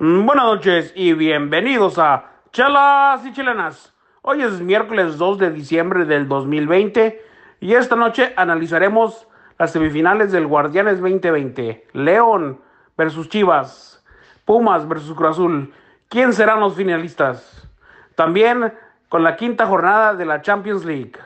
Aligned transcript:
Mm, 0.00 0.26
Buenas 0.26 0.44
noches 0.44 0.92
y 0.94 1.12
bienvenidos 1.12 1.98
a 1.98 2.26
Chelas 2.52 3.26
y 3.26 3.32
Chilenas. 3.32 3.92
Hoy 4.22 4.42
es 4.42 4.60
miércoles 4.60 5.18
2 5.18 5.38
de 5.38 5.50
diciembre 5.50 6.04
del 6.04 6.28
2020 6.28 7.20
y 7.58 7.74
esta 7.74 7.96
noche 7.96 8.32
analizaremos 8.36 9.26
las 9.58 9.72
semifinales 9.72 10.30
del 10.30 10.46
Guardianes 10.46 11.00
2020. 11.00 11.88
León 11.94 12.60
versus 12.96 13.28
Chivas, 13.28 14.04
Pumas 14.44 14.86
versus 14.86 15.16
Cruz 15.16 15.30
Azul. 15.30 15.74
¿Quién 16.08 16.32
serán 16.32 16.60
los 16.60 16.76
finalistas? 16.76 17.68
También 18.14 18.72
con 19.08 19.24
la 19.24 19.34
quinta 19.34 19.66
jornada 19.66 20.14
de 20.14 20.26
la 20.26 20.42
Champions 20.42 20.84
League. 20.84 21.18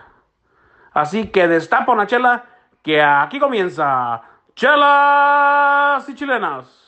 Así 0.94 1.26
que 1.26 1.46
destapa 1.46 1.92
una 1.92 2.06
chela 2.06 2.46
que 2.82 3.02
aquí 3.02 3.38
comienza 3.38 4.22
Chelas 4.54 6.08
y 6.08 6.14
Chilenas. 6.14 6.82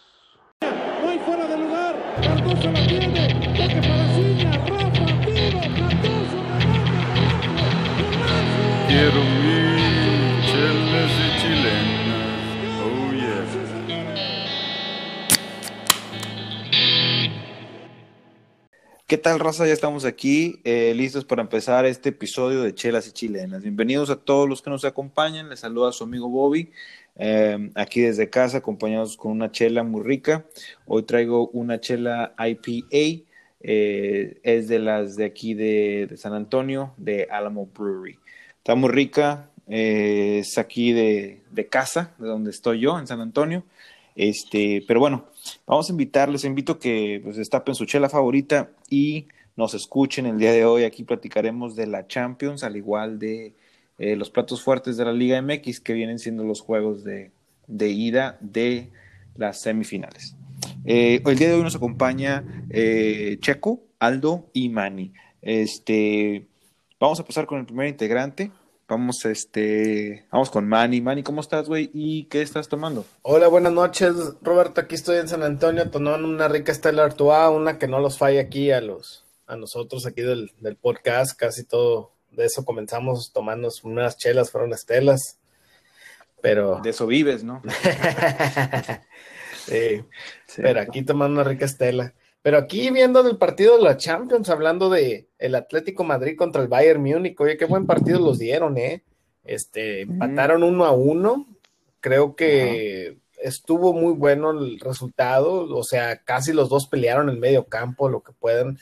Oh. 8.96 9.34
¿Qué 19.07 19.18
tal, 19.18 19.40
raza? 19.40 19.67
Ya 19.67 19.72
estamos 19.72 20.04
aquí, 20.04 20.61
eh, 20.62 20.93
listos 20.94 21.25
para 21.25 21.43
empezar 21.43 21.86
este 21.86 22.11
episodio 22.11 22.62
de 22.62 22.72
Chelas 22.72 23.08
y 23.08 23.12
Chilenas. 23.12 23.62
Bienvenidos 23.62 24.11
a 24.11 24.17
todos 24.17 24.48
los 24.48 24.62
que 24.62 24.70
nos 24.70 24.84
acompañan. 24.84 25.48
Les 25.48 25.61
saluda 25.61 25.90
su 25.90 26.04
amigo 26.04 26.29
Bobby, 26.29 26.70
eh, 27.17 27.70
aquí 27.75 28.00
desde 28.00 28.31
casa, 28.31 28.58
acompañados 28.58 29.17
con 29.17 29.32
una 29.32 29.50
chela 29.50 29.82
muy 29.82 30.04
rica. 30.04 30.46
Hoy 30.86 31.03
traigo 31.03 31.48
una 31.48 31.81
chela 31.81 32.34
IPA, 32.39 33.25
eh, 33.61 34.41
es 34.45 34.69
de 34.69 34.78
las 34.78 35.17
de 35.17 35.25
aquí 35.25 35.55
de 35.55 36.12
San 36.17 36.33
Antonio, 36.33 36.95
de 36.97 37.27
Alamo 37.31 37.67
Brewery. 37.67 38.19
Está 38.65 38.77
muy 38.77 38.89
rica, 38.89 39.51
eh, 39.67 40.39
es 40.39 40.57
aquí 40.57 40.93
de, 40.93 41.43
de 41.51 41.67
casa, 41.67 42.15
de 42.19 42.27
donde 42.27 42.51
estoy 42.51 42.81
yo, 42.81 42.98
en 42.98 43.06
San 43.06 43.21
Antonio. 43.21 43.62
Este, 44.17 44.83
pero 44.89 45.01
bueno, 45.01 45.27
vamos 45.67 45.91
a 45.91 45.93
invitarles, 45.93 46.41
les 46.41 46.48
invito 46.48 46.79
que 46.79 47.21
pues, 47.23 47.37
destapen 47.37 47.75
su 47.75 47.84
chela 47.84 48.09
favorita 48.09 48.71
y 48.89 49.27
nos 49.55 49.75
escuchen 49.75 50.25
el 50.25 50.39
día 50.39 50.51
de 50.51 50.65
hoy. 50.65 50.84
Aquí 50.84 51.05
platicaremos 51.05 51.77
de 51.77 51.89
la 51.89 52.06
Champions, 52.06 52.65
al 52.65 52.77
igual 52.77 53.19
de 53.19 53.53
eh, 53.98 54.17
los 54.17 54.31
platos 54.31 54.62
fuertes 54.62 54.97
de 54.97 55.05
la 55.05 55.12
Liga 55.12 55.43
MX, 55.43 55.81
que 55.81 55.93
vienen 55.93 56.19
siendo 56.19 56.43
los 56.43 56.62
juegos 56.62 57.05
de, 57.05 57.33
de 57.67 57.91
ida 57.91 58.39
de 58.41 58.89
las 59.37 59.61
semifinales. 59.61 60.37
Eh, 60.87 61.21
el 61.23 61.37
día 61.37 61.49
de 61.49 61.55
hoy 61.56 61.65
nos 61.65 61.77
acompaña 61.77 62.43
Checo, 63.41 63.83
Aldo 63.99 64.49
y 64.55 64.71
Manny. 64.71 65.12
Este, 65.43 66.47
vamos 67.05 67.20
a 67.20 67.24
pasar 67.24 67.47
con 67.47 67.58
el 67.58 67.66
primer 67.66 67.88
integrante. 67.88 68.50
Vamos, 68.88 69.24
este, 69.24 70.27
vamos 70.30 70.50
con 70.50 70.66
Manny. 70.66 71.00
Manny, 71.00 71.22
¿cómo 71.22 71.41
estás, 71.41 71.69
güey? 71.69 71.91
¿Y 71.92 72.24
qué 72.24 72.42
estás 72.42 72.69
tomando? 72.69 73.05
Hola, 73.22 73.48
buenas 73.48 73.72
noches, 73.72 74.14
Roberto. 74.42 74.80
Aquí 74.80 74.94
estoy 74.94 75.19
en 75.19 75.28
San 75.28 75.42
Antonio 75.42 75.91
tomando 75.91 76.27
una 76.27 76.48
rica 76.48 76.72
Stella 76.72 77.05
Artois, 77.05 77.50
una 77.50 77.78
que 77.78 77.88
no 77.88 78.00
los 78.00 78.19
falla 78.19 78.41
aquí 78.41 78.70
a 78.70 78.80
los 78.80 79.25
a 79.47 79.56
nosotros 79.56 80.06
aquí 80.06 80.22
del, 80.22 80.52
del 80.60 80.77
podcast. 80.77 81.38
Casi 81.38 81.64
todo 81.64 82.12
de 82.30 82.47
eso 82.47 82.64
comenzamos 82.64 83.32
tomando 83.32 83.69
unas 83.82 84.16
chelas, 84.16 84.50
fueron 84.50 84.72
estelas. 84.72 85.38
Pero 86.41 86.80
De 86.82 86.91
eso 86.91 87.06
vives, 87.06 87.44
¿no? 87.44 87.62
sí, 89.66 90.05
pero 90.56 90.80
aquí 90.80 91.02
tomando 91.02 91.41
una 91.41 91.48
rica 91.48 91.64
estela. 91.64 92.12
Pero 92.45 92.59
aquí 92.59 92.91
viendo 92.91 93.23
del 93.23 93.39
partido 93.39 93.78
de 93.78 93.83
la 93.83 93.97
Champions, 93.97 94.50
hablando 94.50 94.91
de 94.91 95.31
el 95.39 95.55
Atlético 95.55 96.05
Madrid 96.05 96.37
contra 96.37 96.61
el 96.61 96.69
Bayern 96.69 97.03
Múnich, 97.03 97.41
oye, 97.41 97.56
qué 97.56 97.64
buen 97.64 97.87
partido 97.87 98.20
los 98.20 98.39
dieron, 98.39 98.77
¿eh? 98.77 99.03
Este, 99.44 100.03
empataron 100.03 100.62
uno 100.62 100.84
a 100.84 100.91
uno. 100.91 101.47
Creo 102.00 102.37
que 102.37 103.16
estuvo 103.38 103.94
muy 103.94 104.12
bueno 104.12 104.50
el 104.50 104.78
resultado. 104.78 105.75
O 105.75 105.82
sea, 105.84 106.19
casi 106.19 106.53
los 106.53 106.69
dos 106.69 106.87
pelearon 106.87 107.31
en 107.31 107.41
medio 107.41 107.65
campo, 107.65 108.10
lo 108.10 108.22
que 108.22 108.32
pueden, 108.32 108.78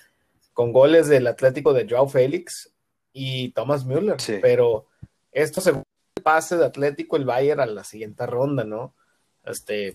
con 0.54 0.72
goles 0.72 1.06
del 1.06 1.28
Atlético 1.28 1.72
de 1.72 1.86
Joao 1.88 2.08
Félix 2.08 2.72
y 3.12 3.50
Thomas 3.50 3.84
Müller. 3.84 4.20
Sí. 4.20 4.38
Pero 4.42 4.86
esto 5.30 5.62
el 5.70 5.84
pase 6.24 6.56
de 6.56 6.66
Atlético, 6.66 7.16
el 7.16 7.26
Bayern 7.26 7.60
a 7.60 7.66
la 7.66 7.84
siguiente 7.84 8.26
ronda, 8.26 8.64
¿no? 8.64 8.92
Este, 9.44 9.94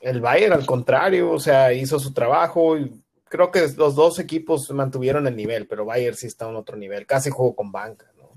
el 0.00 0.22
Bayern, 0.22 0.54
al 0.54 0.64
contrario, 0.64 1.30
o 1.30 1.38
sea, 1.38 1.74
hizo 1.74 1.98
su 1.98 2.14
trabajo 2.14 2.78
y 2.78 3.01
creo 3.32 3.50
que 3.50 3.66
los 3.78 3.94
dos 3.94 4.18
equipos 4.18 4.70
mantuvieron 4.72 5.26
el 5.26 5.34
nivel, 5.34 5.66
pero 5.66 5.86
Bayern 5.86 6.14
sí 6.14 6.26
está 6.26 6.46
en 6.50 6.56
otro 6.56 6.76
nivel, 6.76 7.06
casi 7.06 7.30
jugó 7.30 7.56
con 7.56 7.72
banca, 7.72 8.06
¿no? 8.18 8.28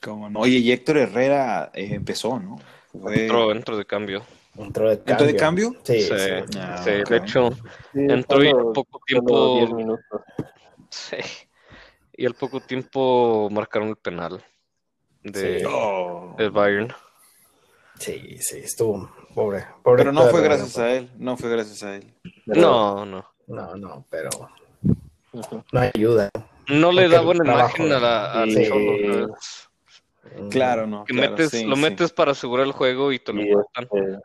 ¿Cómo 0.00 0.30
no? 0.30 0.40
Oye, 0.40 0.56
y 0.58 0.72
Héctor 0.72 0.96
Herrera 0.96 1.70
eh, 1.74 1.88
empezó, 1.92 2.38
¿no? 2.40 2.56
Fue- 2.90 3.22
Entró, 3.24 3.52
entró 3.52 3.76
de 3.76 3.84
cambio. 3.84 4.22
Entró 4.56 4.88
de 4.88 4.94
¿Entró 4.94 5.26
de 5.26 5.36
cambio? 5.36 5.74
Sí, 5.84 6.00
Sí, 6.00 6.08
sí. 6.08 6.58
Ah, 6.58 6.80
sí, 6.82 6.90
de 7.06 7.16
hecho, 7.18 7.50
Sí, 7.92 8.00
entró 8.08 8.42
y 8.42 8.48
al 8.48 8.72
poco 8.72 9.00
tiempo. 9.06 9.56
10 9.56 9.72
minutos. 9.74 10.20
Sí. 10.88 11.16
Y 12.16 12.24
al 12.26 12.34
poco 12.34 12.60
tiempo 12.60 13.48
marcaron 13.50 13.88
el 13.88 13.96
penal 13.96 14.42
de, 15.22 15.60
Sí. 15.60 15.64
Oh. 15.68 16.34
del 16.38 16.50
Bayern. 16.50 16.92
Sí, 17.98 18.38
sí, 18.40 18.58
estuvo 18.58 19.10
pobre. 19.34 19.64
pobre 19.82 20.02
Pero 20.02 20.12
no 20.12 20.26
fue 20.28 20.42
gracias 20.42 20.78
a 20.78 20.92
él, 20.92 21.10
no 21.18 21.36
fue 21.36 21.50
gracias 21.50 21.82
a 21.82 21.94
él. 21.96 22.12
No, 22.46 23.04
no. 23.06 23.31
No, 23.46 23.76
no, 23.76 24.06
pero 24.08 24.30
no 25.72 25.80
ayuda. 25.80 26.30
No 26.68 26.92
le 26.92 27.08
da 27.08 27.20
buena 27.20 27.44
trabajo, 27.44 27.76
imagen 27.78 27.92
a 27.92 28.00
la, 28.00 28.32
al 28.32 28.50
sí. 28.50 28.66
Cholo, 28.68 28.96
¿sabes? 29.12 29.68
Claro, 30.50 30.86
no. 30.86 31.04
Que 31.04 31.14
claro, 31.14 31.30
metes, 31.32 31.50
sí, 31.50 31.64
lo 31.64 31.76
sí. 31.76 31.82
metes 31.82 32.12
para 32.12 32.32
asegurar 32.32 32.66
el 32.66 32.72
juego 32.72 33.12
y 33.12 33.18
te 33.18 33.32
lo 33.32 33.42
cortan. 33.54 33.84
este, 33.84 34.18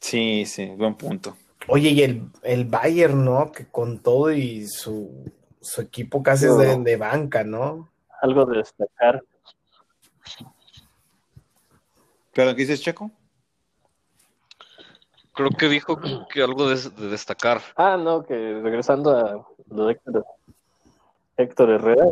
Sí, 0.00 0.44
sí, 0.46 0.66
buen 0.76 0.94
punto. 0.96 1.36
Oye, 1.68 1.90
y 1.90 2.02
el, 2.02 2.28
el 2.42 2.64
Bayern, 2.64 3.24
¿no? 3.24 3.52
Que 3.52 3.66
con 3.66 4.00
todo 4.00 4.32
y 4.32 4.66
su, 4.66 5.30
su 5.60 5.80
equipo 5.80 6.22
casi 6.22 6.46
es 6.46 6.56
de, 6.56 6.76
de 6.76 6.96
banca, 6.96 7.44
¿no? 7.44 7.92
algo 8.22 8.46
de 8.46 8.58
destacar. 8.58 9.22
¿Pero 12.32 12.54
qué 12.54 12.62
dices, 12.62 12.80
Checo? 12.80 13.10
Creo 15.34 15.50
que 15.50 15.68
dijo 15.68 15.98
que 16.28 16.42
algo 16.42 16.68
de, 16.68 16.76
de 16.90 17.08
destacar. 17.08 17.60
Ah, 17.76 17.96
no, 17.96 18.22
que 18.22 18.34
regresando 18.62 19.16
a 19.16 19.46
lo 19.70 19.86
de 19.86 19.92
Héctor, 19.92 20.26
Héctor 21.36 21.70
Herrera, 21.70 22.06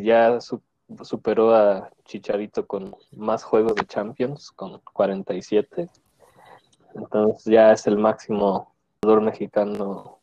ya 0.00 0.40
su- 0.40 0.62
superó 1.02 1.54
a 1.54 1.90
Chicharito 2.04 2.66
con 2.66 2.94
más 3.12 3.42
juegos 3.42 3.74
de 3.74 3.84
Champions, 3.86 4.50
con 4.52 4.80
47. 4.92 5.88
Entonces 6.94 7.44
ya 7.44 7.72
es 7.72 7.86
el 7.86 7.98
máximo 7.98 8.74
jugador 9.02 9.22
mexicano. 9.24 10.20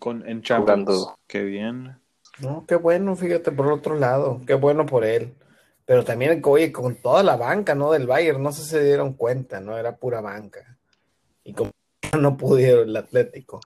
Con, 0.00 0.26
en 0.28 0.42
Champions. 0.42 0.84
Jugando. 0.86 1.18
Qué 1.26 1.42
bien. 1.44 2.00
No, 2.40 2.64
qué 2.66 2.76
bueno, 2.76 3.16
fíjate, 3.16 3.50
por 3.52 3.70
otro 3.72 3.96
lado, 3.96 4.40
qué 4.46 4.54
bueno 4.54 4.86
por 4.86 5.04
él. 5.04 5.34
Pero 5.88 6.04
también, 6.04 6.42
oye, 6.44 6.70
con 6.70 6.96
toda 6.96 7.22
la 7.22 7.36
banca, 7.36 7.74
¿no? 7.74 7.92
Del 7.92 8.06
Bayern, 8.06 8.42
no 8.42 8.52
sé 8.52 8.62
si 8.62 8.68
se 8.68 8.84
dieron 8.84 9.14
cuenta, 9.14 9.58
¿no? 9.58 9.78
Era 9.78 9.96
pura 9.96 10.20
banca. 10.20 10.76
Y 11.44 11.54
como 11.54 11.70
no 12.20 12.36
pudieron 12.36 12.90
el 12.90 12.96
Atlético. 12.98 13.60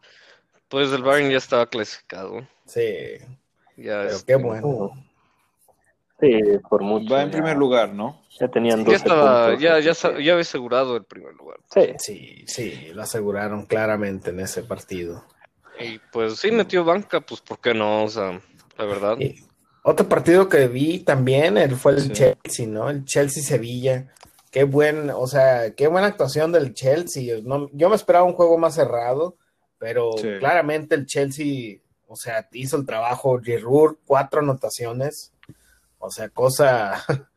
Pues 0.69 0.93
el 0.93 1.03
Bayern 1.03 1.33
ya 1.33 1.39
estaba 1.39 1.67
clasificado. 1.67 2.47
Sí, 2.65 3.19
Ya 3.77 4.03
pero 4.03 4.09
es- 4.17 4.23
qué 4.23 4.37
bueno. 4.37 4.93
Sí, 6.21 6.41
por 6.71 6.83
mucho. 6.83 7.13
Va 7.13 7.23
en 7.23 7.31
ya- 7.31 7.33
primer 7.33 7.57
lugar, 7.57 7.93
¿no? 7.93 8.23
Ya 8.39 8.47
tenían 8.47 8.79
ya 8.79 8.85
12 8.85 8.97
estaba, 8.99 9.47
puntos, 9.47 9.61
ya, 9.61 9.81
ya, 9.81 9.93
ya 9.93 10.09
había 10.33 10.39
asegurado 10.39 10.97
el 10.97 11.05
primer 11.05 11.35
lugar. 11.35 11.59
Sí, 11.75 11.93
Sí, 11.99 12.45
sí, 12.47 12.91
lo 12.95 13.03
aseguraron 13.03 13.67
claramente 13.67 14.31
en 14.31 14.39
ese 14.39 14.63
partido. 14.63 15.25
Y 15.81 15.99
pues 16.13 16.37
sí 16.37 16.53
metió 16.53 16.85
banca, 16.85 17.21
pues 17.21 17.41
¿por 17.41 17.59
qué 17.59 17.75
no? 17.75 18.05
O 18.05 18.09
sea, 18.09 18.41
la 18.79 18.85
verdad. 18.85 19.17
Y 19.19 19.45
otro 19.83 20.09
partido 20.09 20.49
que 20.49 20.69
vi 20.69 21.01
también 21.01 21.59
el, 21.59 21.77
fue 21.77 21.93
el 21.93 22.01
Sí. 22.03 22.11
Chelsea, 22.13 22.67
¿no? 22.67 22.89
El 22.91 23.05
Chelsea-Sevilla. 23.05 24.13
Qué 24.51 24.65
buen, 24.65 25.11
o 25.11 25.27
sea, 25.27 25.75
qué 25.75 25.87
buena 25.89 26.09
actuación 26.09 26.53
del 26.53 26.75
Chelsea. 26.75 27.39
No- 27.43 27.69
yo 27.73 27.89
me 27.89 27.97
esperaba 27.97 28.25
un 28.25 28.35
juego 28.35 28.59
más 28.59 28.75
cerrado, 28.75 29.37
pero 29.79 30.13
Sí. 30.19 30.29
claramente 30.39 30.95
el 30.95 31.07
Chelsea, 31.07 31.79
o 32.07 32.17
sea, 32.17 32.49
hizo 32.53 32.77
el 32.77 32.87
trabajo. 32.87 33.41
Giroud, 33.41 33.97
cuatro 34.07 34.41
anotaciones. 34.41 35.33
O 35.99 36.11
sea, 36.11 36.29
cosa 36.29 37.03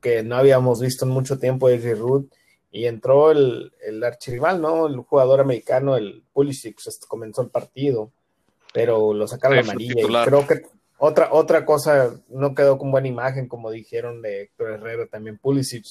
que 0.00 0.22
no 0.22 0.36
habíamos 0.36 0.80
visto 0.80 1.04
en 1.04 1.12
mucho 1.12 1.38
tiempo 1.38 1.68
de 1.68 1.78
Giroud. 1.78 2.24
Y 2.72 2.86
entró 2.86 3.32
el, 3.32 3.72
el 3.84 4.02
archirival, 4.04 4.60
¿no? 4.60 4.86
El 4.86 4.98
jugador 4.98 5.40
americano, 5.40 5.96
el 5.96 6.22
Pulisic, 6.32 6.78
pues, 6.84 7.00
comenzó 7.08 7.42
el 7.42 7.48
partido, 7.50 8.12
pero 8.72 9.12
lo 9.12 9.26
sacaron 9.26 9.58
Sí, 9.64 9.70
amarilla. 9.70 9.94
Y 10.02 10.24
creo 10.24 10.46
que 10.46 10.62
otra, 11.00 11.32
otra 11.32 11.64
cosa 11.64 12.14
no 12.28 12.54
quedó 12.54 12.78
con 12.78 12.90
buena 12.90 13.08
imagen, 13.08 13.48
como 13.48 13.70
dijeron 13.70 14.22
de 14.22 14.42
Héctor 14.42 14.70
Herrera, 14.72 15.06
también 15.06 15.38
Pulisic 15.38 15.84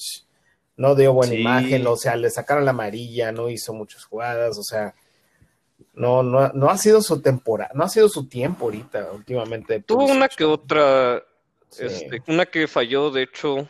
no 0.76 0.94
dio 0.94 1.12
buena 1.12 1.34
Sí. 1.34 1.40
imagen, 1.40 1.86
o 1.86 1.96
sea, 1.96 2.16
le 2.16 2.30
sacaron 2.30 2.64
la 2.64 2.70
amarilla, 2.70 3.32
no 3.32 3.50
hizo 3.50 3.74
muchas 3.74 4.04
jugadas, 4.04 4.56
o 4.56 4.62
sea, 4.62 4.94
no, 5.94 6.22
no, 6.22 6.48
no 6.52 6.70
ha 6.70 6.78
sido 6.78 7.02
su 7.02 7.20
temporada, 7.20 7.70
no 7.74 7.84
ha 7.84 7.88
sido 7.88 8.08
su 8.08 8.28
tiempo 8.28 8.66
ahorita, 8.66 9.10
últimamente. 9.12 9.80
Tuvo 9.80 10.04
una 10.06 10.28
que 10.28 10.44
otra, 10.44 11.22
Sí. 11.70 11.84
este, 11.84 12.22
una 12.28 12.46
que 12.46 12.66
falló, 12.66 13.10
de 13.10 13.22
hecho, 13.24 13.68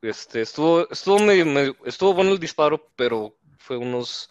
este, 0.00 0.40
estuvo, 0.42 0.90
estuvo 0.90 1.18
medio, 1.18 1.46
medio- 1.46 1.76
estuvo 1.84 2.14
bueno 2.14 2.32
el 2.32 2.38
disparo, 2.40 2.88
pero 2.96 3.34
fue 3.58 3.76
unos 3.76 4.30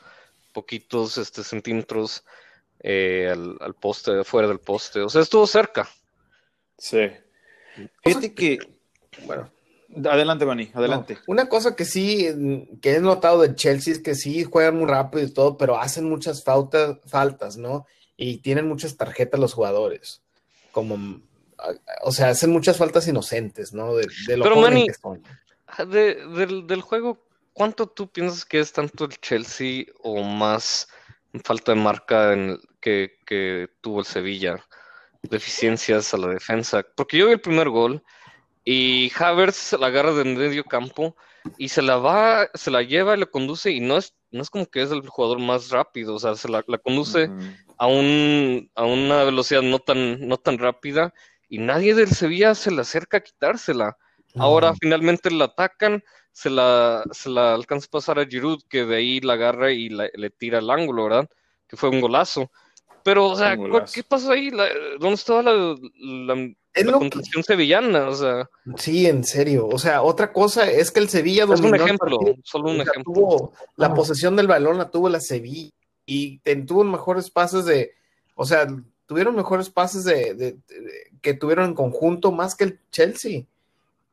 poquitos, 0.53 1.17
este, 1.17 1.43
centímetros 1.43 2.23
eh, 2.83 3.29
al, 3.31 3.57
al 3.61 3.75
poste, 3.75 4.23
fuera 4.23 4.47
del 4.47 4.59
poste, 4.59 5.01
o 5.01 5.07
sea, 5.09 5.21
estuvo 5.21 5.45
cerca. 5.47 5.87
Sí. 6.81 7.09
Fíjate 8.03 8.33
que. 8.33 8.57
Bueno, 9.25 9.51
Adelante, 10.09 10.45
Bani, 10.45 10.71
adelante. 10.73 11.15
No, 11.15 11.19
una 11.27 11.49
cosa 11.49 11.75
que 11.75 11.83
sí, 11.85 12.25
que 12.81 12.95
he 12.95 12.99
notado 13.01 13.41
del 13.41 13.55
Chelsea 13.55 13.93
es 13.93 13.99
que 13.99 14.15
sí 14.15 14.45
juegan 14.45 14.77
muy 14.77 14.87
rápido 14.87 15.23
y 15.23 15.29
todo, 15.31 15.57
pero 15.57 15.77
hacen 15.79 16.05
muchas 16.09 16.43
faltas, 16.45 16.97
faltas, 17.05 17.57
¿no? 17.57 17.85
Y 18.15 18.37
tienen 18.37 18.67
muchas 18.67 18.95
tarjetas 18.95 19.39
los 19.39 19.53
jugadores. 19.53 20.21
Como, 20.71 21.19
o 22.03 22.11
sea, 22.13 22.29
hacen 22.29 22.51
muchas 22.51 22.77
faltas 22.77 23.05
inocentes, 23.07 23.73
¿no? 23.73 23.93
De, 23.95 24.07
de 24.27 24.37
lo 24.37 24.43
Pero, 24.45 24.55
Manny, 24.61 24.87
que 24.87 24.93
son. 24.93 25.21
Ah, 25.67 25.83
De, 25.85 26.15
del, 26.37 26.65
del 26.67 26.81
juego, 26.81 27.23
¿cuánto 27.51 27.85
tú 27.87 28.09
piensas 28.09 28.45
que 28.45 28.59
es 28.61 28.71
tanto 28.71 29.03
el 29.05 29.17
Chelsea 29.19 29.85
o 30.01 30.23
más 30.23 30.87
falta 31.43 31.73
de 31.73 31.81
marca 31.81 32.31
en 32.33 32.49
el- 32.51 32.59
que, 32.79 33.19
que 33.25 33.67
tuvo 33.81 33.99
el 33.99 34.05
Sevilla? 34.05 34.65
Deficiencias 35.23 36.13
a 36.13 36.17
la 36.17 36.27
defensa. 36.29 36.83
Porque 36.95 37.17
yo 37.17 37.27
vi 37.27 37.33
el 37.33 37.41
primer 37.41 37.69
gol 37.69 38.03
y 38.65 39.11
Havertz 39.17 39.55
se 39.55 39.77
la 39.77 39.87
agarra 39.87 40.13
de 40.13 40.23
medio 40.25 40.63
campo 40.63 41.15
y 41.57 41.69
se 41.69 41.81
la 41.81 41.97
va, 41.97 42.49
se 42.53 42.71
la 42.71 42.81
lleva 42.81 43.15
y 43.15 43.19
la 43.19 43.25
conduce 43.25 43.71
y 43.71 43.79
no 43.79 43.97
es, 43.97 44.15
no 44.31 44.41
es 44.41 44.49
como 44.49 44.65
que 44.65 44.81
es 44.81 44.91
el 44.91 45.07
jugador 45.07 45.39
más 45.39 45.69
rápido, 45.69 46.15
o 46.15 46.19
sea, 46.19 46.35
se 46.35 46.49
la, 46.49 46.63
la 46.67 46.77
conduce 46.77 47.29
a 47.77 47.87
un, 47.87 48.69
a 48.75 48.83
una 48.85 49.23
velocidad 49.23 49.61
no 49.61 49.79
tan, 49.79 50.27
no 50.27 50.37
tan 50.37 50.57
rápida 50.59 51.13
y 51.49 51.57
nadie 51.57 51.95
del 51.95 52.09
Sevilla 52.09 52.53
se 52.55 52.71
le 52.71 52.81
acerca 52.81 53.17
a 53.17 53.21
quitársela. 53.21 53.97
Ahora 54.35 54.73
finalmente 54.79 55.29
la 55.29 55.45
atacan, 55.45 56.03
se 56.31 56.49
la, 56.49 57.03
se 57.11 57.29
la 57.29 57.53
alcanza 57.53 57.87
a 57.87 57.91
pasar 57.91 58.19
a 58.19 58.25
Giroud, 58.25 58.61
que 58.69 58.85
de 58.85 58.95
ahí 58.95 59.19
la 59.19 59.33
agarra 59.33 59.71
y 59.71 59.89
la- 59.89 60.09
le 60.13 60.29
tira 60.29 60.59
al 60.59 60.69
ángulo, 60.69 61.03
¿verdad? 61.05 61.29
Que 61.67 61.75
fue 61.75 61.89
un 61.89 61.99
golazo. 61.99 62.49
Pero, 63.03 63.27
o 63.27 63.35
sea, 63.35 63.53
Un 63.53 63.57
¿cu- 63.57 63.67
golazo. 63.73 63.93
¿qué 63.93 64.03
pasó 64.03 64.31
ahí? 64.31 64.49
La- 64.51 64.67
¿Dónde 64.99 65.15
estaba 65.15 65.41
la, 65.43 65.51
la, 65.53 66.53
Es 66.73 66.85
la 66.85 66.99
que- 66.99 67.43
sevillana? 67.43 68.07
O 68.09 68.13
sea, 68.15 68.49
Sí, 68.77 69.05
en 69.07 69.23
serio. 69.23 69.67
O 69.67 69.77
sea, 69.79 70.01
otra 70.03 70.31
cosa 70.31 70.69
es 70.69 70.91
que 70.91 70.99
el 70.99 71.09
Sevilla 71.09 71.43
es 71.43 71.49
un 71.49 71.55
dominó 71.57 71.83
ejemplo, 71.85 72.19
solo 72.43 72.69
un 72.71 72.81
ejemplo. 72.81 73.03
tuvo 73.03 73.53
la 73.75 73.93
posesión 73.93 74.35
del 74.35 74.47
balón, 74.47 74.77
la 74.77 74.89
tuvo 74.89 75.09
la 75.09 75.19
Sevilla 75.19 75.71
y 76.05 76.39
tuvo 76.65 76.83
mejores 76.83 77.29
pases 77.29 77.65
de, 77.65 77.91
o 78.35 78.45
sea, 78.45 78.67
tuvieron 79.07 79.35
mejores 79.35 79.69
pases 79.69 80.03
de, 80.05 80.33
de- 80.35 80.51
de- 80.53 81.11
que 81.21 81.33
tuvieron 81.33 81.65
en 81.69 81.73
conjunto 81.75 82.31
más 82.31 82.55
que 82.55 82.63
el 82.65 82.79
Chelsea. 82.91 83.43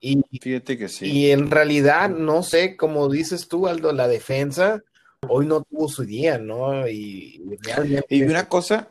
Y, 0.01 0.23
Fíjate 0.41 0.79
que 0.79 0.89
sí. 0.89 1.07
y 1.11 1.31
en 1.33 1.51
realidad, 1.51 2.09
no 2.09 2.43
sé, 2.45 2.77
como 2.77 3.09
dices 3.09 3.49
tú, 3.49 3.67
Aldo, 3.67 3.93
la 3.93 4.07
defensa 4.07 4.83
hoy 5.27 5.47
no 5.47 5.63
tuvo 5.63 5.89
su 5.89 6.05
día, 6.05 6.39
¿no? 6.39 6.87
Y, 6.89 7.43
y 7.45 7.57
realmente. 7.63 8.07
Y 8.15 8.23
una 8.23 8.49
cosa, 8.49 8.89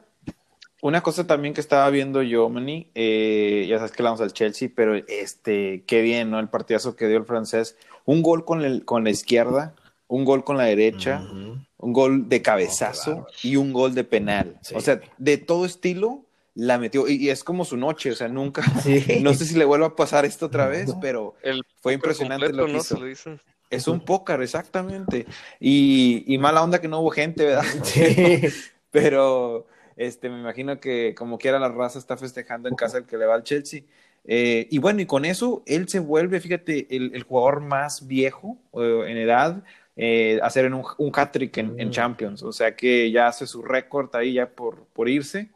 una 0.82 1.02
cosa 1.02 1.26
también 1.26 1.54
que 1.54 1.62
estaba 1.62 1.90
viendo 1.90 2.22
yo, 2.22 2.50
Manny, 2.50 2.92
eh, 2.96 3.66
ya 3.70 3.78
sabes 3.78 3.92
que 3.92 4.04
le 4.04 4.10
vamos 4.10 4.22
al 4.22 4.34
Chelsea, 4.34 4.70
pero 4.76 4.96
este, 4.96 5.84
qué 5.88 6.02
bien, 6.02 6.30
¿no? 6.32 6.40
El 6.40 6.50
partidazo 6.50 6.96
que 6.96 7.08
dio 7.08 7.18
el 7.18 7.26
francés. 7.26 7.78
Un 8.06 8.22
gol 8.22 8.46
con, 8.46 8.64
el, 8.64 8.86
con 8.86 9.04
la 9.04 9.10
izquierda, 9.10 9.76
un 10.08 10.24
gol 10.26 10.44
con 10.44 10.58
la 10.58 10.64
derecha, 10.64 11.22
un 11.78 11.94
gol 11.94 12.30
de 12.30 12.42
cabezazo 12.42 13.28
Oh, 13.28 13.28
y 13.44 13.56
un 13.58 13.74
gol 13.74 13.94
de 13.96 14.04
penal. 14.04 14.58
Sí. 14.62 14.76
O 14.76 14.82
sea, 14.82 15.02
de 15.18 15.38
todo 15.38 15.66
estilo 15.66 16.24
la 16.56 16.78
metió. 16.78 17.08
Y, 17.08 17.16
y 17.16 17.30
es 17.30 17.44
como 17.44 17.66
su 17.66 17.76
noche, 17.76 18.12
o 18.12 18.16
sea, 18.16 18.30
nunca. 18.30 18.64
Sí. 18.82 19.20
No 19.22 19.34
sé 19.34 19.46
si 19.46 19.56
le 19.56 19.66
vuelva 19.66 19.88
a 19.88 19.96
pasar 19.96 20.26
esto 20.26 20.46
otra 20.46 20.68
vez, 20.68 20.90
pero 21.02 21.36
El 21.44 21.64
fue 21.82 21.94
impresionante 21.94 22.46
completo, 22.46 22.62
lo 22.62 22.68
que 22.68 22.74
¿no? 22.74 23.10
hizo. 23.10 23.36
Se. 23.36 23.42
Es 23.70 23.88
un 23.88 24.02
pócar, 24.02 24.42
exactamente. 24.42 25.26
Y, 25.60 26.24
y 26.28 26.38
mala 26.38 26.64
onda 26.64 26.80
que 26.82 26.88
no 26.88 27.00
hubo 27.02 27.12
gente, 27.12 27.46
¿verdad? 27.46 27.66
Sí. 27.84 28.42
Pero 28.92 29.68
este, 29.96 30.30
me 30.30 30.40
imagino 30.40 30.80
que 30.80 31.14
como 31.16 31.38
quiera 31.38 31.60
la 31.60 31.70
raza 31.70 32.00
está 32.00 32.18
festejando 32.18 32.70
en 32.70 32.76
casa 32.76 33.00
el 33.00 33.06
que 33.06 33.18
le 33.18 33.26
va 33.26 33.36
al 33.36 33.44
Chelsea. 33.44 33.82
Eh, 34.26 34.68
y 34.70 34.78
bueno, 34.80 35.02
y 35.02 35.06
con 35.06 35.26
eso 35.26 35.64
él 35.66 35.88
se 35.88 36.00
vuelve, 36.00 36.40
fíjate, 36.40 36.88
el, 36.96 37.16
el 37.16 37.24
jugador 37.24 37.62
más 37.62 38.08
viejo 38.08 38.58
eh, 38.74 39.06
en 39.08 39.18
edad 39.18 39.64
eh, 40.00 40.40
hacer 40.44 40.66
en 40.66 40.76
un, 40.76 40.86
un 41.00 41.12
hat-trick 41.14 41.58
en, 41.58 41.80
en. 41.80 41.90
Champions. 41.90 42.44
O 42.44 42.52
sea 42.52 42.76
que 42.76 43.12
ya 43.12 43.28
hace 43.28 43.48
su 43.48 43.64
récord 43.64 44.16
ahí 44.16 44.34
ya 44.34 44.48
por, 44.50 44.86
por 44.94 45.10
irse. 45.10 45.50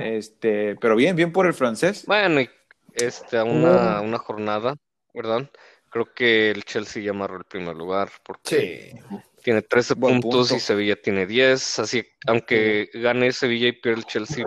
Este, 0.00 0.76
pero 0.76 0.94
bien, 0.94 1.16
bien 1.16 1.32
por 1.32 1.46
el 1.46 1.54
francés. 1.54 2.04
Bueno, 2.06 2.40
y 2.40 2.50
este, 2.94 3.38
a 3.38 3.44
una, 3.44 4.00
una 4.02 4.18
jornada, 4.18 4.74
¿verdad? 5.14 5.50
Creo 5.90 6.12
que 6.14 6.50
el 6.50 6.64
Chelsea 6.64 7.02
ya 7.02 7.10
amarró 7.10 7.38
el 7.38 7.44
primer 7.44 7.74
lugar 7.76 8.10
porque 8.24 8.94
Sí. 8.98 9.18
tiene 9.42 9.62
13 9.62 9.94
Buen 9.94 10.20
puntos 10.20 10.48
punto. 10.48 10.56
y 10.56 10.60
Sevilla 10.60 10.96
tiene 11.00 11.26
10, 11.26 11.78
así 11.78 12.04
aunque 12.26 12.90
gane 12.92 13.32
Sevilla 13.32 13.68
y 13.68 13.72
pierda 13.72 14.00
el 14.00 14.04
Chelsea, 14.06 14.44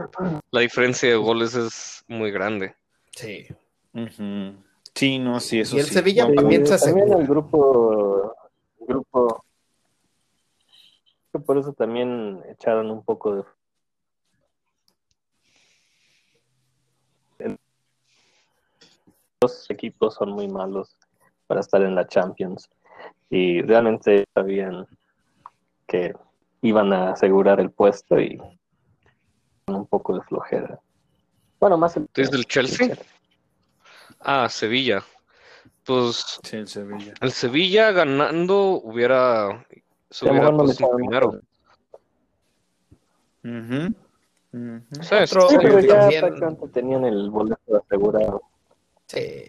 la 0.51 0.61
diferencia 0.61 1.09
de 1.09 1.15
goles 1.15 1.55
es 1.55 2.03
muy 2.07 2.29
grande. 2.31 2.75
Sí. 3.15 3.47
Sí, 4.93 5.19
no, 5.19 5.39
sí, 5.39 5.59
eso 5.61 5.75
Y 5.77 5.79
el 5.79 5.85
sí. 5.87 5.93
Sevilla 5.95 6.25
Buen 6.25 6.35
también 6.35 6.67
se 6.67 6.77
también 6.77 7.05
asegura. 7.05 7.21
el 7.21 7.27
grupo, 7.27 8.35
el 8.79 8.85
grupo, 8.87 9.45
que 11.31 11.39
por 11.39 11.57
eso 11.57 11.73
también 11.73 12.41
echaron 12.49 12.91
un 12.91 13.03
poco 13.03 13.35
de 13.35 13.43
los 19.41 19.69
equipos 19.71 20.15
son 20.15 20.31
muy 20.31 20.47
malos 20.47 20.95
para 21.51 21.59
estar 21.59 21.81
en 21.81 21.95
la 21.95 22.07
Champions 22.07 22.69
y 23.29 23.61
realmente 23.61 24.23
sabían 24.33 24.87
que 25.85 26.13
iban 26.61 26.93
a 26.93 27.11
asegurar 27.11 27.59
el 27.59 27.71
puesto 27.71 28.17
y 28.21 28.37
con 29.65 29.75
un 29.75 29.85
poco 29.85 30.15
de 30.15 30.21
flojera. 30.21 30.79
Bueno, 31.59 31.77
más 31.77 31.97
el, 31.97 32.07
¿Tú 32.07 32.21
dices 32.21 32.31
del 32.31 32.45
Chelsea? 32.45 32.95
Ah, 34.21 34.47
Sevilla. 34.47 35.03
Pues 35.83 36.39
Sí, 36.41 36.55
el 36.55 36.69
Sevilla. 36.69 37.13
el 37.19 37.31
Sevilla 37.33 37.91
ganando 37.91 38.79
hubiera, 38.81 39.65
se 40.09 40.29
hubiera 40.29 40.51
no 40.51 40.63
primero. 40.95 41.41
Ujú. 43.43 43.93
Ujú. 44.53 45.03
Sí, 45.03 45.15
Otro- 45.15 45.49
Sí, 45.49 45.57
pero 45.61 45.79
ya 45.81 46.09
tenían 46.71 47.03
el 47.03 47.29
boleto 47.29 47.83
asegurado. 47.85 48.41
Sí. 49.07 49.43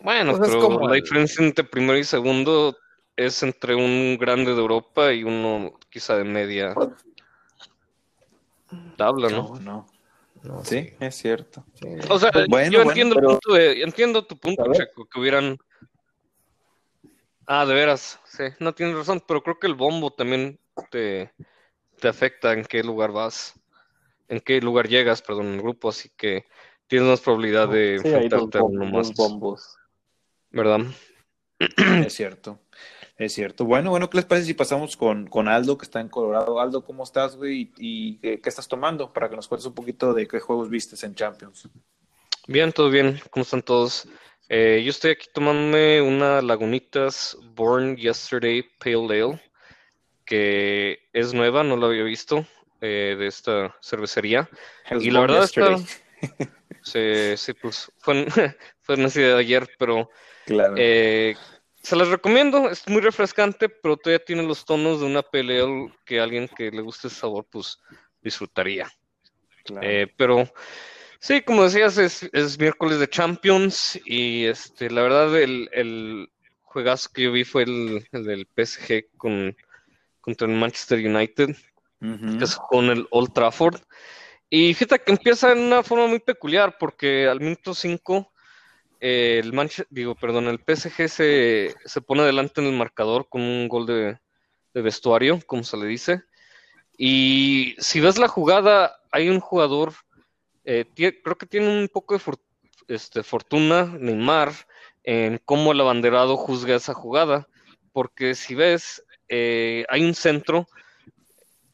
Bueno, 0.00 0.36
Pues 0.36 0.50
pero 0.50 0.60
como 0.60 0.88
la 0.88 0.94
el- 0.94 1.02
diferencia 1.02 1.44
entre 1.44 1.64
primero 1.64 1.98
y 1.98 2.04
segundo 2.04 2.76
es 3.16 3.42
entre 3.42 3.74
un 3.74 4.16
grande 4.18 4.54
de 4.54 4.60
Europa 4.60 5.12
y 5.12 5.24
uno 5.24 5.78
quizá 5.90 6.16
de 6.16 6.24
media 6.24 6.74
tabla, 8.96 9.28
¿no? 9.30 9.54
No, 9.54 9.60
no. 9.60 9.86
No, 10.44 10.64
Sí, 10.64 10.94
es 11.00 11.16
cierto. 11.16 11.64
sí. 11.74 11.86
O 12.08 12.18
sea, 12.18 12.30
Bueno, 12.48 12.70
yo 12.70 12.78
bueno, 12.78 12.90
entiendo 12.90 13.14
pero- 13.16 13.30
el 13.30 13.38
punto 13.38 13.54
de, 13.54 13.82
entiendo 13.82 14.24
tu 14.24 14.38
punto. 14.38 14.72
Checo, 14.72 15.04
que 15.06 15.18
hubieran. 15.18 15.56
Ah, 17.46 17.64
de 17.66 17.74
veras, 17.74 18.20
sí, 18.24 18.44
no 18.60 18.72
tienes 18.74 18.94
razón, 18.94 19.22
pero 19.26 19.42
creo 19.42 19.58
que 19.58 19.66
el 19.66 19.74
bombo 19.74 20.10
también 20.12 20.60
te, 20.90 21.32
te 21.98 22.06
afecta 22.08 22.52
en 22.52 22.64
qué 22.64 22.82
lugar 22.84 23.10
vas, 23.10 23.58
en 24.28 24.38
qué 24.40 24.60
lugar 24.60 24.86
llegas, 24.86 25.22
perdón, 25.22 25.46
en 25.48 25.54
el 25.54 25.62
grupo, 25.62 25.88
así 25.88 26.10
que 26.16 26.44
tienes 26.86 27.08
más 27.08 27.20
probabilidad 27.22 27.68
de 27.68 27.98
Sí, 28.02 28.08
hay 28.08 28.28
dos, 28.28 28.42
enfrentarte 28.42 28.58
a 28.58 28.62
uno 28.64 28.84
dos 28.84 29.08
más, 29.08 29.16
bombos. 29.16 29.77
¿Verdad? 30.50 30.80
Es 31.58 32.14
cierto, 32.14 32.60
es 33.16 33.32
cierto. 33.32 33.64
Bueno, 33.64 33.90
bueno, 33.90 34.08
¿qué 34.08 34.18
les 34.18 34.26
parece 34.26 34.46
si 34.46 34.54
pasamos 34.54 34.96
con, 34.96 35.26
con 35.26 35.48
Aldo, 35.48 35.76
que 35.76 35.84
está 35.84 36.00
en 36.00 36.08
Colorado? 36.08 36.60
Aldo, 36.60 36.84
¿cómo 36.84 37.02
estás, 37.02 37.36
güey? 37.36 37.60
¿Y, 37.60 37.72
y 37.78 38.16
qué, 38.18 38.40
qué 38.40 38.48
estás 38.48 38.68
tomando? 38.68 39.12
Para 39.12 39.28
que 39.28 39.36
nos 39.36 39.48
cuentes 39.48 39.66
un 39.66 39.74
poquito 39.74 40.14
de 40.14 40.28
qué 40.28 40.38
juegos 40.40 40.70
vistes 40.70 41.02
en 41.02 41.14
Champions. 41.14 41.68
Bien, 42.46 42.72
todo 42.72 42.90
bien, 42.90 43.20
¿cómo 43.30 43.42
están 43.42 43.62
todos? 43.62 44.08
Eh, 44.48 44.80
yo 44.82 44.90
estoy 44.90 45.10
aquí 45.10 45.26
tomándome 45.32 46.00
una 46.00 46.40
Lagunitas 46.40 47.36
Born 47.54 47.96
Yesterday 47.96 48.64
Pale 48.78 49.20
Ale, 49.20 49.42
que 50.24 51.00
es 51.12 51.34
nueva, 51.34 51.62
no 51.62 51.76
la 51.76 51.88
había 51.88 52.04
visto, 52.04 52.46
eh, 52.80 53.14
de 53.18 53.26
esta 53.26 53.76
cervecería. 53.82 54.48
Y 54.98 55.10
la 55.10 55.20
verdad 55.20 55.44
está, 55.44 55.76
sí, 56.82 57.36
sí, 57.36 57.52
pues 57.52 57.92
fue, 57.98 58.26
fue 58.80 58.96
nacida 58.96 59.34
de 59.34 59.40
ayer, 59.40 59.68
pero 59.78 60.08
Claro. 60.48 60.74
eh, 60.78 61.36
se 61.82 61.94
las 61.94 62.08
recomiendo, 62.08 62.70
es 62.70 62.88
muy 62.88 63.02
refrescante, 63.02 63.68
pero 63.68 63.98
todavía 63.98 64.24
tiene 64.24 64.42
los 64.42 64.64
tonos 64.64 65.00
de 65.00 65.06
una 65.06 65.22
pale 65.22 65.60
ale 65.60 65.92
que 66.06 66.20
alguien 66.20 66.48
que 66.48 66.70
le 66.70 66.80
guste 66.80 67.08
ese 67.08 67.16
sabor, 67.16 67.46
pues 67.50 67.78
disfrutaría. 68.22 68.88
claro. 69.64 69.86
Eh, 69.86 70.06
pero 70.16 70.50
sí, 71.20 71.42
como 71.42 71.64
decías, 71.64 71.98
es, 71.98 72.28
es 72.32 72.58
miércoles 72.58 72.98
de 72.98 73.08
Champions 73.08 74.00
y 74.06 74.46
este, 74.46 74.90
la 74.90 75.02
verdad 75.02 75.38
el, 75.38 75.68
el 75.72 76.30
juegazo 76.62 77.10
que 77.12 77.22
yo 77.22 77.32
vi 77.32 77.44
fue 77.44 77.64
el, 77.64 78.06
el 78.12 78.24
del 78.24 78.46
PSG 78.46 79.16
con, 79.18 79.54
contra 80.20 80.48
el 80.48 80.54
Manchester 80.54 80.98
United, 80.98 81.54
que 82.00 82.44
es 82.44 82.56
con 82.56 82.86
el 82.86 83.06
Old 83.10 83.32
Trafford. 83.34 83.80
Y 84.48 84.72
fíjate 84.72 85.04
que 85.04 85.12
empieza 85.12 85.52
en 85.52 85.58
una 85.58 85.82
forma 85.82 86.06
muy 86.06 86.20
peculiar, 86.20 86.76
porque 86.78 87.26
al 87.26 87.40
minuto 87.40 87.74
5, 87.74 88.32
el 89.00 89.52
Manche- 89.52 89.86
digo, 89.90 90.14
perdón, 90.14 90.48
el 90.48 90.58
PSG 90.58 91.08
se, 91.08 91.74
se 91.84 92.00
pone 92.00 92.22
adelante 92.22 92.60
en 92.60 92.66
el 92.68 92.72
marcador 92.76 93.28
con 93.28 93.42
un 93.42 93.68
gol 93.68 93.86
de, 93.86 94.18
de 94.74 94.82
vestuario, 94.82 95.40
como 95.46 95.62
se 95.62 95.76
le 95.76 95.86
dice. 95.86 96.22
Y 96.96 97.76
si 97.78 98.00
ves 98.00 98.18
la 98.18 98.28
jugada, 98.28 98.96
hay 99.12 99.28
un 99.28 99.40
jugador, 99.40 99.94
eh, 100.64 100.84
creo 100.94 101.38
que 101.38 101.46
tiene 101.46 101.68
un 101.68 101.88
poco 101.88 102.14
de 102.14 102.20
for- 102.20 102.40
este, 102.88 103.22
fortuna, 103.22 103.84
Neymar, 103.84 104.52
en 105.04 105.40
cómo 105.44 105.72
el 105.72 105.80
abanderado 105.80 106.36
juzga 106.36 106.74
esa 106.74 106.94
jugada, 106.94 107.46
porque 107.92 108.34
si 108.34 108.54
ves, 108.54 109.04
eh, 109.28 109.84
hay 109.88 110.04
un 110.04 110.14
centro 110.14 110.66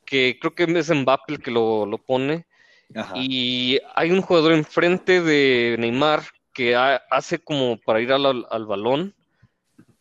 que 0.05 0.39
creo 0.41 0.55
que 0.55 0.65
es 0.65 0.91
Mbappé 0.91 1.35
el 1.35 1.43
que 1.43 1.51
lo, 1.51 1.87
lo 1.87 1.99
pone, 1.99 2.47
Ajá. 2.95 3.15
y 3.17 3.81
hay 3.95 4.11
un 4.11 4.21
jugador 4.21 4.53
enfrente 4.53 5.23
de 5.23 5.77
Neymar 5.79 6.23
que 6.55 6.77
ha- 6.77 7.03
hace 7.11 7.39
como 7.41 7.79
para 7.79 8.01
ir 8.01 8.13
al, 8.13 8.27
al- 8.27 8.47
al 8.51 8.67
balón, 8.67 9.15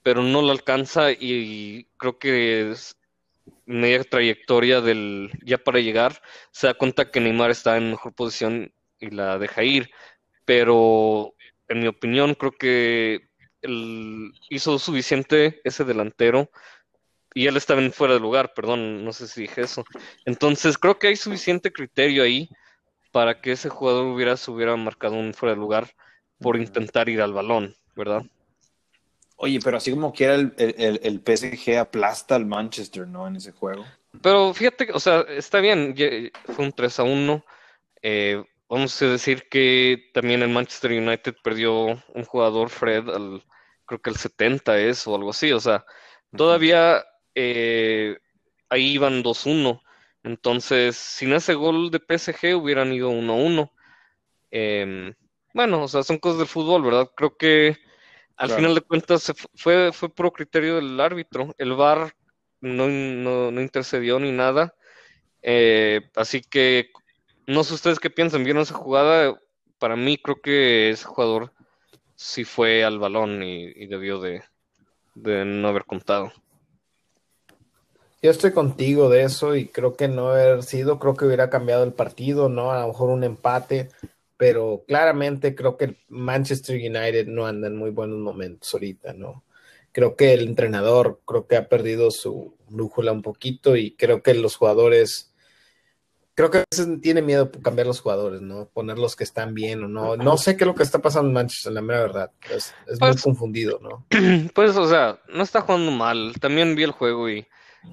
pero 0.03 0.21
no 0.23 0.41
lo 0.41 0.51
alcanza 0.51 1.11
y, 1.11 1.87
creo 1.97 2.19
que 2.19 2.71
es 2.71 2.95
media 3.65 4.03
trayectoria 4.03 4.81
del 4.81 5.31
ya 5.45 5.57
para 5.57 5.79
llegar, 5.79 6.21
se 6.51 6.67
da 6.67 6.73
cuenta 6.75 7.11
que 7.11 7.19
Neymar 7.19 7.51
está 7.51 7.77
en 7.77 7.91
mejor 7.91 8.13
posición 8.13 8.73
y 8.99 9.09
la 9.09 9.37
deja 9.39 9.63
ir, 9.63 9.89
pero 10.45 11.33
en 11.67 11.81
mi 11.81 11.87
opinión 11.87 12.35
creo 12.35 12.51
que 12.53 13.27
el- 13.61 14.31
hizo 14.49 14.79
suficiente 14.79 15.61
ese 15.63 15.83
delantero 15.85 16.49
y 17.33 17.47
él 17.47 17.57
estaba 17.57 17.81
en 17.81 17.91
fuera 17.93 18.13
de 18.13 18.19
lugar, 18.19 18.53
perdón, 18.53 19.03
no 19.03 19.11
sé 19.13 19.27
si 19.27 19.41
dije 19.41 19.61
eso. 19.61 19.83
Entonces 20.25 20.77
creo 20.77 20.99
que 20.99 21.07
hay 21.07 21.15
suficiente 21.15 21.71
criterio 21.73 22.23
ahí 22.23 22.49
para 23.11 23.41
que 23.41 23.53
ese 23.53 23.69
jugador 23.69 24.05
hubiera, 24.07 24.37
se 24.37 24.51
hubiera 24.51 24.75
marcado 24.75 25.15
un 25.15 25.33
fuera 25.33 25.55
de 25.55 25.59
lugar 25.61 25.89
por 26.43 26.57
intentar 26.57 27.09
ir 27.09 27.21
al 27.21 27.33
balón, 27.33 27.75
¿verdad? 27.95 28.23
Oye, 29.37 29.59
pero 29.63 29.77
así 29.77 29.91
como 29.91 30.13
quiera 30.13 30.35
el, 30.35 30.53
el, 30.57 30.99
el- 31.03 31.21
PSG 31.21 31.77
aplasta 31.79 32.35
al 32.35 32.45
Manchester, 32.45 33.07
¿no? 33.07 33.27
En 33.27 33.35
ese 33.35 33.51
juego. 33.51 33.83
Pero 34.21 34.53
fíjate, 34.53 34.91
o 34.93 34.99
sea, 34.99 35.21
está 35.21 35.59
bien, 35.59 35.95
fue 36.45 36.65
un 36.65 36.71
3 36.71 36.99
a 36.99 37.03
1. 37.03 37.43
eh, 38.01 38.43
vamos 38.69 39.01
a 39.01 39.05
decir 39.07 39.47
que 39.49 40.09
también 40.13 40.41
el 40.43 40.49
Manchester 40.49 40.91
United 40.91 41.35
perdió 41.43 41.73
un 41.85 42.23
jugador, 42.25 42.69
Fred, 42.69 43.09
al, 43.09 43.43
creo 43.85 44.01
que 44.01 44.09
el 44.11 44.17
70 44.17 44.77
es 44.79 45.07
o 45.07 45.15
algo 45.15 45.31
así. 45.31 45.51
O 45.51 45.59
sea, 45.59 45.83
todavía 46.35 47.03
eh, 47.35 48.17
ahí 48.69 48.93
iban 48.93 49.23
2-1. 49.23 49.81
Entonces, 50.23 50.95
sin 50.95 51.33
ese 51.33 51.53
gol 51.55 51.91
de 51.91 51.99
PSG 51.99 52.55
hubieran 52.55 52.93
ido 52.93 53.09
1-1. 53.09 53.71
Em, 54.51 55.13
bueno, 55.53 55.83
o 55.83 55.87
sea, 55.87 56.03
son 56.03 56.17
cosas 56.17 56.39
del 56.39 56.47
fútbol, 56.47 56.83
¿verdad? 56.83 57.09
Creo 57.15 57.37
que 57.37 57.77
al 58.35 58.47
Claro. 58.47 58.55
final 58.55 58.75
de 58.75 58.81
cuentas 58.81 59.31
fue, 59.55 59.91
fue 59.93 60.09
por 60.09 60.33
criterio 60.33 60.75
del 60.75 60.99
árbitro. 60.99 61.53
El 61.57 61.73
VAR 61.73 62.13
no, 62.61 62.87
no, 62.87 63.51
no 63.51 63.61
intercedió 63.61 64.19
ni 64.19 64.31
nada. 64.31 64.73
Eh, 65.41 66.01
así 66.15 66.41
que 66.41 66.89
no 67.47 67.63
sé 67.63 67.75
ustedes 67.75 67.99
qué 67.99 68.09
piensan. 68.09 68.43
¿Vieron 68.43 68.63
esa 68.63 68.73
jugada? 68.75 69.39
Para 69.79 69.95
mí 69.95 70.17
creo 70.17 70.41
que 70.41 70.89
ese 70.89 71.05
jugador 71.05 71.53
sí 72.15 72.43
fue 72.43 72.83
al 72.83 72.99
balón 72.99 73.43
y, 73.43 73.65
y 73.65 73.87
debió 73.87 74.19
de, 74.19 74.43
de 75.15 75.45
no 75.45 75.67
haber 75.67 75.85
contado. 75.85 76.31
Yo 78.21 78.31
estoy 78.31 78.53
contigo 78.53 79.09
de 79.09 79.23
eso 79.23 79.55
y 79.55 79.67
creo 79.67 79.95
que 79.97 80.07
no 80.07 80.29
haber 80.29 80.63
sido, 80.63 80.97
creo 80.97 81.13
que 81.15 81.25
hubiera 81.25 81.49
cambiado 81.49 81.83
el 81.83 81.91
partido, 81.91 82.47
¿no? 82.47 82.71
A 82.71 82.81
lo 82.81 82.87
mejor 82.87 83.09
un 83.09 83.25
empate, 83.25 83.89
pero 84.37 84.83
claramente 84.87 85.55
creo 85.55 85.77
que 85.77 85.85
el 85.85 85.97
Manchester 86.09 86.75
United 86.75 87.27
no 87.27 87.45
anda 87.45 87.67
en 87.67 87.77
muy 87.77 87.91
buenos 87.91 88.17
momentos 88.19 88.73
ahorita, 88.73 89.13
¿no? 89.13 89.43
Creo 89.91 90.15
que 90.15 90.33
el 90.33 90.47
entrenador 90.47 91.21
creo 91.25 91.45
que 91.47 91.55
ha 91.55 91.69
perdido 91.69 92.09
su 92.11 92.55
brújula 92.69 93.11
un 93.11 93.21
poquito 93.21 93.75
y 93.75 93.95
creo 93.95 94.23
que 94.23 94.33
los 94.33 94.55
jugadores, 94.55 95.31
creo 96.33 96.49
que 96.49 96.57
a 96.59 96.63
veces 96.71 96.87
tiene 96.99 97.21
miedo 97.21 97.51
cambiar 97.51 97.85
los 97.85 98.01
jugadores, 98.01 98.41
¿no? 98.41 98.67
Poner 98.73 98.97
los 98.97 99.15
que 99.15 99.23
están 99.23 99.53
bien 99.53 99.83
o 99.83 99.87
no. 99.87 100.17
No 100.17 100.37
sé 100.37 100.57
qué 100.57 100.63
es 100.63 100.67
lo 100.67 100.73
que 100.73 100.81
está 100.83 100.99
pasando 100.99 101.27
en 101.27 101.35
Manchester, 101.35 101.71
la 101.73 101.81
mera 101.81 102.01
verdad. 102.01 102.31
Es, 102.49 102.73
es 102.87 102.99
muy 102.99 103.11
Pues- 103.11 103.21
confundido, 103.21 103.79
¿no? 103.83 104.05
Pues, 104.55 104.75
o 104.77 104.89
sea, 104.89 105.19
no 105.29 105.43
está 105.43 105.61
jugando 105.61 105.91
mal. 105.91 106.33
También 106.41 106.75
vi 106.75 106.83
el 106.83 106.91
juego 106.91 107.29
y, 107.29 107.45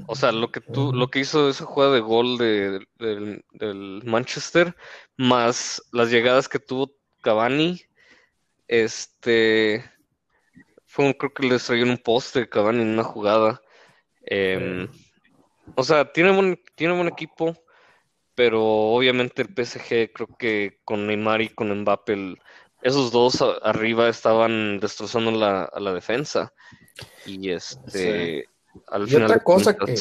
o 0.06 0.14
sea, 0.14 0.32
lo 0.32 0.50
que 0.50 0.60
tú, 0.60 0.92
lo 0.92 1.10
que 1.10 1.20
hizo 1.20 1.48
esa 1.48 1.64
jugada 1.64 1.94
de 1.94 2.00
gol 2.00 2.38
de, 2.38 2.86
del, 2.98 4.02
Manchester, 4.04 4.74
más 5.16 5.82
las 5.92 6.10
llegadas 6.10 6.48
que 6.48 6.58
tuvo 6.58 6.92
Cavani, 7.22 7.80
este, 8.68 9.84
fue 10.84 11.06
un, 11.06 11.12
creo 11.12 11.32
que 11.32 11.46
les 11.46 11.64
traía 11.64 11.84
un 11.84 11.98
poste 11.98 12.48
Cavani 12.48 12.82
en 12.82 12.88
una 12.88 13.04
jugada. 13.04 13.60
Em, 14.22 14.88
o 15.74 15.82
sea, 15.82 16.12
tiene 16.12 16.32
buen, 16.32 16.60
tiene 16.74 17.08
equipo, 17.08 17.56
pero 18.34 18.62
obviamente 18.62 19.42
el 19.42 19.48
PSG 19.48 20.12
creo 20.12 20.28
que 20.38 20.80
con 20.84 21.06
Neymar 21.06 21.42
y 21.42 21.48
con 21.50 21.72
Mbappé, 21.80 22.36
esos 22.82 23.12
dos 23.12 23.42
arriba 23.62 24.08
estaban 24.08 24.80
destrozando 24.80 25.30
la, 25.30 25.64
a 25.64 25.80
la 25.80 25.92
defensa. 25.92 26.52
Y 27.26 27.50
este, 27.50 28.48
al 28.88 29.04
Y 29.04 29.06
final 29.06 29.24
otra 29.24 29.40
cosa 29.40 29.76
que 29.76 29.94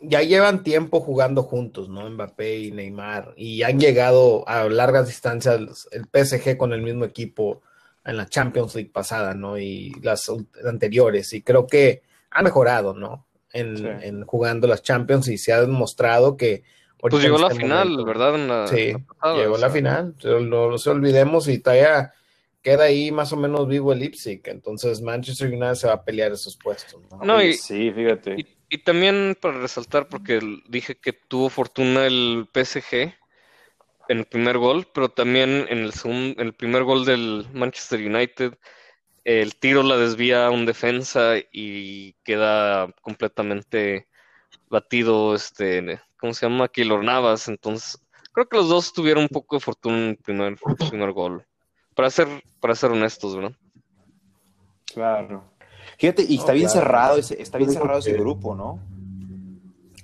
ya 0.00 0.22
llevan 0.22 0.62
tiempo 0.62 1.00
jugando 1.00 1.42
juntos, 1.42 1.88
¿no? 1.88 2.08
Mbappé 2.08 2.58
y 2.58 2.70
Neymar, 2.70 3.34
y 3.36 3.62
han 3.62 3.78
llegado 3.78 4.48
a 4.48 4.64
largas 4.68 5.06
distancias 5.08 5.88
el 5.92 6.06
PSG 6.06 6.56
con 6.56 6.72
el 6.72 6.80
mismo 6.82 7.04
equipo 7.04 7.60
en 8.04 8.16
la 8.16 8.26
Champions 8.26 8.74
League 8.74 8.90
pasada, 8.90 9.34
¿no? 9.34 9.58
Y 9.58 9.92
las 10.02 10.30
anteriores, 10.66 11.32
y 11.34 11.42
creo 11.42 11.66
que 11.66 12.02
han 12.30 12.44
mejorado, 12.44 12.94
¿no? 12.94 13.26
En, 13.52 13.76
Sí. 13.76 13.84
en 14.02 14.24
jugando 14.24 14.66
las 14.68 14.82
Champions 14.82 15.28
y 15.28 15.36
se 15.36 15.52
ha 15.52 15.60
demostrado 15.60 16.36
que... 16.36 16.62
Pues 16.98 17.22
llegó 17.22 17.36
a 17.36 17.40
la 17.40 17.46
este 17.48 17.60
final, 17.62 17.88
momento- 17.90 18.04
¿verdad? 18.06 18.34
En 18.36 18.48
la, 18.48 18.66
Sí, 18.68 18.80
en 18.88 18.92
la 18.92 18.98
pasada, 19.06 19.36
llegó 19.36 19.54
a 19.56 19.58
la 19.58 19.66
sea, 19.68 19.74
final, 19.74 20.14
no, 20.48 20.70
no 20.70 20.78
se 20.78 20.90
olvidemos 20.90 21.48
y 21.48 21.58
todavía 21.58 22.12
queda 22.62 22.84
ahí 22.84 23.10
más 23.10 23.32
o 23.32 23.36
menos 23.36 23.66
vivo 23.68 23.92
el 23.92 24.00
Leipzig, 24.00 24.42
entonces 24.44 25.00
Manchester 25.00 25.48
United 25.48 25.74
se 25.74 25.86
va 25.86 25.94
a 25.94 26.04
pelear 26.04 26.32
esos 26.32 26.56
puestos, 26.56 27.00
¿no? 27.10 27.18
No, 27.24 27.42
y, 27.42 27.54
sí, 27.54 27.90
fíjate. 27.90 28.36
y, 28.38 28.46
y 28.68 28.78
también 28.78 29.36
para 29.40 29.60
resaltar, 29.60 30.08
porque 30.08 30.40
dije 30.68 30.96
que 30.96 31.12
tuvo 31.12 31.48
fortuna 31.48 32.06
el 32.06 32.48
PSG 32.52 33.14
en 34.08 34.18
el 34.18 34.26
primer 34.26 34.58
gol, 34.58 34.86
pero 34.92 35.08
también 35.08 35.66
en 35.68 35.78
el 35.78 35.92
segundo, 35.92 36.40
en 36.40 36.48
el 36.48 36.54
primer 36.54 36.84
gol 36.84 37.04
del 37.04 37.46
Manchester 37.52 38.00
United, 38.00 38.58
el 39.24 39.54
tiro 39.56 39.82
la 39.82 39.96
desvía 39.96 40.46
a 40.46 40.50
un 40.50 40.66
defensa 40.66 41.34
y 41.52 42.14
queda 42.24 42.92
completamente 43.02 44.08
batido, 44.68 45.34
este, 45.34 46.00
¿cómo 46.18 46.34
se 46.34 46.46
llama? 46.46 46.68
Keylor 46.68 47.04
Navas. 47.04 47.48
Entonces, 47.48 48.00
creo 48.32 48.48
que 48.48 48.56
los 48.56 48.68
dos 48.68 48.92
tuvieron 48.92 49.24
un 49.24 49.28
poco 49.28 49.56
de 49.56 49.60
fortuna 49.60 49.98
en 49.98 50.08
el 50.10 50.16
primer, 50.16 50.56
primer 50.88 51.12
gol. 51.12 51.46
Para 51.94 52.10
ser, 52.10 52.28
para 52.60 52.74
ser 52.74 52.90
honestos, 52.90 53.34
¿verdad? 53.36 53.52
Claro. 54.92 55.44
Fíjate, 55.98 56.24
y 56.28 56.36
está 56.36 56.48
No, 56.52 56.54
bien 56.54 56.66
claro. 56.68 56.80
cerrado 56.80 57.16
ese, 57.18 57.40
está 57.42 57.58
bien 57.58 57.70
cerrado 57.70 57.98
ese 57.98 58.12
grupo, 58.14 58.54
¿no? 58.54 58.80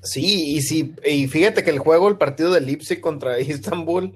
Sí, 0.03 0.55
y 0.57 0.63
sí, 0.63 0.95
y 1.05 1.27
fíjate 1.27 1.65
que 1.65 1.71
el 1.71 1.79
juego, 1.79 2.09
el 2.09 2.17
partido 2.19 2.53
de 2.53 2.61
Leipzig 2.61 3.01
contra 3.01 3.41
Istanbul, 3.41 4.13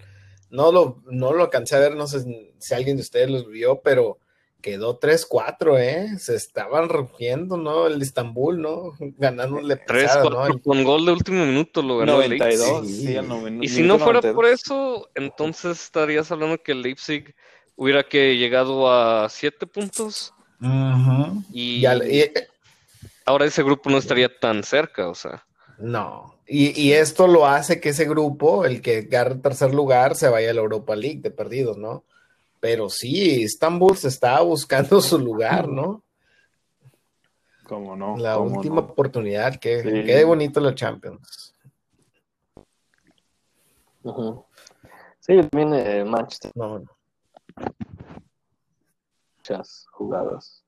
no 0.51 0.73
lo, 0.73 1.03
no 1.11 1.33
lo 1.33 1.45
alcancé 1.45 1.77
a 1.77 1.81
ver, 1.81 1.97
no 1.97 2.07
sé 2.07 2.53
si 2.59 2.75
alguien 2.75 2.97
de 2.97 3.03
ustedes 3.03 3.31
los 3.31 3.49
vio, 3.49 3.81
pero 3.83 4.19
quedó 4.61 5.01
3-4, 5.01 5.79
¿eh? 5.81 6.19
Se 6.19 6.37
estaban 6.37 6.89
rompiendo, 6.91 7.57
¿no? 7.57 7.87
El 7.87 8.01
Istanbul, 8.03 8.61
¿no? 8.61 8.93
Ganándole 9.17 9.77
3 9.77 10.03
pesado, 10.03 10.31
4 10.31 10.55
¿no? 10.55 10.63
con 10.63 10.85
gol 10.85 11.07
de 11.07 11.13
último 11.13 11.47
minuto 11.47 11.81
lo 11.83 11.99
ganó 11.99 12.21
el 12.21 12.39
92, 12.39 12.83
Leipzig. 12.87 13.07
sí, 13.07 13.19
Y 13.63 13.69
si 13.69 13.83
no 13.83 13.99
fuera 13.99 14.21
92. 14.21 14.35
por 14.35 14.47
eso, 14.47 15.09
entonces 15.15 15.83
estarías 15.83 16.31
hablando 16.31 16.63
que 16.63 16.73
el 16.73 16.83
Leipzig 16.83 17.35
hubiera 17.81 18.03
que 18.05 18.37
llegado 18.37 18.93
a 18.93 19.27
7 19.31 19.67
puntos 19.67 20.35
Ujú. 20.61 21.43
y 21.51 21.79
Y 21.81 21.87
al- 21.87 22.11
y- 22.13 22.31
ahora 23.25 23.47
ese 23.47 23.63
grupo 23.63 23.89
no 23.89 23.97
estaría 23.97 24.29
tan 24.39 24.63
cerca, 24.63 25.09
o 25.09 25.15
sea. 25.15 25.47
no. 25.79 26.35
Y, 26.47 26.79
y 26.79 26.93
esto 26.93 27.27
lo 27.27 27.47
hace 27.47 27.81
que 27.81 27.89
ese 27.91 28.05
grupo, 28.07 28.65
el 28.67 28.83
que 28.83 28.99
agarre 28.99 29.37
tercer 29.37 29.73
lugar, 29.73 30.15
se 30.15 30.29
vaya 30.29 30.51
a 30.51 30.55
la 30.55 30.61
Europa 30.61 30.95
League 30.95 31.21
de 31.23 31.31
perdidos, 31.31 31.79
¿no? 31.79 32.05
Pero 32.59 32.91
sí, 32.91 33.43
Istanbul 33.45 33.97
se 33.97 34.09
está 34.09 34.41
buscando 34.43 35.01
su 35.01 35.19
lugar, 35.19 35.69
¿no? 35.69 36.03
¿Cómo 37.63 37.97
no? 37.97 38.17
La 38.19 38.35
¿Cómo 38.35 38.57
última 38.59 38.75
no? 38.77 38.89
oportunidad, 38.89 39.57
que 39.59 39.81
Sí. 39.83 39.89
quede 40.05 40.25
bonito 40.25 40.61
la 40.61 40.75
Champions. 40.75 41.55
Sí, 45.21 45.41
también 45.51 45.73
eh, 45.75 46.05
Manchester, 46.05 46.51
No, 46.55 46.81
no. 46.81 46.85
Muchas 49.39 49.87
jugadas. 49.93 50.65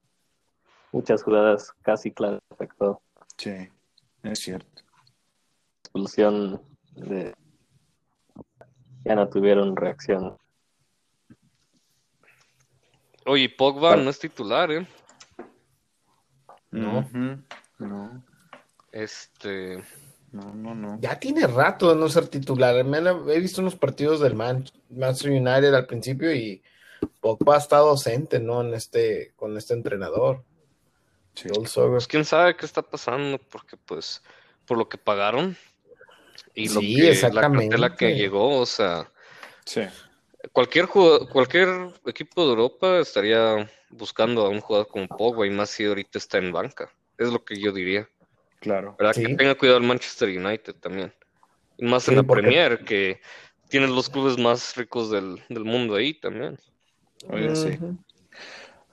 muchas 0.93 1.23
jugadas 1.23 1.73
casi 1.83 2.11
claras 2.13 2.41
afectó. 2.51 3.01
Sí, 3.37 3.69
es 4.23 4.39
cierto. 4.41 4.83
Expulsión 5.83 6.63
de 6.95 7.35
ya 9.05 9.15
no 9.15 9.29
tuvieron 9.29 9.75
reacción. 9.77 10.37
Oye, 13.25 13.49
Pogba 13.49 13.97
no 13.97 14.11
es 14.11 14.19
titular, 14.19 14.71
¿eh? 14.71 14.87
No. 16.71 17.09
No, 17.79 18.23
Este. 18.93 19.83
no, 20.33 20.55
no, 20.55 20.75
no. 20.75 20.99
Ya 21.01 21.19
tiene 21.19 21.47
rato 21.47 21.91
de 21.91 21.97
no 22.01 22.09
ser 22.09 22.29
titular. 22.29 22.85
Me 22.85 22.99
han- 22.99 23.29
he 23.29 23.41
visto 23.41 23.61
unos 23.61 23.77
partidos 23.77 24.21
del 24.21 24.35
Man- 24.35 24.65
Manchester 24.91 25.31
United 25.33 25.75
al 25.75 25.87
principio 25.87 26.33
y 26.35 26.63
Pogba 27.21 27.55
ha 27.57 27.59
estado 27.59 27.91
ausente, 27.91 28.41
¿no? 28.41 28.61
En 28.63 28.75
este, 28.75 29.33
con 29.37 29.57
este 29.57 29.75
entrenador. 29.75 30.45
Sí. 31.35 31.49
Pues 31.75 32.07
quién 32.07 32.25
sabe 32.25 32.57
qué 32.57 32.67
está 32.67 32.83
pasando, 32.83 33.39
porque 33.39 33.77
pues, 33.77 34.23
por 34.67 34.77
lo 34.77 34.89
que 34.89 34.99
pagaron 34.99 35.57
y 36.55 36.69
lo 36.69 36.81
Sí, 36.81 36.97
que, 36.97 37.03
la 37.05 37.09
exactamente. 37.11 37.69
cartela 37.71 37.97
que 37.97 38.15
llegó, 38.15 38.59
o 38.61 38.67
sea, 38.67 39.11
Sí. 39.65 39.83
cualquier 40.53 40.87
jugador- 40.87 41.29
cualquier 41.31 41.69
equipo 42.07 42.43
de 42.45 42.51
Europa 42.51 42.99
estaría 42.99 43.71
buscando 43.91 44.45
a 44.45 44.49
un 44.51 44.61
jugador 44.61 44.89
como 44.89 45.09
Pogba 45.09 45.47
y 45.47 45.51
más 45.51 45.71
si 45.71 45.85
ahorita 45.87 46.19
está 46.19 46.39
en 46.39 46.53
banca. 46.53 46.91
Es 47.17 47.29
lo 47.33 47.45
que 47.45 47.59
yo 47.59 47.73
diría. 47.73 48.09
Claro. 48.61 48.95
¿Verdad? 48.99 49.15
Sí. 49.15 49.25
Que 49.27 49.35
tenga 49.35 49.55
cuidado 49.55 49.79
el 49.79 49.85
Manchester 49.87 50.29
United 50.29 50.75
también. 50.77 51.13
Y 51.79 51.85
más 51.87 52.05
Sí, 52.05 52.11
en 52.11 52.19
la 52.19 52.23
porque- 52.25 52.43
Premier, 52.43 52.85
que 52.85 53.21
tiene 53.71 53.87
los 53.89 54.11
clubes 54.11 54.37
más 54.39 54.77
ricos 54.77 55.11
del, 55.11 55.43
del 55.49 55.65
mundo 55.65 55.95
ahí 55.95 56.13
también. 56.15 56.59
Oye, 57.29 57.55
sí. 57.57 57.69
Ujú. 57.71 57.97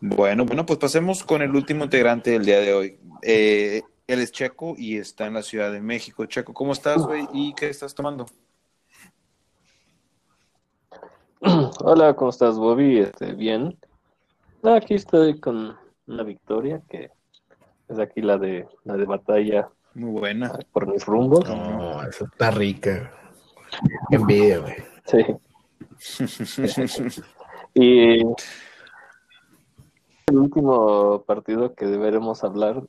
Bueno, 0.01 0.45
bueno, 0.45 0.65
pues 0.65 0.79
pasemos 0.79 1.23
con 1.23 1.41
el 1.41 1.53
último 1.55 1.83
integrante 1.83 2.31
del 2.31 2.45
día 2.45 2.59
de 2.59 2.73
hoy. 2.73 2.99
Eh, 3.21 3.81
él 4.07 4.19
es 4.21 4.31
Checo 4.31 4.75
y 4.77 4.97
está 4.97 5.27
en 5.27 5.33
la 5.33 5.43
Ciudad 5.43 5.71
de 5.71 5.81
México. 5.81 6.25
Checo, 6.25 6.53
¿cómo 6.53 6.71
estás, 6.71 7.05
güey? 7.05 7.27
¿Y 7.33 7.53
qué 7.53 7.69
estás 7.69 7.93
tomando? 7.93 8.25
Hola, 11.81 12.15
¿cómo 12.15 12.29
estás, 12.29 12.57
Bobby? 12.57 12.99
Este, 12.99 13.33
bien. 13.33 13.77
Aquí 14.63 14.95
estoy 14.95 15.39
con 15.39 15.77
una 16.07 16.23
victoria 16.23 16.81
que 16.89 17.11
es 17.87 17.99
aquí 17.99 18.21
la 18.21 18.37
de 18.37 18.67
la 18.83 18.95
de 18.95 19.05
batalla 19.05 19.69
Muy 19.93 20.11
buena. 20.11 20.57
por 20.71 20.87
mis 20.87 21.05
rumbos. 21.05 21.47
No, 21.47 22.01
esa 22.03 22.25
está 22.25 22.51
rica. 22.51 23.11
Qué 24.09 24.15
envidia, 24.15 24.59
güey. 24.59 24.75
Sí. 25.05 25.25
Y 27.73 28.19
el 30.27 30.37
último 30.37 31.23
partido 31.23 31.73
que 31.73 31.85
deberemos 31.85 32.43
hablar 32.43 32.83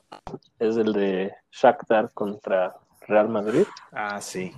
es 0.58 0.76
el 0.76 0.92
de 0.92 1.32
Shakhtar 1.50 2.12
contra 2.12 2.76
Real 3.06 3.28
Madrid, 3.28 3.64
Ah, 3.92 4.20
sí. 4.20 4.52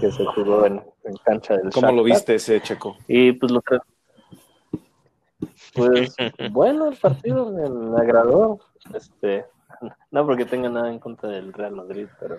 que 0.00 0.10
se 0.10 0.24
jugó 0.26 0.66
en, 0.66 0.82
en 1.04 1.16
cancha 1.24 1.56
del 1.56 1.70
¿Cómo 1.72 1.92
lo 1.92 2.02
viste 2.02 2.34
ese 2.36 2.60
Checo? 2.60 2.96
Y 3.06 3.32
pues 3.32 3.52
lo 3.52 3.60
que... 3.62 3.78
Pues 5.74 6.14
bueno, 6.52 6.88
el 6.88 6.96
partido 6.96 7.50
me, 7.50 7.68
me 7.68 8.00
agradó. 8.00 8.58
Este, 8.94 9.44
no 10.10 10.26
porque 10.26 10.44
tenga 10.44 10.68
nada 10.68 10.90
en 10.90 10.98
contra 10.98 11.28
del 11.28 11.52
Real 11.52 11.72
Madrid, 11.72 12.06
pero 12.18 12.38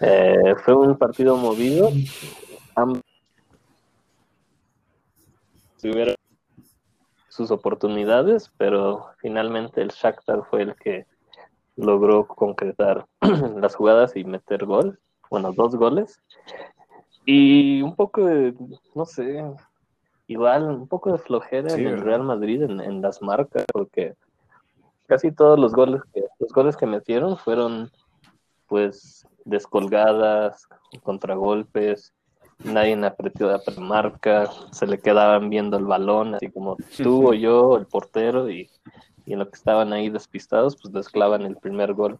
eh, 0.00 0.54
fue 0.64 0.74
un 0.74 0.96
partido 0.96 1.36
movido. 1.36 1.90
Ambos 2.76 3.02
tuvieron 5.84 6.14
sus 7.28 7.50
oportunidades, 7.50 8.50
pero 8.56 9.08
finalmente 9.18 9.82
el 9.82 9.90
Shakhtar 9.90 10.44
fue 10.48 10.62
el 10.62 10.74
que 10.76 11.06
logró 11.76 12.26
concretar 12.26 13.06
las 13.60 13.74
jugadas 13.74 14.16
y 14.16 14.24
meter 14.24 14.64
gol. 14.64 14.98
Bueno, 15.30 15.52
dos 15.52 15.76
goles. 15.76 16.22
Y 17.26 17.82
un 17.82 17.94
poco 17.96 18.24
de, 18.24 18.54
no 18.94 19.04
sé, 19.04 19.44
igual 20.26 20.64
un 20.64 20.88
poco 20.88 21.12
de 21.12 21.18
flojera 21.18 21.70
Sí, 21.70 21.82
en 21.82 21.88
el. 21.88 22.00
Real 22.00 22.22
Madrid 22.22 22.62
en, 22.62 22.80
en 22.80 23.02
las 23.02 23.20
marcas, 23.20 23.64
porque 23.70 24.14
casi 25.06 25.32
todos 25.32 25.58
los 25.58 25.72
goles 25.72 26.00
que 26.14 26.22
los 26.38 26.50
goles 26.52 26.76
que 26.78 26.86
metieron 26.86 27.36
fueron 27.36 27.90
pues 28.68 29.26
descolgadas, 29.44 30.66
contragolpes, 31.02 32.14
nadie 32.64 32.94
apretó 33.06 33.46
la 33.48 33.60
marca, 33.78 34.50
se 34.72 34.86
le 34.86 34.98
quedaban 34.98 35.50
viendo 35.50 35.76
el 35.76 35.84
balón, 35.84 36.34
así 36.34 36.50
como 36.50 36.76
tú 37.02 37.28
o 37.30 37.34
yo, 37.34 37.76
el 37.76 37.86
portero, 37.86 38.50
y, 38.50 38.70
y 39.26 39.32
en 39.32 39.38
lo 39.38 39.48
que 39.48 39.56
estaban 39.56 39.92
ahí 39.92 40.08
despistados, 40.10 40.76
pues 40.80 40.92
les 40.94 41.08
clavan 41.08 41.42
el 41.42 41.56
primer 41.56 41.92
gol. 41.94 42.18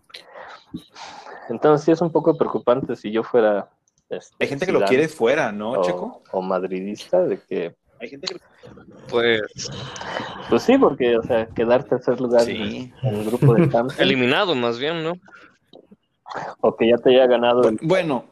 Entonces 1.48 1.84
sí 1.84 1.92
es 1.92 2.00
un 2.00 2.10
poco 2.10 2.36
preocupante 2.36 2.96
si 2.96 3.10
yo 3.10 3.22
fuera... 3.22 3.68
este, 4.08 4.34
Hay 4.40 4.48
gente 4.48 4.66
que 4.66 4.72
lo 4.72 4.84
quiere 4.84 5.08
fuera, 5.08 5.52
¿no, 5.52 5.72
o, 5.72 5.82
Checo? 5.82 6.22
o 6.30 6.42
madridista, 6.42 7.22
de 7.24 7.38
que 7.40 7.74
Hay 8.00 8.08
gente 8.08 8.28
que 8.34 8.40
Pues 9.08 9.42
Pues 10.48 10.62
sí, 10.62 10.78
porque, 10.78 11.16
o 11.18 11.22
sea, 11.22 11.46
quedar 11.46 11.84
tercer 11.84 12.20
lugar 12.20 12.42
Sí. 12.42 12.92
en 13.02 13.14
el 13.14 13.24
grupo 13.24 13.54
de 13.54 13.68
Champions, 13.68 13.98
eliminado 14.00 14.54
más 14.54 14.78
bien, 14.78 15.02
¿no? 15.02 15.12
o 16.60 16.74
que 16.74 16.88
ya 16.88 16.96
te 16.96 17.10
haya 17.10 17.26
ganado. 17.26 17.68
el- 17.68 17.78
Bueno, 17.82 18.24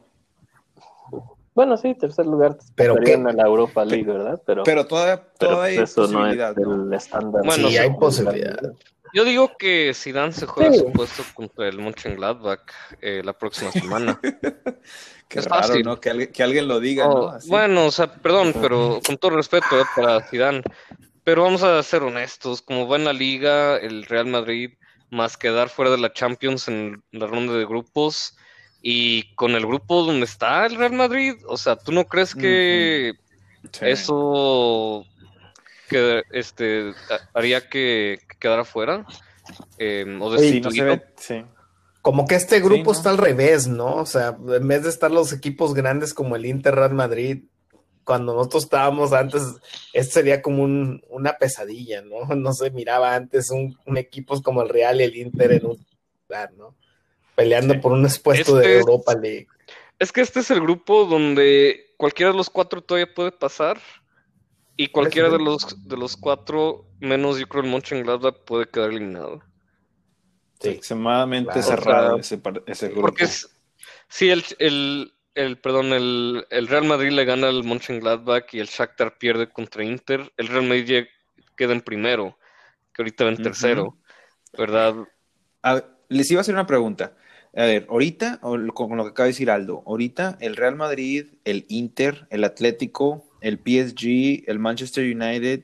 Bueno, 1.55 1.77
sí, 1.77 1.93
tercer 1.95 2.25
lugar 2.25 2.55
te 2.55 2.63
¿Pero 2.75 2.95
qué? 2.95 3.13
a 3.13 3.17
la 3.17 3.43
Europa 3.43 3.85
League, 3.85 4.03
¿verdad? 4.11 4.41
Pero, 4.45 4.63
pero 4.63 4.85
todavía, 4.87 5.23
pero 5.37 5.51
todavía 5.53 5.79
hay 5.79 5.83
eso 5.83 6.01
no 6.01 6.05
es 6.07 6.13
posibilidad, 6.13 6.55
¿no? 6.55 6.83
el 6.87 6.93
estándar. 6.93 7.41
Bueno, 7.45 7.67
sí, 7.69 7.77
hay 7.77 7.89
posibilidad. 7.91 8.59
Yo 9.13 9.23
digo 9.23 9.51
que 9.59 9.91
Zidane 9.93 10.31
se 10.33 10.47
juega 10.47 10.73
Sí. 10.73 10.79
su 10.79 10.91
puesto 10.91 11.21
contra 11.35 11.67
el 11.67 11.77
Mönchengladbach 11.77 12.61
eh, 12.99 13.21
la 13.23 13.33
próxima 13.37 13.71
semana. 13.71 14.19
Qué 15.29 15.39
es 15.39 15.45
raro, 15.45 15.61
fácil. 15.67 15.83
¿no? 15.85 15.99
Que, 15.99 16.09
alguien- 16.09 16.31
que 16.31 16.41
alguien 16.43 16.67
lo 16.67 16.79
diga, 16.79 17.05
¿no? 17.05 17.13
Oh, 17.13 17.29
Así. 17.29 17.47
bueno, 17.49 17.85
o 17.85 17.91
sea, 17.91 18.07
perdón, 18.11 18.53
pero 18.59 18.99
con 19.05 19.17
todo 19.17 19.35
respeto 19.35 19.79
eh, 19.79 19.83
para 19.95 20.21
Zidane, 20.21 20.63
pero 21.23 21.43
vamos 21.43 21.61
a 21.61 21.81
ser 21.83 22.01
honestos, 22.01 22.63
como 22.63 22.87
va 22.87 22.95
en 22.97 23.05
la 23.05 23.13
liga, 23.13 23.77
el 23.77 24.05
Real 24.05 24.25
Madrid, 24.25 24.71
más 25.11 25.37
quedar 25.37 25.69
fuera 25.69 25.91
de 25.91 25.99
la 25.99 26.11
Champions 26.11 26.67
en 26.67 27.03
la 27.11 27.27
ronda 27.27 27.53
de 27.53 27.65
grupos 27.65 28.35
y 28.85 29.33
con 29.35 29.51
el 29.55 29.65
grupo 29.65 30.03
donde 30.03 30.25
está 30.25 30.65
el 30.67 30.75
Real 30.75 30.91
Madrid, 30.93 31.35
o 31.47 31.55
sea, 31.57 31.75
¿tú 31.77 31.91
no 31.93 32.03
crees 32.05 32.35
que 32.35 33.13
Sí. 33.71 33.79
eso 33.81 35.05
que 35.89 36.23
este 36.31 36.93
ha- 37.09 37.29
haría 37.39 37.67
que, 37.69 38.19
que 38.29 38.37
quedara 38.37 38.65
fuera? 38.65 39.05
Eh, 39.77 40.05
o 40.19 40.37
Sí, 40.37 40.59
no 40.61 40.69
se 40.71 40.83
destituido. 40.83 40.85
ve, 40.85 41.03
sí. 41.17 41.45
Como 42.01 42.27
que 42.27 42.35
este 42.35 42.59
grupo 42.59 42.75
Sí, 42.75 42.83
¿no? 42.83 42.91
está 42.91 43.09
al 43.11 43.17
revés, 43.17 43.67
¿no? 43.67 43.95
O 43.95 44.05
sea, 44.05 44.35
en 44.49 44.67
vez 44.67 44.83
de 44.83 44.89
estar 44.89 45.09
los 45.11 45.31
equipos 45.31 45.73
grandes 45.73 46.13
como 46.13 46.35
el 46.35 46.45
Inter 46.45 46.75
Real 46.75 46.93
Madrid, 46.93 47.43
cuando 48.03 48.33
nosotros 48.35 48.63
estábamos 48.65 49.13
antes, 49.13 49.41
este 49.93 50.13
sería 50.15 50.41
como 50.41 50.63
un- 50.63 51.01
una 51.09 51.37
pesadilla, 51.37 52.01
¿no? 52.01 52.15
No 52.35 52.51
se 52.53 52.69
miraba 52.71 53.15
antes 53.15 53.49
un, 53.49 53.77
un 53.85 53.97
equipos 53.97 54.41
como 54.41 54.61
el 54.61 54.67
Real 54.69 54.99
y 54.99 55.05
el 55.05 55.15
Inter 55.15 55.53
en 55.53 55.65
un 55.67 55.85
lugar, 56.27 56.51
¿no? 56.57 56.75
Peleando 57.35 57.73
Sí. 57.73 57.79
por 57.79 57.91
un 57.91 58.01
puesto 58.23 58.57
Este 58.57 58.67
de 58.67 58.73
es- 58.75 58.79
Europa 58.81 59.13
League. 59.15 59.47
Es 59.99 60.11
que 60.11 60.21
este 60.21 60.39
es 60.41 60.51
el 60.51 60.61
grupo 60.61 61.05
donde 61.05 61.93
cualquiera 61.97 62.31
de 62.31 62.37
los 62.37 62.49
cuatro 62.49 62.81
todavía 62.81 63.13
puede 63.13 63.31
pasar 63.31 63.79
y 64.75 64.87
cualquiera 64.87 65.29
de 65.29 65.39
los 65.39 65.87
de 65.87 65.97
los 65.97 66.17
cuatro, 66.17 66.85
menos 66.99 67.37
yo 67.39 67.47
creo 67.47 67.63
el 67.63 67.69
Mönchengladbach, 67.69 68.43
puede 68.45 68.67
quedar 68.67 68.89
eliminado. 68.89 69.41
Sí. 70.59 70.69
Extremadamente 70.69 71.51
Claro. 71.53 71.67
cerrado 71.67 72.15
O 72.17 72.23
sea, 72.23 72.39
ese, 72.67 72.87
grupo. 72.87 73.01
Porque 73.01 73.25
es- 73.25 73.49
si 74.09 74.29
el, 74.29 74.43
el, 74.59 75.13
el, 75.35 75.57
perdón, 75.57 75.93
el, 75.93 76.45
el 76.49 76.67
Real 76.67 76.85
Madrid 76.85 77.11
le 77.11 77.25
gana 77.25 77.47
al 77.49 77.63
Mönchengladbach 77.63 78.53
y 78.53 78.59
el 78.59 78.67
Shakhtar 78.67 79.17
pierde 79.17 79.49
contra 79.49 79.83
Inter, 79.83 80.31
el 80.37 80.47
Real 80.47 80.63
Madrid 80.63 81.05
queda 81.55 81.73
en 81.73 81.81
primero, 81.81 82.37
que 82.93 83.01
ahorita 83.03 83.23
va 83.25 83.29
en 83.31 83.43
tercero, 83.43 83.97
¿verdad? 84.57 84.95
A 85.61 85.83
les 86.09 86.29
iba 86.29 86.39
a 86.39 86.41
hacer 86.41 86.53
una 86.55 86.67
pregunta. 86.67 87.15
A 87.55 87.65
ver, 87.65 87.85
ahorita, 87.87 88.39
con 88.39 88.97
lo 88.97 89.03
que 89.03 89.09
acaba 89.11 89.25
de 89.25 89.31
decir 89.33 89.51
Aldo, 89.51 89.83
ahorita 89.85 90.37
el 90.41 90.55
Real 90.55 90.75
Madrid, 90.75 91.27
el 91.45 91.65
Inter, 91.67 92.25
el 92.31 92.43
Atlético, 92.43 93.25
el 93.41 93.59
PSG, 93.59 94.49
el 94.49 94.57
Manchester 94.57 95.03
United, 95.03 95.63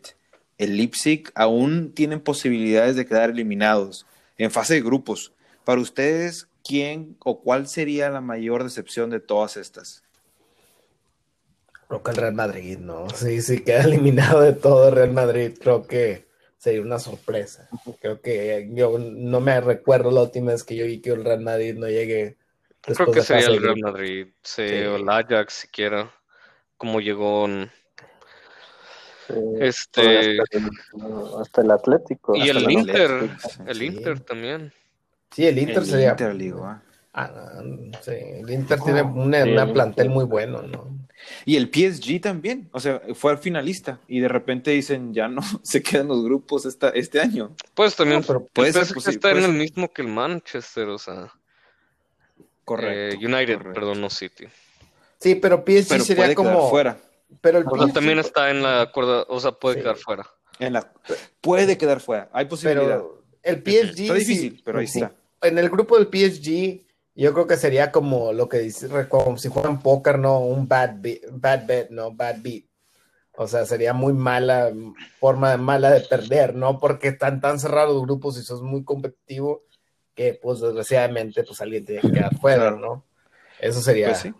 el 0.59 0.77
Leipzig, 0.77 1.31
aún 1.33 1.93
tienen 1.95 2.19
posibilidades 2.19 2.95
de 2.95 3.07
quedar 3.07 3.31
eliminados 3.31 4.05
en 4.37 4.51
fase 4.51 4.75
de 4.75 4.81
grupos. 4.81 5.33
Para 5.63 5.81
ustedes, 5.81 6.47
¿quién 6.63 7.17
o 7.23 7.41
cuál 7.41 7.67
sería 7.67 8.09
la 8.11 8.21
mayor 8.21 8.63
decepción 8.63 9.09
de 9.09 9.19
todas 9.19 9.57
estas? 9.57 10.03
Creo 11.87 12.03
que 12.03 12.11
el 12.11 12.17
Real 12.17 12.35
Madrid, 12.35 12.77
¿no? 12.77 13.09
Sí, 13.15 13.41
sí, 13.41 13.61
queda 13.61 13.83
eliminado 13.85 14.41
de 14.41 14.53
todo 14.53 14.89
el 14.89 14.95
Real 14.95 15.13
Madrid. 15.13 15.53
Creo 15.59 15.87
que 15.87 16.28
sería 16.59 16.81
una 16.81 16.99
sorpresa. 16.99 17.67
Creo 18.01 18.21
que 18.21 18.67
yo 18.73 18.99
no 18.99 19.39
me 19.39 19.59
recuerdo 19.61 20.11
la 20.11 20.21
última 20.21 20.51
vez 20.51 20.63
que 20.63 20.75
yo 20.75 20.85
vi 20.85 20.99
que 21.01 21.09
el 21.11 21.23
Real 21.23 21.39
Madrid 21.41 21.73
no 21.75 21.87
llegue. 21.87 22.37
Creo 22.81 23.11
que 23.11 23.21
sería 23.21 23.47
el 23.47 23.61
Real. 23.61 23.79
Madrid, 23.81 24.27
sí, 24.43 24.67
Sí. 24.67 24.75
o 24.85 24.97
el 24.97 25.09
Ajax 25.09 25.53
siquiera, 25.53 26.11
como 26.77 26.99
llegó 26.99 27.45
en- 27.45 27.71
Este- 29.59 30.01
hasta, 30.01 30.01
el, 30.21 30.41
hasta 31.39 31.61
el 31.61 31.71
Atlético. 31.71 32.35
Y 32.35 32.49
el 32.49 32.69
Inter, 32.71 33.11
Atlético. 33.11 33.63
el 33.67 33.77
Sí. 33.77 33.85
Inter 33.85 34.19
también. 34.21 34.73
Sí, 35.31 35.47
el 35.47 35.57
Inter 35.59 35.77
El 35.77 35.85
sería. 35.85 36.09
Inter, 36.11 36.35
digo, 36.37 36.65
ah. 36.65 36.81
Ah, 37.13 37.61
sí, 38.01 38.11
el 38.11 38.49
Inter 38.49 38.79
tiene 38.81 39.01
una, 39.01 39.43
Sí, 39.43 39.49
una 39.51 39.63
el 39.63 39.73
plantel 39.73 40.09
muy 40.09 40.25
bueno, 40.25 40.61
¿no? 40.63 40.98
Y 41.45 41.55
el 41.57 41.69
PSG 41.73 42.21
también, 42.21 42.69
o 42.71 42.79
sea, 42.79 43.01
fue 43.13 43.31
al 43.31 43.37
finalista 43.39 43.99
y 44.07 44.19
de 44.19 44.27
repente 44.27 44.71
dicen 44.71 45.13
ya 45.13 45.27
no 45.27 45.41
se 45.63 45.81
quedan 45.83 46.07
los 46.07 46.23
grupos 46.23 46.65
esta, 46.65 46.89
este 46.89 47.19
año. 47.19 47.55
Pues 47.73 47.95
también 47.95 48.21
No, 48.21 48.25
pero 48.27 48.45
puede 48.53 48.71
ser 48.73 48.85
PSG 48.85 49.09
está 49.09 49.31
en 49.31 49.43
el 49.43 49.53
mismo 49.53 49.91
que 49.91 50.01
el 50.01 50.07
Manchester, 50.07 50.87
o 50.89 50.97
sea, 50.97 51.31
Correcto. 52.65 53.15
eh, 53.15 53.25
United, 53.25 53.57
correcto. 53.57 53.73
perdón, 53.73 54.01
no 54.01 54.09
City. 54.09 54.45
Sí, 55.19 55.35
pero 55.35 55.57
PSG 55.65 55.87
Pero 55.89 56.03
sería 56.03 56.23
puede 56.23 56.35
quedar 56.35 56.35
como. 56.35 56.69
fuera. 56.69 56.97
Pero 57.41 57.57
el 57.59 57.65
O 57.67 57.75
sea, 57.77 57.87
PSG 57.87 57.93
también 57.93 58.19
está 58.19 58.49
en 58.49 58.63
la 58.63 58.91
cuerda, 58.91 59.25
o 59.27 59.39
sea, 59.39 59.51
puede 59.51 59.75
Sí. 59.75 59.81
quedar 59.81 59.97
fuera. 59.97 60.25
En 60.59 60.73
la, 60.73 60.91
puede 61.41 61.77
quedar 61.77 61.99
fuera, 61.99 62.29
hay 62.33 62.45
posibilidad. 62.45 62.85
Pero 62.97 63.23
el 63.43 63.57
PSG. 63.63 64.01
Está 64.01 64.13
difícil, 64.13 64.51
sí, 64.57 64.61
pero 64.63 64.79
ahí 64.79 64.87
sí. 64.87 64.99
está. 64.99 65.13
En 65.41 65.57
el 65.57 65.69
grupo 65.69 65.97
del 65.97 66.07
PSG, 66.07 66.85
yo 67.21 67.33
creo 67.33 67.47
que 67.47 67.57
sería 67.57 67.91
como 67.91 68.33
lo 68.33 68.47
que 68.49 68.59
dice, 68.59 68.87
como 69.09 69.37
si 69.37 69.49
juegan 69.49 69.81
póker, 69.81 70.19
¿no? 70.19 70.39
Un 70.39 70.67
bad, 70.67 70.95
be- 70.99 71.21
bad 71.31 71.65
bet, 71.65 71.89
¿no? 71.89 72.11
Bad 72.11 72.37
beat. 72.41 72.65
O 73.37 73.47
sea, 73.47 73.65
sería 73.65 73.93
muy 73.93 74.13
mala 74.13 74.71
forma 75.19 75.55
mala 75.57 75.91
de 75.91 76.01
perder, 76.01 76.55
¿no? 76.55 76.77
Porque 76.79 77.07
están 77.09 77.39
tan 77.39 77.59
cerrados 77.59 77.93
los 77.95 78.03
grupos 78.03 78.37
y 78.37 78.43
sos 78.43 78.61
muy 78.61 78.83
competitivo 78.83 79.63
que, 80.13 80.33
pues, 80.41 80.59
desgraciadamente, 80.59 81.43
pues 81.43 81.61
alguien 81.61 81.85
tiene 81.85 82.01
que 82.01 82.11
quedar 82.11 82.35
fuera. 82.37 82.71
¿no? 82.71 83.05
Eso 83.59 83.81
sería. 83.81 84.07
Pues 84.07 84.19
sí. 84.19 84.33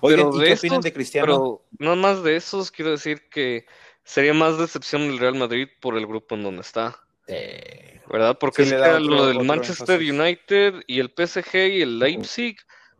Oigan, 0.00 0.30
Pero 0.30 0.36
¿y 0.36 0.40
de 0.40 0.46
qué 0.46 0.52
estos- 0.52 0.64
opinan 0.68 0.80
de 0.80 0.92
Cristiano? 0.92 1.26
Pero 1.26 1.62
no 1.78 1.96
más 1.96 2.22
de 2.24 2.36
esos, 2.36 2.70
quiero 2.72 2.90
decir 2.90 3.28
que 3.30 3.66
sería 4.04 4.34
más 4.34 4.58
decepción 4.58 5.02
el 5.02 5.18
Real 5.18 5.34
Madrid 5.36 5.68
por 5.80 5.96
el 5.96 6.06
grupo 6.06 6.34
en 6.34 6.42
donde 6.42 6.62
está, 6.62 6.98
Eh, 7.28 7.97
¿verdad? 8.10 8.36
Porque 8.38 8.64
Sí, 8.64 8.74
es 8.74 8.80
que 8.82 9.00
lo 9.00 9.26
del 9.26 9.44
Manchester 9.44 10.00
énfasis. 10.02 10.20
United 10.20 10.74
y 10.86 11.00
el 11.00 11.10
PSG 11.16 11.54
y 11.54 11.82
el 11.82 11.98
Leipzig, 11.98 12.56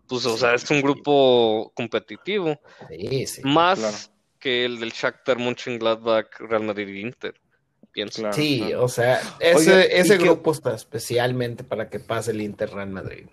pues, 0.07 0.25
o 0.27 0.37
sea, 0.37 0.55
es 0.55 0.71
un 0.71 0.81
grupo 0.83 1.73
competitivo, 1.75 2.59
sí, 2.89 3.27
sí. 3.27 3.41
más 3.45 3.79
claro. 3.79 3.97
que 4.39 4.65
el 4.65 4.79
del 4.81 4.91
Shakhtar, 4.93 5.39
Mönchengladbach, 5.39 6.29
Real 6.41 6.63
Madrid 6.65 6.89
y 6.89 7.01
Inter, 7.01 7.35
pienso. 7.93 8.23
Claro, 8.23 8.35
Sí, 8.35 8.59
claro. 8.67 8.85
o 8.85 8.89
sea, 8.89 9.21
ese, 9.41 9.57
Oigan, 9.73 9.81
¿y 9.81 9.85
ese 10.01 10.19
qué- 10.19 10.25
grupo 10.25 10.53
está 10.53 10.75
especialmente 10.75 11.65
para 11.65 11.89
que 11.91 12.01
pase 12.01 12.31
el 12.31 12.41
Inter 12.41 12.71
Real 12.71 12.91
Madrid. 12.91 13.27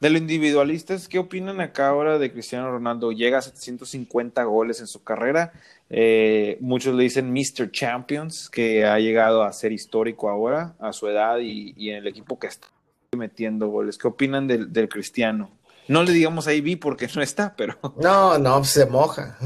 De 0.00 0.10
los 0.10 0.20
individualistas, 0.20 1.08
¿qué 1.08 1.18
opinan 1.18 1.60
acá 1.60 1.88
ahora 1.88 2.18
de 2.18 2.30
Cristiano 2.30 2.70
Ronaldo? 2.70 3.12
Llega 3.12 3.38
a 3.38 3.42
750 3.42 4.42
goles 4.44 4.80
en 4.80 4.86
su 4.86 5.02
carrera. 5.02 5.52
Eh, 5.90 6.56
muchos 6.60 6.94
le 6.94 7.02
dicen 7.04 7.32
Mr. 7.32 7.70
Champions, 7.70 8.48
que 8.50 8.84
ha 8.84 8.98
llegado 8.98 9.42
a 9.42 9.52
ser 9.52 9.72
histórico 9.72 10.28
ahora, 10.28 10.74
a 10.80 10.92
su 10.92 11.08
edad 11.08 11.38
y, 11.38 11.74
y 11.76 11.90
en 11.90 11.96
el 11.96 12.06
equipo 12.06 12.38
que 12.38 12.46
está 12.48 12.68
metiendo 13.16 13.68
goles. 13.68 13.98
¿Qué 13.98 14.08
opinan 14.08 14.46
del, 14.48 14.72
del 14.72 14.88
Cristiano? 14.88 15.50
No 15.86 16.02
le 16.02 16.12
digamos 16.12 16.46
ahí 16.46 16.60
vi 16.62 16.76
porque 16.76 17.08
no 17.14 17.22
está, 17.22 17.54
pero 17.56 17.78
No, 18.00 18.38
no, 18.38 18.64
se 18.64 18.86
moja. 18.86 19.36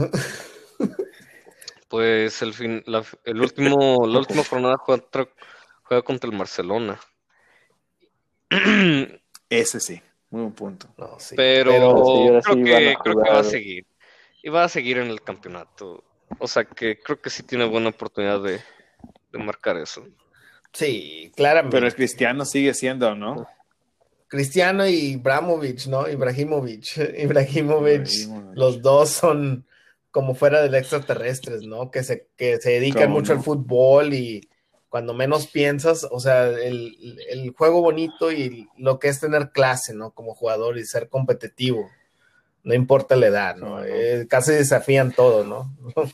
Pues 1.88 2.42
el 2.42 2.52
fin, 2.54 2.82
la, 2.86 3.02
el 3.24 3.40
último, 3.40 4.06
la 4.06 4.18
última 4.18 4.44
jornada 4.44 4.76
juega, 4.76 5.02
contra- 5.02 5.28
juega 5.84 6.02
contra 6.02 6.30
el 6.30 6.36
Barcelona. 6.36 7.00
ese 9.50 9.80
sí, 9.80 10.00
muy 10.30 10.42
buen 10.42 10.52
punto. 10.52 10.86
No, 10.96 11.18
sí. 11.18 11.34
Pero, 11.36 11.72
sí, 12.04 12.12
creo, 12.28 12.42
sí 12.42 12.64
que, 12.64 12.94
creo 13.02 13.22
que 13.22 13.30
va 13.30 13.38
a 13.40 13.44
seguir. 13.44 13.86
Y 14.42 14.48
va 14.50 14.64
a 14.64 14.68
seguir 14.68 14.98
en 14.98 15.08
el 15.08 15.22
campeonato. 15.22 16.04
O 16.38 16.46
sea 16.46 16.64
que 16.64 16.98
creo 17.00 17.20
que 17.20 17.30
sí 17.30 17.42
tiene 17.42 17.64
buena 17.64 17.88
oportunidad 17.88 18.42
de, 18.42 18.60
de 19.32 19.38
marcar 19.38 19.76
eso. 19.76 20.06
Sí, 20.72 21.32
claramente. 21.34 21.76
Pero 21.76 21.86
el 21.86 21.94
Cristiano 21.94 22.44
sigue 22.44 22.74
siendo, 22.74 23.14
¿no? 23.14 23.46
Cristiano 24.28 24.86
y 24.86 25.12
Ibrahimovic, 25.12 25.86
¿no? 25.86 26.08
Ibrahimovic. 26.08 26.96
Ibrahimovic, 27.18 28.08
Ibrahimovic. 28.08 28.56
los 28.56 28.82
dos 28.82 29.10
son 29.10 29.66
como 30.10 30.34
fuera 30.34 30.62
del 30.62 30.74
extraterrestres, 30.74 31.62
¿no? 31.62 31.90
Que 31.90 32.02
se, 32.02 32.28
que 32.36 32.58
se 32.58 32.70
dedican 32.70 33.04
¿Cómo 33.04 33.16
mucho 33.16 33.32
no? 33.32 33.38
al 33.38 33.44
fútbol 33.44 34.14
y 34.14 34.48
cuando 34.88 35.12
menos 35.12 35.46
piensas, 35.46 36.06
o 36.10 36.18
sea, 36.18 36.48
el, 36.48 37.18
el 37.28 37.50
juego 37.50 37.82
bonito 37.82 38.32
y 38.32 38.68
lo 38.76 38.98
que 38.98 39.08
es 39.08 39.20
tener 39.20 39.50
clase, 39.50 39.94
¿no? 39.94 40.12
Como 40.12 40.34
jugador 40.34 40.78
y 40.78 40.84
ser 40.84 41.08
competitivo. 41.08 41.90
No 42.68 42.74
importa 42.74 43.16
la 43.16 43.28
edad, 43.28 43.56
¿no? 43.56 43.82
Eh, 43.82 44.26
casi 44.28 44.52
desafían 44.52 45.12
todo, 45.12 45.42
¿no? 45.42 45.74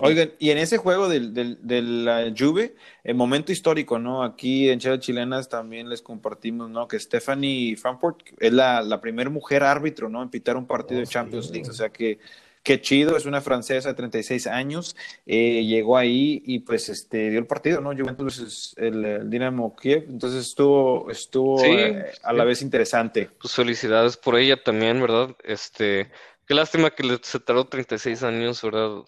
Oigan, 0.00 0.32
y 0.40 0.50
en 0.50 0.58
ese 0.58 0.78
juego 0.78 1.08
del, 1.08 1.32
del, 1.32 1.60
de 1.62 1.80
la 1.80 2.34
Juve, 2.36 2.74
el 3.04 3.14
momento 3.14 3.52
histórico, 3.52 4.00
¿no? 4.00 4.24
Aquí 4.24 4.68
en 4.68 4.80
Chela 4.80 4.98
Chilenas 4.98 5.48
también 5.48 5.88
les 5.88 6.02
compartimos, 6.02 6.68
¿no? 6.70 6.88
Que 6.88 6.98
Stephanie 6.98 7.76
Framport 7.76 8.18
es 8.40 8.52
la, 8.52 8.82
la 8.82 9.00
primera 9.00 9.30
mujer 9.30 9.62
árbitro, 9.62 10.08
¿no? 10.08 10.24
En 10.24 10.28
pitar 10.28 10.56
un 10.56 10.66
partido 10.66 10.98
Oh, 10.98 11.02
de 11.02 11.06
Champions 11.06 11.46
sí. 11.46 11.52
League. 11.52 11.70
O 11.70 11.72
sea 11.72 11.90
que, 11.90 12.18
qué 12.62 12.80
chido, 12.80 13.16
es 13.16 13.24
una 13.26 13.40
francesa 13.40 13.88
de 13.88 13.94
36 13.94 14.46
años, 14.46 14.96
eh, 15.26 15.64
llegó 15.64 15.96
ahí 15.96 16.42
y 16.44 16.60
pues 16.60 16.88
este 16.88 17.30
dio 17.30 17.38
el 17.38 17.46
partido, 17.46 17.80
¿no? 17.80 17.90
Juventus 17.96 18.74
el, 18.78 19.04
el 19.04 19.30
Dinamo 19.30 19.74
Kiev, 19.76 20.04
entonces 20.08 20.46
estuvo, 20.46 21.10
estuvo 21.10 21.58
Sí, 21.58 21.66
eh, 21.70 22.04
a 22.22 22.32
la 22.32 22.42
sí. 22.44 22.48
vez 22.48 22.62
interesante. 22.62 23.30
Pues 23.40 23.54
felicidades 23.54 24.16
por 24.16 24.36
ella 24.38 24.62
también, 24.62 25.00
¿verdad? 25.00 25.34
Este, 25.44 26.10
qué 26.46 26.54
lástima 26.54 26.90
que 26.90 27.02
le, 27.04 27.18
se 27.22 27.40
tardó 27.40 27.64
36 27.66 28.22
años, 28.22 28.62
¿verdad? 28.62 29.02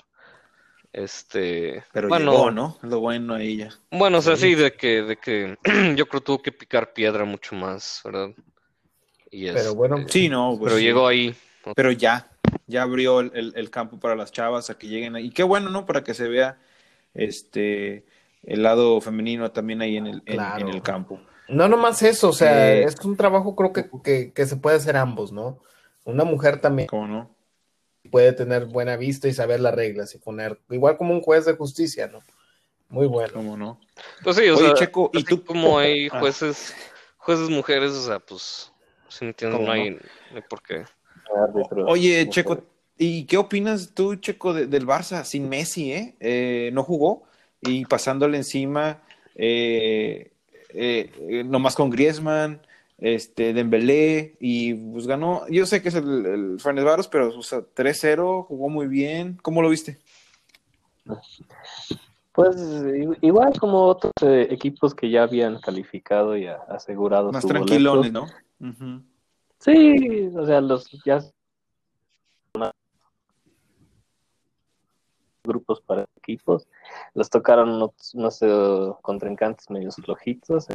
Este, 0.92 1.84
Pero 1.92 2.08
bueno, 2.08 2.32
llegó, 2.32 2.50
¿no? 2.50 2.78
Lo 2.82 2.98
bueno 3.00 3.34
a 3.34 3.42
ella. 3.42 3.70
bueno, 3.92 4.18
o 4.18 4.22
sea, 4.22 4.36
sí, 4.36 4.54
de 4.56 4.72
que, 4.72 5.02
de 5.02 5.16
que 5.16 5.56
yo 5.96 6.06
creo 6.08 6.20
que 6.20 6.26
tuvo 6.26 6.42
que 6.42 6.52
picar 6.52 6.92
piedra 6.92 7.24
mucho 7.24 7.54
más, 7.54 8.00
¿verdad? 8.04 8.30
Y 9.30 9.46
Pero 9.46 9.58
este, 9.58 9.70
bueno, 9.70 10.04
Sí, 10.08 10.28
no, 10.28 10.56
pues 10.58 10.70
pero 10.70 10.78
sí. 10.78 10.82
llegó 10.84 11.06
ahí. 11.06 11.34
pero 11.76 11.92
ya, 11.92 12.28
ya 12.70 12.82
abrió 12.82 13.20
el, 13.20 13.32
el- 13.34 13.52
el 13.56 13.70
campo 13.70 13.98
para 14.00 14.16
las 14.16 14.32
chavas 14.32 14.70
a 14.70 14.78
que 14.78 14.88
lleguen 14.88 15.16
ahí. 15.16 15.26
Y 15.26 15.30
qué 15.30 15.42
bueno, 15.44 15.70
¿no? 15.70 15.86
Para 15.86 16.04
que 16.04 16.14
se 16.14 16.28
vea 16.28 16.58
este 17.14 18.06
el 18.42 18.62
lado 18.62 19.00
femenino 19.02 19.50
también 19.52 19.82
ahí 19.82 19.96
en 19.98 20.06
el, 20.06 20.22
en, 20.26 20.36
Claro. 20.36 20.68
en 20.68 20.74
el 20.74 20.82
campo. 20.82 21.20
No 21.48 21.68
nomás 21.68 22.02
eso, 22.02 22.30
o 22.30 22.32
sea, 22.32 22.74
Eh, 22.74 22.84
es 22.84 22.96
un 23.04 23.16
trabajo 23.16 23.54
creo 23.56 23.72
que, 23.72 23.90
que, 24.04 24.32
que 24.32 24.46
se 24.46 24.56
puede 24.56 24.76
hacer 24.76 24.96
ambos, 24.96 25.32
¿no? 25.32 25.58
Una 26.04 26.24
mujer 26.24 26.60
también 26.60 26.88
¿Cómo 26.88 27.06
no? 27.06 27.36
puede 28.10 28.32
tener 28.32 28.66
buena 28.66 28.96
vista 28.96 29.28
y 29.28 29.32
saber 29.34 29.60
las 29.60 29.74
reglas 29.74 30.14
y 30.14 30.18
poner, 30.18 30.58
igual 30.70 30.96
como 30.96 31.12
un 31.14 31.20
juez 31.20 31.44
de 31.44 31.54
justicia, 31.56 32.06
¿no? 32.08 32.20
Muy 32.88 33.06
bueno. 33.06 33.32
¿Cómo 33.34 33.56
no? 33.56 33.80
Pues 34.24 34.36
sí, 34.36 34.48
o 34.48 34.56
Oye, 34.56 34.66
sea, 34.68 34.74
Checo, 34.74 35.10
¿y 35.12 35.24
tú? 35.24 35.44
como 35.44 35.78
hay 35.78 36.08
Ah. 36.10 36.20
jueces, 36.20 36.74
jueces 37.18 37.50
mujeres, 37.50 37.92
o 37.92 38.02
sea, 38.02 38.18
pues, 38.18 38.72
si 39.08 39.32
¿Cómo 39.34 39.58
no 39.58 39.66
no? 39.66 39.72
hay, 39.72 39.90
no 39.90 39.98
hay 40.36 40.42
por 40.48 40.62
qué. 40.62 40.84
Oye, 41.86 42.28
Checo, 42.28 42.62
¿y 42.98 43.24
qué 43.24 43.36
opinas 43.36 43.92
tú, 43.94 44.16
Checo, 44.16 44.52
de- 44.52 44.66
del 44.66 44.86
Barça 44.86 45.24
sin 45.24 45.48
Messi, 45.48 45.92
eh? 45.92 46.14
Eh, 46.20 46.70
No 46.72 46.82
jugó 46.82 47.22
y 47.60 47.84
pasándole 47.84 48.36
encima 48.36 48.98
eh, 49.34 50.32
eh, 50.74 51.12
eh, 51.28 51.44
nomás 51.44 51.74
con 51.74 51.90
Griezmann, 51.90 52.60
este, 52.98 53.52
Dembélé 53.54 54.36
y 54.40 54.74
pues 54.74 55.06
ganó, 55.06 55.46
yo 55.48 55.64
sé 55.66 55.80
que 55.82 55.88
es 55.88 55.94
el, 55.94 56.26
el 56.26 56.60
Fenerbahce, 56.60 57.08
pero 57.10 57.36
o 57.38 57.42
sea, 57.42 57.60
3-0, 57.74 58.44
jugó 58.44 58.68
muy 58.68 58.86
bien. 58.86 59.38
¿Cómo 59.42 59.62
lo 59.62 59.70
viste? 59.70 59.98
Pues 62.32 62.56
igual 63.22 63.58
como 63.58 63.84
otros 63.86 64.12
eh, 64.22 64.48
equipos 64.50 64.94
que 64.94 65.10
ya 65.10 65.24
habían 65.24 65.60
calificado 65.60 66.36
y 66.36 66.46
asegurado 66.46 67.32
Más 67.32 67.44
tranquilones, 67.44 68.12
boleto. 68.12 68.32
¿no? 68.60 69.00
Sí, 69.60 70.30
o 70.36 70.46
sea, 70.46 70.60
los 70.60 70.88
ya 71.04 71.20
grupos 75.44 75.80
para 75.80 76.06
equipos. 76.16 76.66
Les 77.14 77.28
tocaron 77.30 77.70
unos, 77.70 78.14
unos, 78.14 78.42
eh, 78.42 78.92
contrincantes 79.02 79.70
medios 79.70 79.96
flojitos, 79.96 80.66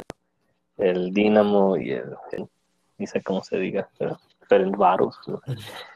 el 0.78 1.13
Dinamo 1.13 1.78
y 1.78 1.91
el, 1.91 2.15
el- 2.32 2.50
ni 2.98 3.08
sé 3.08 3.21
cómo 3.24 3.43
se 3.43 3.58
diga, 3.58 3.89
pero 3.98 4.19
Ferencváros, 4.48 5.19
¿no? 5.28 5.41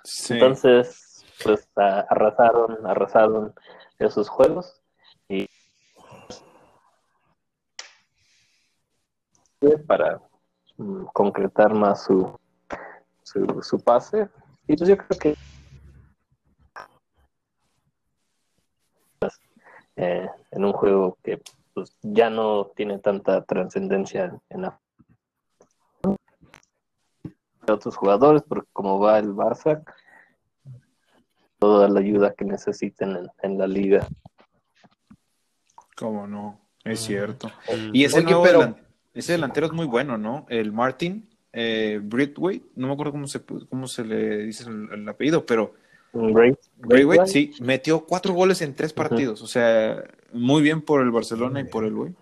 Sí. 0.04 0.34
Entonces, 0.36 1.26
pues 1.44 1.68
a- 1.76 2.02
arrasaron, 2.10 2.86
arrasaron 2.86 3.54
esos 4.00 4.28
juegos 4.30 4.82
y 5.28 5.48
para 9.88 10.22
mm, 10.78 11.06
concretar 11.14 11.74
más 11.74 12.06
su, 12.06 12.39
su, 13.32 13.62
su 13.62 13.80
pase. 13.80 14.28
Y 14.68 14.76
pues 14.76 14.90
yo 14.90 14.98
creo 14.98 15.20
que 15.20 15.36
eh, 19.96 20.30
en 20.52 20.66
un 20.66 20.74
juego 20.74 21.18
que 21.24 21.42
pues, 21.74 21.96
ya 22.02 22.30
no 22.30 22.68
tiene 22.76 23.00
tanta 23.00 23.44
trascendencia 23.44 24.40
en 24.50 24.62
la 24.62 24.80
de 27.66 27.74
otros 27.74 27.96
jugadores, 27.98 28.42
porque 28.48 28.68
como 28.74 29.00
va 29.00 29.20
el 29.20 29.30
Barça, 29.34 29.84
toda 31.60 31.88
la 31.88 32.00
ayuda 32.00 32.34
que 32.34 32.46
necesiten 32.46 33.16
en, 33.16 33.28
en 33.44 33.58
la 33.60 33.68
liga. 33.68 34.08
¿Cómo 35.96 36.26
no? 36.26 36.60
Es 36.84 37.02
cierto. 37.02 37.52
Y 37.94 38.06
ese, 38.06 38.20
Oye, 38.20 38.26
nuevo 38.26 38.44
pero- 38.44 38.60
delan- 38.62 38.86
ese 39.14 39.34
delantero 39.34 39.68
es 39.68 39.74
muy 39.74 39.86
bueno, 39.86 40.18
¿no? 40.18 40.46
El 40.50 40.72
Martin 40.72 41.29
eh, 41.54 42.00
Britway, 42.04 42.62
no 42.76 42.88
me 42.88 42.94
acuerdo 42.94 43.12
cómo 43.14 43.28
se, 43.28 43.42
cómo 43.70 43.88
se 43.88 44.04
le 44.06 44.40
dice 44.44 44.70
el, 44.70 44.90
el 44.94 45.10
apellido, 45.10 45.46
pero 45.46 45.74
Great, 46.12 46.58
Britway, 46.78 47.20
sí, 47.26 47.52
metió 47.62 48.06
cuatro 48.06 48.34
goles 48.34 48.62
en 48.62 48.74
tres 48.74 48.94
partidos. 48.94 49.42
O 49.44 49.48
sea, 49.48 50.04
muy 50.34 50.62
bien 50.64 50.82
por 50.82 51.02
el 51.02 51.12
Barcelona 51.12 51.60
y 51.62 51.66
por 51.66 51.84
el 51.86 51.94
güey. 51.94 52.14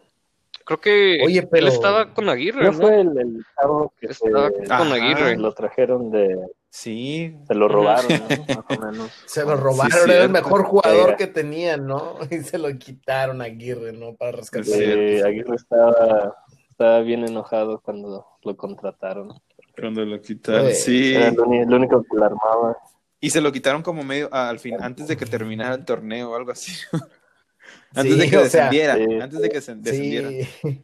Creo 0.65 0.81
que 0.81 1.19
Oye, 1.25 1.43
pero- 1.43 1.67
él 1.67 1.71
estaba 1.71 2.13
con 2.13 2.27
Aguirre, 2.27 2.65
¿No 2.65 2.71
¿no? 2.73 2.77
fue 2.77 2.99
el, 2.99 3.17
el 3.17 3.45
chavo 3.55 3.93
que 4.01 4.13
se, 4.13 4.27
Estaba 4.27 4.51
con. 4.51 4.91
Aguirre. 4.91 5.37
lo 5.37 5.53
trajeron 5.53 6.11
de... 6.11 6.37
Sí, 6.69 7.33
Se 7.47 7.55
lo 7.55 7.69
robaron, 7.69 8.05
¿no? 8.09 8.17
Más 8.69 8.77
o 8.77 8.85
menos. 8.85 9.11
Se 9.25 9.45
lo 9.45 9.55
robaron, 9.55 9.97
Sí, 10.03 10.11
era 10.11 10.25
el 10.25 10.29
mejor 10.29 10.63
jugador 10.65 11.15
que 11.15 11.27
tenían, 11.27 11.87
¿no? 11.87 12.15
Y 12.29 12.39
se 12.39 12.57
lo 12.57 12.67
quitaron 12.77 13.41
a 13.41 13.45
Aguirre, 13.45 13.93
¿no? 13.93 14.15
Para 14.15 14.33
rescatar. 14.33 14.65
Sí. 14.65 15.21
Aguirre 15.21 15.55
estaba, 15.55 16.35
estaba 16.69 16.99
bien 16.99 17.25
enojado 17.25 17.79
cuando 17.79 18.25
lo 18.47 18.57
contrataron. 18.57 19.33
cuando 19.79 20.03
lo 20.05 20.19
quitaron. 20.21 20.73
Sí. 20.73 21.13
Era 21.13 21.27
el, 21.27 21.73
único 21.73 22.01
que 22.03 22.17
la 22.17 22.27
armaba. 22.27 22.77
Y 23.19 23.29
se 23.29 23.41
lo 23.41 23.51
quitaron 23.51 23.83
como 23.83 24.03
medio 24.03 24.33
al 24.33 24.59
fin, 24.59 24.75
antes 24.79 25.07
de 25.07 25.17
que 25.17 25.25
terminara 25.25 25.75
el 25.75 25.85
torneo 25.85 26.31
o 26.31 26.35
algo 26.35 26.51
así. 26.51 26.71
antes 27.93 28.13
Sí, 28.13 28.19
de 28.19 28.29
que 28.29 28.37
o 28.37 28.45
sea, 28.45 28.69
descendiera. 28.69 28.95
sí. 28.95 29.21
Antes 29.21 29.39
de 29.41 29.49
que 29.49 29.55
descendiera. 29.55 30.29
Sí. 30.29 30.83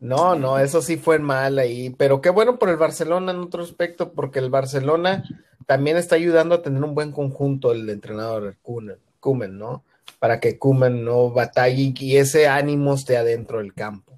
No, 0.00 0.34
no, 0.34 0.58
eso 0.58 0.80
sí 0.80 0.96
fue 0.96 1.18
mal 1.18 1.58
ahí. 1.58 1.90
Pero 1.90 2.20
qué 2.20 2.30
bueno 2.30 2.58
por 2.58 2.70
el 2.70 2.76
Barcelona 2.76 3.32
en 3.32 3.38
otro 3.38 3.62
aspecto, 3.62 4.12
porque 4.12 4.38
el 4.38 4.48
Barcelona 4.50 5.24
también 5.66 5.96
está 5.98 6.16
ayudando 6.16 6.54
a 6.54 6.62
tener 6.62 6.82
un 6.82 6.94
buen 6.94 7.12
conjunto 7.12 7.72
el 7.72 7.88
entrenador 7.90 8.56
Koeman, 9.20 9.58
¿no? 9.58 9.84
Para 10.18 10.40
que 10.40 10.58
Kuman 10.58 11.04
no 11.04 11.30
batalle 11.30 11.94
y 11.96 12.16
ese 12.16 12.48
ánimo 12.48 12.94
esté 12.94 13.16
adentro 13.16 13.58
del 13.58 13.74
campo 13.74 14.09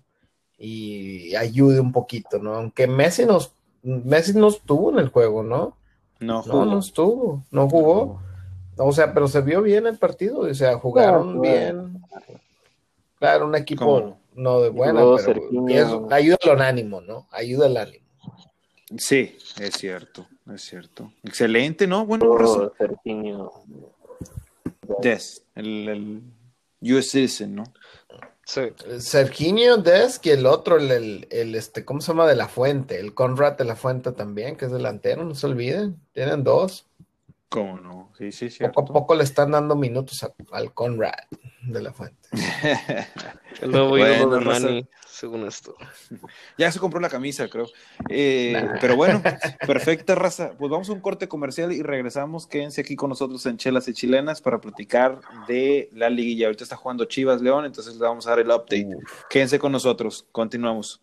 y 0.65 1.35
ayude 1.35 1.81
un 1.81 1.91
poquito, 1.91 2.39
¿no? 2.39 2.55
Aunque 2.55 2.87
Messi 2.87 3.27
nos, 3.27 3.53
Messi 3.83 4.33
no 4.33 4.47
estuvo 4.47 4.93
en 4.93 5.01
el 5.01 5.09
juego, 5.09 5.43
¿no? 5.43 5.77
No, 6.21 6.35
No, 6.37 6.43
jugó. 6.43 6.65
no 6.67 6.79
estuvo, 6.79 7.45
no 7.51 7.69
jugó. 7.69 8.23
O 8.77 8.93
sea, 8.93 9.13
pero 9.13 9.27
se 9.27 9.41
vio 9.41 9.61
bien 9.61 9.89
el 9.89 9.99
partido, 9.99 10.41
o 10.41 10.55
sea, 10.55 10.79
jugaron 10.79 11.41
Claro, 11.41 11.41
bien. 11.41 12.03
Claro, 13.19 13.47
un 13.47 13.57
equipo 13.57 13.85
¿Cómo 13.85 14.21
no 14.35 14.61
de 14.61 14.69
buena, 14.71 15.01
Jugó 15.01 15.17
pero 15.17 15.69
eso, 15.69 16.09
ayuda 16.13 16.39
al 16.45 16.63
ánimo, 16.63 17.01
¿no? 17.01 17.27
Ayuda 17.33 17.67
al 17.67 17.77
ánimo. 17.77 18.07
Sí, 18.97 19.37
es 19.61 19.75
cierto, 19.75 20.27
es 20.55 20.63
cierto. 20.63 21.13
Excelente, 21.25 21.89
¿no? 21.89 22.07
Bueno, 22.07 22.37
Serginho. 22.79 23.51
Des, 25.01 25.45
el, 25.57 26.23
el 26.81 26.95
US 26.95 27.11
Citizen, 27.11 27.57
¿no? 27.57 27.65
Sí. 28.45 28.63
Serginho 28.99 29.77
Desk 29.79 30.27
y 30.27 30.31
el 30.31 30.47
otro, 30.47 30.77
el, 30.77 30.91
el, 30.91 31.29
el, 31.31 31.55
este, 31.55 31.85
¿cómo 31.85 32.01
se 32.01 32.09
llama? 32.09 32.27
De 32.27 32.37
la 32.37 32.49
Fuente, 32.49 32.99
el 32.99 33.15
Conrad 33.15 33.57
de 33.57 33.65
la 33.65 33.77
Fuente 33.77 34.13
también, 34.13 34.57
que 34.57 34.65
es 34.67 34.73
delantero, 34.73 35.25
no 35.25 35.35
se 35.35 35.47
olviden, 35.47 36.01
tienen 36.13 36.43
dos. 36.45 36.87
¿Cómo 37.53 37.79
no? 37.79 38.11
Sí, 38.17 38.33
sí, 38.33 38.47
Poco 38.47 38.57
cierto. 38.57 38.81
a 38.81 38.85
poco 38.87 39.15
le 39.15 39.25
están 39.25 39.51
dando 39.51 39.77
minutos 39.77 40.23
a- 40.23 40.33
al 40.53 40.73
Conrad 40.73 41.13
de 41.63 41.83
la 41.83 41.93
Fuente. 41.93 42.29
El 43.61 43.71
nuevo 43.71 43.91
Bueno, 43.91 44.15
ídolo 44.17 44.37
de 44.37 44.41
raza. 44.45 44.61
Manny, 44.67 44.87
según 45.07 45.47
esto. 45.47 45.75
Ya 46.59 46.73
se 46.73 46.79
compró 46.81 46.99
la 47.01 47.09
camisa, 47.11 47.49
creo. 47.49 47.67
Eh, 48.09 48.53
Nah. 48.55 48.79
Pero 48.81 48.97
bueno, 48.97 49.23
perfecta 49.67 50.15
raza. 50.15 50.53
Pues 50.59 50.71
vamos 50.71 50.89
a 50.89 50.93
un 50.93 51.01
corte 51.01 51.29
comercial 51.29 51.73
y 51.73 51.83
regresamos. 51.83 52.47
Quédense 52.47 52.81
aquí 52.81 52.97
con 52.97 53.11
nosotros 53.11 53.45
en 53.47 53.59
Chelas 53.59 53.87
y 53.89 53.93
Chilenas 53.93 54.41
para 54.41 54.61
platicar 54.61 55.21
de 55.47 55.91
la 55.93 56.09
liguilla. 56.11 56.47
Ahorita 56.47 56.65
está 56.65 56.77
jugando 56.77 57.05
Chivas 57.05 57.43
León, 57.43 57.65
entonces 57.67 57.95
le 57.97 58.01
vamos 58.01 58.27
a 58.27 58.31
dar 58.31 58.39
el 58.41 58.49
update. 58.51 58.89
Quédense 59.29 59.59
con 59.59 59.73
nosotros. 59.73 60.27
Continuamos. 60.33 61.03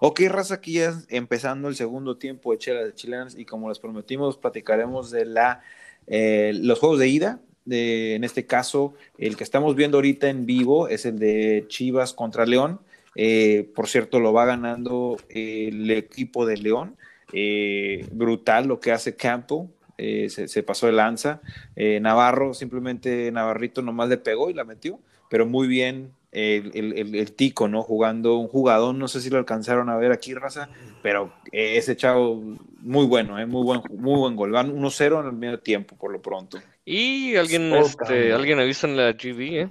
Ok, 0.00 0.20
raza, 0.28 0.54
aquí 0.54 0.74
ya 0.74 0.94
empezando 1.08 1.68
el 1.68 1.74
segundo 1.76 2.16
tiempo 2.16 2.52
de 2.52 2.58
Chelas 2.58 2.90
y 2.90 2.94
Chilenas 2.94 3.38
y 3.38 3.44
como 3.44 3.68
les 3.68 3.78
prometimos, 3.78 4.36
platicaremos 4.38 5.10
de 5.10 5.24
la, 5.26 5.60
eh, 6.06 6.52
los 6.54 6.78
juegos 6.78 6.98
de 7.00 7.08
ida. 7.08 7.40
De, 7.64 8.14
en 8.14 8.24
este 8.24 8.46
caso, 8.46 8.94
el 9.18 9.36
que 9.36 9.44
estamos 9.44 9.74
viendo 9.76 9.98
ahorita 9.98 10.28
en 10.30 10.46
vivo 10.46 10.88
es 10.88 11.04
el 11.04 11.18
de 11.18 11.64
Chivas 11.68 12.14
contra 12.14 12.46
León. 12.46 12.80
Eh, 13.14 13.70
por 13.74 13.88
cierto, 13.88 14.20
lo 14.20 14.32
va 14.32 14.46
ganando 14.46 15.16
el 15.28 15.90
equipo 15.90 16.46
de 16.46 16.56
León. 16.58 16.96
Eh, 17.32 18.06
brutal 18.12 18.68
lo 18.68 18.80
que 18.80 18.92
hace 18.92 19.16
Campbell. 19.16 19.66
eh, 19.98 20.30
se, 20.30 20.48
se 20.48 20.62
pasó 20.62 20.86
de 20.86 20.92
lanza. 20.92 21.40
Eh, 21.76 21.98
Navarro, 22.00 22.54
simplemente 22.54 23.30
Navarrito 23.32 23.82
nomás 23.82 24.08
le 24.08 24.16
pegó 24.18 24.48
y 24.48 24.54
la 24.54 24.64
metió. 24.64 25.00
Pero 25.28 25.44
muy 25.44 25.66
bien 25.68 26.12
el, 26.32 26.70
el- 26.74 26.98
el- 26.98 27.14
el 27.14 27.32
tico, 27.32 27.68
¿no? 27.68 27.82
Jugando 27.82 28.36
un 28.36 28.48
jugador, 28.48 28.94
no 28.94 29.08
sé 29.08 29.20
si 29.20 29.30
lo 29.30 29.38
alcanzaron 29.38 29.88
a 29.88 29.96
ver 29.96 30.12
aquí, 30.12 30.34
raza, 30.34 30.68
pero 31.02 31.32
eh, 31.52 31.76
ese 31.78 31.96
chavo 31.96 32.42
muy 32.80 33.06
bueno, 33.06 33.38
¿eh? 33.38 33.46
muy, 33.46 33.62
buen, 33.64 33.80
muy 33.98 34.18
buen 34.18 34.36
gol. 34.36 34.50
Van 34.52 34.70
1-0 34.74 35.20
en 35.20 35.26
el 35.26 35.32
medio 35.32 35.58
tiempo, 35.60 35.96
por 35.96 36.12
lo 36.12 36.20
pronto. 36.20 36.58
Y 36.84 37.36
alguien, 37.36 37.72
Oh, 37.72 37.78
este, 37.78 38.32
alguien 38.32 38.58
avisa 38.60 38.86
en 38.86 38.96
la 38.96 39.12
GV, 39.12 39.40
¿eh? 39.62 39.68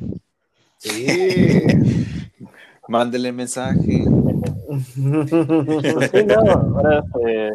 Sí. 0.78 1.08
Mándele 2.88 3.32
mensaje. 3.32 4.04
Pues 4.68 4.86
sí, 6.12 6.24
no, 6.26 6.36
ahora 6.52 7.04
se, 7.14 7.54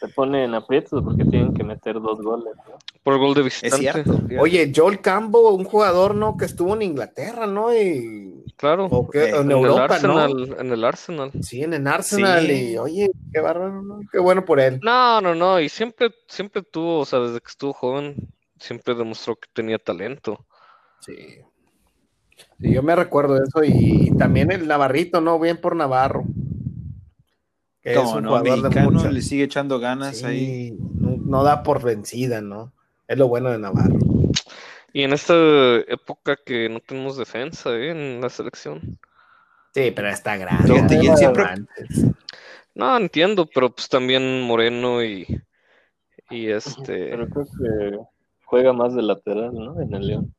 se 0.00 0.08
ponen 0.14 0.54
aprietos 0.54 1.02
porque 1.02 1.24
tienen 1.24 1.54
que 1.54 1.64
meter 1.64 1.94
dos 2.00 2.20
goles. 2.20 2.54
¿no? 2.68 2.78
Por 3.02 3.14
el 3.14 3.20
gol 3.20 3.34
de 3.34 3.40
Es 3.40 3.62
visitante. 3.62 4.02
cierto. 4.04 4.20
Oye, 4.40 4.72
Joel 4.74 5.00
Campbell, 5.00 5.40
un 5.52 5.64
jugador, 5.64 6.14
¿no? 6.14 6.36
Que 6.36 6.44
estuvo 6.44 6.74
en 6.74 6.82
Inglaterra, 6.82 7.46
¿no? 7.46 7.74
Y, 7.74 8.37
Claro. 8.58 9.08
Eh, 9.14 9.30
en 9.30 9.36
en 9.36 9.50
Europa, 9.52 9.84
el 9.84 9.90
Arsenal, 9.92 10.48
¿no? 10.50 10.60
en 10.60 10.72
el 10.72 10.84
Arsenal. 10.84 11.30
Sí, 11.42 11.62
en 11.62 11.72
el 11.74 11.86
Arsenal. 11.86 12.44
Sí. 12.46 12.72
Y, 12.72 12.76
oye, 12.78 13.10
qué 13.32 13.40
bárbaro, 13.40 13.82
¿no? 13.82 14.00
Qué 14.10 14.18
bueno 14.18 14.44
por 14.44 14.58
él. 14.60 14.80
No, 14.82 15.20
no, 15.20 15.34
no, 15.34 15.60
y 15.60 15.68
siempre, 15.68 16.10
siempre 16.26 16.62
tuvo, 16.62 16.98
o 16.98 17.04
sea, 17.06 17.20
desde 17.20 17.40
que 17.40 17.48
estuvo 17.48 17.72
joven, 17.72 18.16
siempre 18.58 18.94
demostró 18.96 19.36
que 19.36 19.48
tenía 19.52 19.78
talento. 19.78 20.44
Sí. 21.00 21.14
Sí, 22.60 22.72
yo 22.72 22.82
me 22.82 22.96
recuerdo 22.96 23.34
de 23.34 23.44
eso. 23.46 23.62
Y, 23.64 24.08
y 24.08 24.16
también 24.16 24.50
el 24.50 24.66
Navarrito, 24.66 25.20
¿no? 25.20 25.38
Bien 25.38 25.56
por 25.60 25.76
Navarro. 25.76 26.24
Que 27.80 27.92
es 27.92 27.98
Como 27.98 28.16
un 28.16 28.22
no, 28.24 28.28
jugador 28.30 28.56
de 28.56 28.62
mexicano 28.62 28.90
mucha- 28.90 29.10
le 29.12 29.22
sigue 29.22 29.44
echando 29.44 29.78
ganas 29.78 30.18
Sí, 30.18 30.24
ahí. 30.26 30.76
no, 30.96 31.16
no 31.16 31.44
da 31.44 31.62
por 31.62 31.80
vencida, 31.82 32.40
¿no? 32.40 32.72
Es 33.06 33.16
lo 33.16 33.28
bueno 33.28 33.50
de 33.50 33.58
Navarro. 33.58 33.98
Y 34.92 35.02
en 35.02 35.12
esta 35.12 35.34
época 35.86 36.36
que 36.44 36.68
no 36.68 36.80
tenemos 36.80 37.16
defensa, 37.16 37.74
¿eh? 37.76 37.90
En 37.90 38.20
la 38.20 38.28
selección. 38.30 38.98
Sí, 39.74 39.92
pero 39.94 40.08
está 40.08 40.36
grande. 40.36 40.88
Siempre- 41.16 41.44
antes. 41.44 42.04
No, 42.74 42.96
entiendo, 42.96 43.48
pero 43.52 43.70
pues 43.70 43.88
también 43.88 44.42
Moreno 44.42 45.02
y, 45.02 45.26
y 46.30 46.48
este... 46.50 47.10
Pero 47.10 47.28
creo 47.28 47.44
que 47.44 47.98
juega 48.44 48.72
más 48.72 48.94
de 48.94 49.02
lateral, 49.02 49.52
¿no? 49.52 49.80
En 49.80 49.94
el 49.94 50.06
León. 50.06 50.34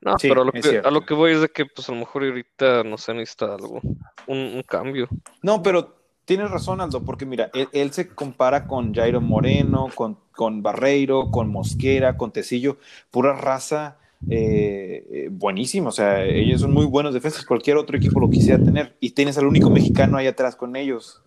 No, 0.00 0.18
Sí, 0.18 0.28
pero 0.28 0.42
a 0.42 0.44
lo 0.44 0.52
que, 0.52 0.80
a 0.84 0.90
lo 0.90 1.06
que 1.06 1.14
voy 1.14 1.32
es 1.32 1.40
de 1.40 1.48
que 1.48 1.66
pues 1.66 1.88
a 1.88 1.92
lo 1.92 1.98
mejor 1.98 2.24
ahorita, 2.24 2.82
no 2.84 2.98
sé, 2.98 3.14
necesita 3.14 3.46
algo, 3.54 3.80
un, 4.26 4.38
un 4.38 4.62
cambio. 4.62 5.08
No, 5.42 5.62
pero 5.62 5.95
tienes 6.26 6.50
razón, 6.50 6.82
Aldo, 6.82 7.02
porque 7.02 7.24
mira, 7.24 7.50
él, 7.54 7.68
él 7.72 7.92
se 7.92 8.08
compara 8.08 8.66
con 8.66 8.94
Jairo 8.94 9.22
Moreno, 9.22 9.88
con, 9.94 10.18
con 10.32 10.62
Barreiro, 10.62 11.30
con 11.30 11.48
Mosquera, 11.48 12.18
con 12.18 12.32
Tecillo, 12.32 12.76
pura 13.10 13.32
raza 13.32 13.96
eh, 14.28 15.06
eh, 15.10 15.28
buenísima. 15.30 15.88
O 15.88 15.92
sea, 15.92 16.24
ellos 16.24 16.60
son 16.60 16.72
muy 16.72 16.86
buenos 16.86 17.14
defensas, 17.14 17.44
cualquier 17.44 17.76
otro 17.76 17.96
equipo 17.96 18.20
lo 18.20 18.28
quisiera 18.28 18.62
tener. 18.62 18.96
Y 19.00 19.10
tienes 19.10 19.38
al 19.38 19.46
único 19.46 19.70
mexicano 19.70 20.18
ahí 20.18 20.26
atrás 20.26 20.56
con 20.56 20.76
ellos. 20.76 21.22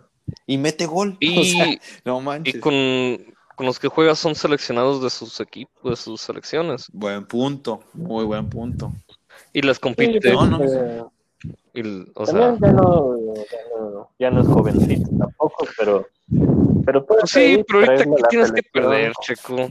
Y 0.45 0.57
mete 0.57 0.85
gol. 0.85 1.17
Y, 1.19 1.39
O 1.39 1.43
sea, 1.43 1.65
no 2.05 2.19
y 2.19 2.23
manches. 2.23 2.62
con, 2.62 2.73
con 3.55 3.65
los 3.65 3.79
que 3.79 3.88
juega 3.88 4.15
son 4.15 4.35
seleccionados 4.35 5.01
de 5.01 5.09
sus 5.09 5.39
equipos, 5.39 5.89
de 5.89 5.95
sus 5.95 6.21
selecciones. 6.21 6.88
Buen 6.91 7.25
punto, 7.25 7.81
muy 7.93 8.25
buen 8.25 8.49
punto. 8.49 8.93
Y 9.53 9.62
Sí, 9.62 9.67
yo 9.67 9.79
compite. 9.81 10.19
creo 10.19 10.45
No, 10.45 10.59
no. 10.59 11.13
Y 11.79 12.11
o 12.15 12.25
sea, 12.25 12.57
ya 12.59 12.71
no, 12.71 13.15
ya 13.35 13.59
no, 13.77 14.09
ya 14.19 14.31
no 14.31 14.41
es 14.41 14.47
jovencito 14.47 15.09
tampoco, 15.17 15.67
pero, 15.77 16.07
pero 16.85 17.05
puede 17.05 17.21
pues 17.21 17.31
sí, 17.31 17.63
pero 17.67 17.79
ahorita 17.79 18.03
¿qué 18.03 18.23
tienes 18.29 18.51
que 18.51 18.63
perder, 18.63 19.13
Checo? 19.21 19.67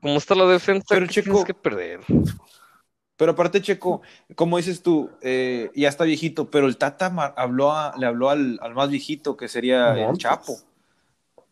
Como 0.00 0.16
está 0.18 0.34
la 0.34 0.46
defensa, 0.46 0.86
Pero, 0.90 1.06
¿qué 1.06 1.12
Checo, 1.12 1.24
tienes 1.30 1.44
que 1.44 1.54
perder? 1.54 2.00
Pero 3.16 3.32
aparte, 3.32 3.62
Checo, 3.62 4.02
como 4.34 4.56
dices 4.56 4.82
tú, 4.82 5.08
eh, 5.22 5.70
ya 5.74 5.88
está 5.88 6.04
viejito, 6.04 6.50
pero 6.50 6.66
el 6.66 6.76
Tata 6.76 7.06
habló 7.36 7.72
a- 7.72 7.94
le 7.96 8.06
habló 8.06 8.28
al, 8.28 8.58
al 8.60 8.74
más 8.74 8.90
viejito, 8.90 9.36
que 9.36 9.48
sería 9.48 9.94
el. 10.08 10.16
Chapo. 10.18 10.56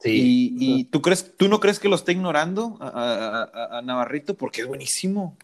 Sí. 0.01 0.57
Y, 0.59 0.81
y 0.81 0.85
tú 0.85 1.01
crees, 1.01 1.37
tú 1.37 1.49
no 1.49 1.61
crees 1.61 1.79
que 1.79 1.89
lo 1.89 1.95
esté 1.95 2.11
ignorando 2.13 2.77
a, 2.81 2.89
a- 2.89 3.43
a- 3.45 3.79
a 3.79 3.83
Navarrito 3.83 4.35
porque 4.35 4.63
es 4.63 4.67
buenísimo. 4.67 5.37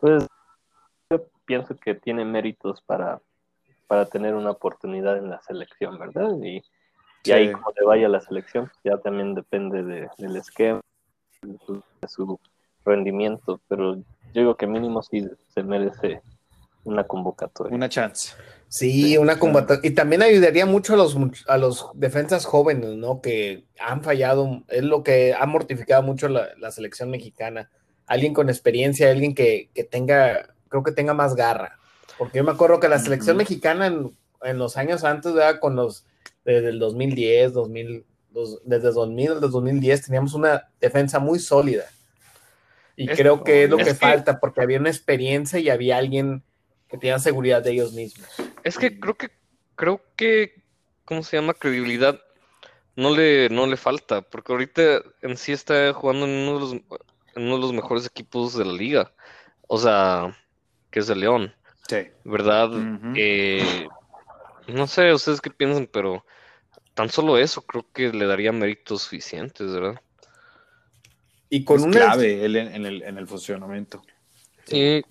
Pues 0.00 0.24
pienso 1.46 1.76
que 1.76 1.94
tiene 1.94 2.24
méritos 2.24 2.82
para, 2.82 3.20
para 3.86 4.06
tener 4.06 4.34
una 4.34 4.50
oportunidad 4.50 5.16
en 5.16 5.30
la 5.30 5.40
selección, 5.42 5.98
¿verdad? 5.98 6.30
Y, 6.42 6.56
y 6.56 6.62
Sí. 7.24 7.32
ahí 7.32 7.52
como 7.52 7.72
le 7.78 7.86
vaya 7.86 8.08
la 8.08 8.20
selección, 8.20 8.66
pues 8.66 8.78
ya 8.84 8.98
también 9.00 9.34
depende 9.34 9.82
de- 9.82 10.08
del 10.18 10.36
esquema, 10.36 10.80
de 11.42 11.58
su, 11.66 11.74
de 11.74 12.08
su 12.08 12.40
rendimiento, 12.84 13.60
pero 13.68 13.96
yo 13.96 14.02
digo 14.32 14.56
que 14.56 14.66
mínimo 14.66 15.02
sí 15.02 15.26
se 15.48 15.62
merece 15.62 16.20
una 16.84 17.02
convocatoria. 17.04 17.74
Una 17.74 17.88
chance. 17.88 18.34
Sí, 18.68 19.16
una 19.18 19.38
combate. 19.40 19.80
Y 19.82 19.90
también 19.90 20.22
ayudaría 20.22 20.66
mucho 20.66 20.94
a 20.94 20.96
los, 20.96 21.16
a 21.48 21.56
los 21.58 21.90
defensas 21.94 22.44
jóvenes, 22.44 22.90
¿no? 22.96 23.20
Que 23.20 23.64
han 23.80 24.02
fallado. 24.02 24.62
Es 24.68 24.84
lo 24.84 25.02
que 25.02 25.34
ha 25.34 25.46
mortificado 25.46 26.02
mucho 26.04 26.28
la, 26.28 26.48
la 26.58 26.70
selección 26.70 27.10
mexicana. 27.10 27.70
Alguien 28.06 28.34
con 28.34 28.48
experiencia, 28.48 29.10
alguien 29.10 29.34
que, 29.34 29.68
que 29.74 29.82
tenga, 29.82 30.54
creo 30.82 30.94
que 30.94 30.96
tenga 30.96 31.14
más 31.14 31.34
garra. 31.34 31.78
Porque 32.18 32.38
yo 32.38 32.44
me 32.44 32.52
acuerdo 32.52 32.80
que 32.80 32.88
la 32.88 32.98
selección 32.98 33.36
mexicana 33.36 33.86
en, 33.86 34.16
en 34.42 34.58
los 34.58 34.76
años 34.76 35.04
antes, 35.04 35.32
¿verdad? 35.34 35.60
Con 35.60 35.76
los, 35.76 36.04
desde 36.44 36.68
el 36.70 36.78
2010, 36.78 37.52
2000, 37.52 38.04
dos- 38.30 38.60
desde 38.64 38.92
2000 38.92 39.32
al 39.32 39.40
2010, 39.40 40.02
teníamos 40.06 40.34
una 40.34 40.68
defensa 40.80 41.18
muy 41.18 41.38
sólida. 41.38 41.84
Y 42.96 43.08
Es- 43.10 43.18
creo 43.18 43.44
que 43.44 43.64
es 43.64 43.70
lo 43.70 43.76
es 43.78 43.84
que, 43.84 43.90
que- 43.90 43.96
falta, 43.96 44.40
porque 44.40 44.62
había 44.62 44.78
una 44.78 44.88
experiencia 44.90 45.58
y 45.58 45.68
había 45.68 45.98
alguien 45.98 46.42
que 46.88 46.96
tenía 46.98 47.18
seguridad 47.18 47.62
de 47.62 47.72
ellos 47.72 47.92
mismos. 47.92 48.26
Es 48.64 48.78
que 48.78 48.98
creo 48.98 49.16
que, 49.16 49.30
creo 49.74 50.00
que, 50.16 50.62
¿cómo 51.04 51.22
se 51.22 51.36
llama? 51.36 51.54
Credibilidad 51.54 52.20
no 52.94 53.14
le, 53.14 53.50
no 53.50 53.66
le 53.66 53.76
falta, 53.76 54.22
porque 54.22 54.52
ahorita 54.52 55.02
en 55.20 55.36
sí 55.36 55.52
está 55.52 55.92
jugando 55.92 56.24
en 56.26 56.32
uno 56.32 56.54
de 56.54 56.60
los, 56.60 56.72
en 56.72 57.42
uno 57.42 57.56
de 57.56 57.60
los 57.60 57.72
mejores 57.74 58.06
equipos 58.06 58.56
de 58.56 58.64
la 58.64 58.72
liga. 58.72 59.12
O 59.68 59.78
sea, 59.78 60.34
que 60.96 61.00
es 61.00 61.10
el 61.10 61.20
León, 61.20 61.52
Sí. 61.86 62.08
¿verdad? 62.24 62.70
Eh, 63.16 63.86
no 64.68 64.86
sé, 64.86 65.12
ustedes 65.12 65.42
qué 65.42 65.50
piensan, 65.50 65.86
pero 65.92 66.24
tan 66.94 67.10
solo 67.10 67.36
eso 67.36 67.60
creo 67.60 67.84
que 67.92 68.10
le 68.14 68.24
daría 68.24 68.50
méritos 68.50 69.02
suficientes, 69.02 69.70
¿verdad? 69.74 70.00
Y 71.50 71.64
con 71.64 71.76
es 71.80 71.82
una 71.84 71.92
clave 71.98 72.46
él 72.46 72.56
en, 72.56 72.74
en 72.74 72.86
el, 72.86 73.02
en 73.02 73.18
el 73.18 73.26
funcionamiento. 73.28 74.02
Sí, 74.64 75.02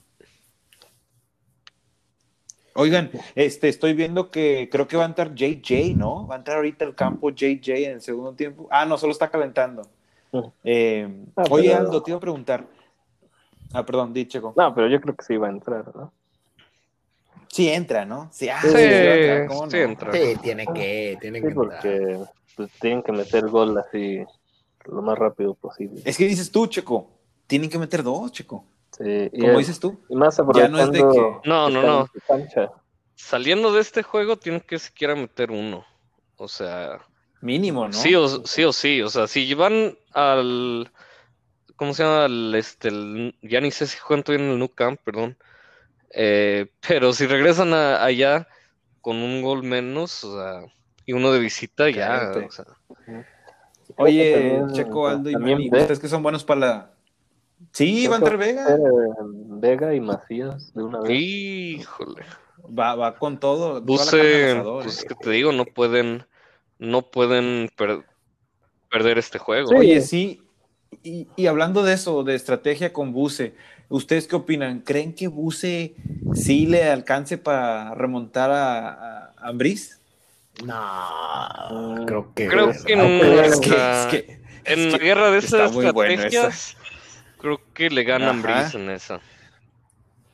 Oigan, 2.73 3.11
este, 3.35 3.69
estoy 3.69 3.93
viendo 3.93 4.31
que 4.31 4.67
creo 4.71 4.87
que 4.87 4.97
va 4.97 5.03
a 5.03 5.07
entrar 5.07 5.35
JJ, 5.35 5.95
¿no? 5.95 6.25
Va 6.25 6.33
a 6.33 6.37
entrar 6.39 6.57
ahorita 6.57 6.83
al 6.83 6.95
campo 6.95 7.29
JJ 7.29 7.85
en 7.85 7.91
el 7.91 8.01
segundo 8.01 8.33
tiempo. 8.33 8.67
Ah, 8.71 8.85
no, 8.87 8.97
solo 8.97 9.11
está 9.13 9.29
calentando. 9.29 9.83
Eh, 10.63 11.07
Ah, 11.35 11.43
oye, 11.51 11.69
pero- 11.69 11.79
Aldo, 11.79 12.01
te 12.01 12.09
iba 12.09 12.17
a 12.17 12.21
preguntar. 12.21 12.65
Ah, 13.75 13.85
perdón, 13.85 14.13
di, 14.13 14.25
Checo. 14.25 14.53
No, 14.55 14.73
pero 14.73 14.87
yo 14.87 15.01
creo 15.01 15.15
que 15.15 15.25
sí 15.25 15.35
va 15.35 15.47
a 15.47 15.51
entrar, 15.51 15.93
¿no? 15.93 16.13
Sí 17.49 17.69
entra, 17.69 18.05
¿no? 18.05 18.29
Sí, 18.31 18.47
ah, 18.47 18.59
Sí, 18.61 18.69
sí, 18.69 18.73
va 18.73 18.77
a 18.79 19.15
entrar, 19.15 19.47
¿cómo 19.47 19.69
sí 19.69 19.77
no? 19.77 19.83
entra. 19.83 20.11
Sí, 20.13 20.35
tiene 20.41 20.65
que, 20.65 21.17
tiene 21.19 21.39
Sí, 21.39 21.45
que 21.45 21.51
entrar. 21.51 21.81
porque 21.81 22.19
pues, 22.55 22.71
tienen 22.79 23.03
que 23.03 23.11
meter 23.11 23.47
gol 23.49 23.77
así 23.77 24.23
lo 24.85 25.01
más 25.01 25.17
rápido 25.17 25.55
posible. 25.55 26.01
Es 26.05 26.17
que 26.17 26.25
dices 26.25 26.49
tú, 26.51 26.67
Checo, 26.67 27.11
tienen 27.47 27.69
que 27.69 27.77
meter 27.77 28.01
dos, 28.01 28.31
Checo. 28.31 28.65
Sí, 28.97 29.29
y, 29.33 29.41
Como 29.41 29.53
es- 29.53 29.67
dices 29.67 29.79
tú. 29.79 29.99
y 30.07 30.15
más 30.15 30.37
Ya 30.53 30.69
no 30.69 30.79
es 30.79 30.91
de 30.91 30.99
que- 30.99 31.37
No, 31.43 31.69
no, 31.69 31.81
no. 31.81 32.07
Saliendo 33.15 33.73
de 33.73 33.81
este 33.81 34.03
juego, 34.03 34.37
tienen 34.37 34.61
que 34.61 34.79
siquiera 34.79 35.15
meter 35.15 35.51
uno. 35.51 35.85
O 36.37 36.47
sea, 36.47 36.99
Mínimo, 37.41 37.87
¿no? 37.87 37.93
sí 37.93 38.15
o 38.15 38.27
sí, 38.45 38.63
o 38.63 38.71
sí. 38.73 39.01
O 39.01 39.09
sea, 39.09 39.27
si 39.27 39.53
van 39.53 39.97
al. 40.13 40.91
¿Cómo 41.75 41.93
se 41.93 42.03
llama? 42.03 42.25
Al, 42.25 42.55
este, 42.55 42.87
el- 42.89 43.35
ya 43.41 43.59
ni 43.61 43.71
sé 43.71 43.85
si 43.87 43.97
juegan 43.97 44.23
todavía 44.23 44.45
en 44.45 44.51
el 44.53 44.59
Nou 44.59 44.69
Camp, 44.69 44.99
perdón. 45.03 45.37
Eh, 46.11 46.67
pero 46.87 47.13
si 47.13 47.25
regresan 47.27 47.73
a- 47.73 48.03
allá 48.03 48.47
con 49.01 49.17
un 49.17 49.41
gol 49.41 49.63
menos, 49.63 50.23
o 50.23 50.39
sea, 50.41 50.61
y 51.05 51.13
uno 51.13 51.31
de 51.31 51.39
visita, 51.39 51.89
ya. 51.89 52.31
Cállate. 52.31 52.45
o 52.45 52.51
sea, 52.51 52.65
Oye, 53.97 54.33
También- 54.33 54.73
Checo, 54.73 55.07
Aldo 55.07 55.29
y 55.29 55.35
Ve- 55.35 55.65
ustedes 55.69 55.99
que 55.99 56.07
son 56.07 56.23
buenos 56.23 56.43
para 56.43 56.59
la. 56.59 56.91
Sí, 57.71 58.07
va 58.07 58.15
a 58.15 58.17
entrar 58.17 58.37
Vega. 58.37 58.67
Eh, 58.75 58.79
Vega 59.59 59.93
y 59.93 59.99
Macías 60.01 60.73
de 60.73 60.83
una 60.83 60.99
vez. 61.01 61.11
híjole. 61.11 62.23
Va, 62.77 62.95
va 62.95 63.15
con 63.17 63.39
todo. 63.39 63.83
asador, 63.95 64.83
pues 64.83 65.03
¿eh? 65.03 65.07
que 65.07 65.15
te 65.15 65.29
digo, 65.29 65.51
no 65.51 65.65
pueden, 65.65 66.25
no 66.79 67.03
pueden 67.03 67.69
per- 67.77 68.03
perder 68.89 69.19
este 69.19 69.37
juego. 69.37 69.67
Sí. 69.69 69.75
Oye, 69.75 70.01
sí. 70.01 70.41
Y, 71.03 71.27
y 71.35 71.47
hablando 71.47 71.83
de 71.83 71.93
eso, 71.93 72.23
de 72.23 72.35
estrategia 72.35 72.93
con 72.93 73.11
Buse, 73.13 73.53
¿ustedes 73.89 74.27
qué 74.27 74.35
opinan? 74.35 74.79
¿Creen 74.81 75.13
que 75.13 75.27
Buse 75.27 75.95
sí 76.33 76.65
le 76.65 76.83
alcance 76.89 77.37
para 77.37 77.93
remontar 77.95 78.51
a, 78.51 79.33
a? 79.37 79.53
No, 80.63 80.75
Mm, 81.71 82.05
creo 82.05 82.33
que. 82.33 82.47
Creo 82.47 82.71
que 82.85 82.95
no. 82.95 83.03
Es 83.05 83.59
que, 83.59 83.69
es 83.69 84.05
que- 84.07 84.39
En 84.65 84.79
es 84.87 84.91
la 84.93 84.97
guerra 84.97 85.31
de 85.31 85.37
esas 85.39 85.73
bueno 85.73 85.89
estrategias, 85.89 86.77
creo 87.37 87.59
que 87.73 87.89
le 87.89 88.03
ganan 88.03 88.39
Ajá. 88.39 88.61
Breeze 88.61 88.77
en 88.77 88.89
esa. 88.89 89.19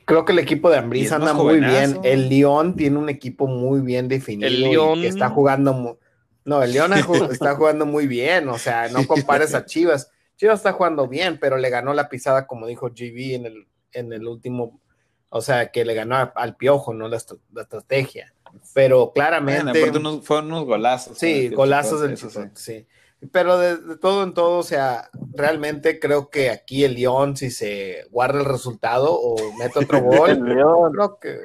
Creo 0.04 0.24
que 0.24 0.32
el 0.32 0.38
equipo 0.38 0.70
de 0.70 0.78
es 0.78 1.12
anda 1.12 1.32
muy 1.34 1.54
jovenazo. 1.60 2.00
bien. 2.00 2.12
El 2.12 2.28
León 2.28 2.76
tiene 2.76 2.98
un 2.98 3.08
equipo 3.08 3.46
muy 3.46 3.80
bien 3.80 4.08
definido. 4.08 4.46
El 4.48 4.54
y 4.54 4.70
León- 4.70 5.00
que 5.00 5.08
está 5.08 5.28
jugando. 5.30 5.72
mu- 5.72 5.96
No, 6.44 6.62
el 6.62 6.72
León 6.72 6.92
está 7.30 7.54
jugando 7.56 7.84
muy 7.86 8.06
bien. 8.06 8.48
O 8.48 8.58
sea, 8.58 8.88
no 8.88 9.06
compares 9.06 9.54
a 9.54 9.64
Chivas. 9.66 10.10
Chivas 10.36 10.58
está 10.60 10.72
jugando 10.72 11.06
bien, 11.08 11.38
pero 11.40 11.56
le 11.56 11.70
ganó 11.70 11.94
la 11.94 12.08
pisada, 12.08 12.46
como 12.46 12.66
dijo 12.66 12.88
GB 12.90 13.34
en 13.34 13.46
el, 13.46 13.66
en 13.92 14.12
el 14.12 14.26
último. 14.26 14.80
O 15.28 15.40
sea, 15.40 15.70
que 15.70 15.84
le 15.84 15.94
ganó 15.94 16.16
a- 16.16 16.32
al 16.34 16.56
piojo, 16.56 16.92
no 16.94 17.08
la, 17.08 17.18
la 17.52 17.62
estrategia. 17.62 18.34
Pero 18.74 19.12
claramente. 19.14 19.90
unos- 19.90 20.26
fueron 20.26 20.46
unos 20.52 20.64
golazos. 20.66 21.16
Sí, 21.18 21.48
¿no? 21.50 21.56
golazos 21.56 22.00
del 22.02 22.16
sí. 22.18 22.26
Chicote, 22.28 22.50
sí. 22.54 22.86
Pero 23.30 23.56
de, 23.56 23.76
de 23.76 23.96
todo 23.98 24.24
en 24.24 24.34
todo, 24.34 24.58
o 24.58 24.62
sea, 24.64 25.08
realmente 25.32 26.00
creo 26.00 26.28
que 26.28 26.50
aquí 26.50 26.82
el 26.84 26.94
León, 26.94 27.36
si 27.36 27.50
se 27.52 28.04
guarda 28.10 28.40
el 28.40 28.44
resultado 28.46 29.12
o 29.14 29.36
mete 29.58 29.78
otro 29.78 29.98
El 29.98 30.04
gol, 30.18 30.44
León, 30.56 30.92
creo 30.92 31.18
que 31.20 31.38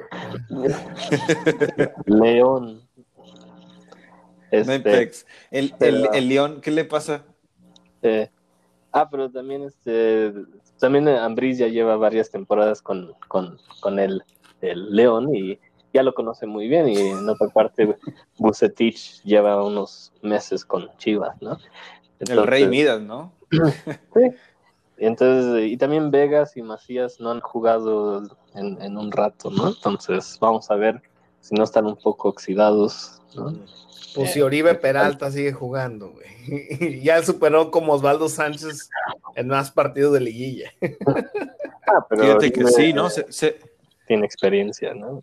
León. 2.06 2.88
No 4.50 4.72
hay 4.72 4.82
Este. 4.82 5.12
El, 5.50 5.74
el 6.12 6.28
León, 6.28 6.60
¿qué 6.60 6.70
le 6.70 6.84
pasa? 6.84 7.24
eh, 8.02 8.30
ah, 8.92 9.08
pero 9.10 9.30
también 9.30 9.62
este 9.62 10.32
también 10.78 11.08
Ambriz 11.08 11.58
ya 11.58 11.68
lleva 11.68 11.96
varias 11.96 12.30
temporadas 12.30 12.80
con, 12.82 13.12
con, 13.26 13.58
con 13.80 13.98
el, 13.98 14.22
el 14.60 14.94
León 14.94 15.34
y 15.34 15.58
ya 15.92 16.02
lo 16.02 16.14
conoce 16.14 16.46
muy 16.46 16.68
bien. 16.68 16.88
Y 16.88 16.96
en 16.96 17.28
otra 17.28 17.48
parte, 17.48 17.96
Bucetich 18.38 19.22
lleva 19.24 19.64
unos 19.64 20.12
meses 20.22 20.64
con 20.64 20.88
Chivas, 20.96 21.40
¿no? 21.40 21.58
El 22.20 22.46
Rey 22.46 22.66
Midas, 22.66 23.00
¿no? 23.02 23.32
Sí. 24.14 24.30
Y 25.00 25.06
entonces, 25.06 25.70
y 25.70 25.76
también 25.76 26.10
Vegas 26.10 26.56
y 26.56 26.62
Macías 26.62 27.20
no 27.20 27.30
han 27.30 27.40
jugado 27.40 28.20
en, 28.54 28.82
en 28.82 28.98
un 28.98 29.12
rato, 29.12 29.48
¿no? 29.48 29.68
Entonces, 29.68 30.36
vamos 30.40 30.68
a 30.72 30.74
ver 30.74 31.00
si 31.48 31.54
no 31.54 31.64
están 31.64 31.86
un 31.86 31.96
poco 31.96 32.28
oxidados, 32.28 33.22
¿no? 33.34 33.54
pues 34.14 34.32
si 34.32 34.40
Oribe 34.40 34.74
Peralta 34.74 35.30
sigue 35.30 35.52
jugando, 35.52 36.10
güey. 36.10 37.00
ya 37.02 37.22
superó 37.22 37.70
como 37.70 37.94
Osvaldo 37.94 38.28
Sánchez 38.28 38.90
en 39.34 39.48
más 39.48 39.70
partidos 39.70 40.12
de 40.14 40.20
liguilla. 40.20 40.72
Ah, 41.90 42.04
pero 42.06 42.22
Fíjate 42.22 42.52
que 42.52 42.66
sí, 42.66 42.92
¿no? 42.92 43.08
Se, 43.08 43.32
se, 43.32 43.58
Tiene 44.06 44.26
experiencia, 44.26 44.92
¿no? 44.92 45.22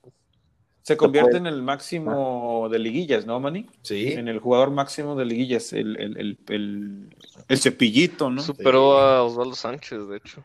se 0.82 0.98
convierte 0.98 1.38
en 1.38 1.46
el 1.46 1.62
máximo 1.62 2.70
de 2.72 2.80
liguillas, 2.80 3.28
¿no, 3.28 3.40
Manny? 3.40 3.68
Sí. 3.84 4.14
En 4.14 4.28
el 4.28 4.40
jugador 4.40 4.72
máximo 4.72 5.16
de 5.16 5.26
liguillas, 5.26 5.74
el, 5.74 5.96
el, 6.00 6.18
el, 6.18 6.40
el, 6.48 7.16
el 7.48 7.60
cepillito, 7.60 8.32
¿no? 8.32 8.42
Superó 8.42 8.98
a 8.98 9.22
Osvaldo 9.22 9.54
Sánchez, 9.54 10.08
de 10.08 10.18
hecho. 10.18 10.44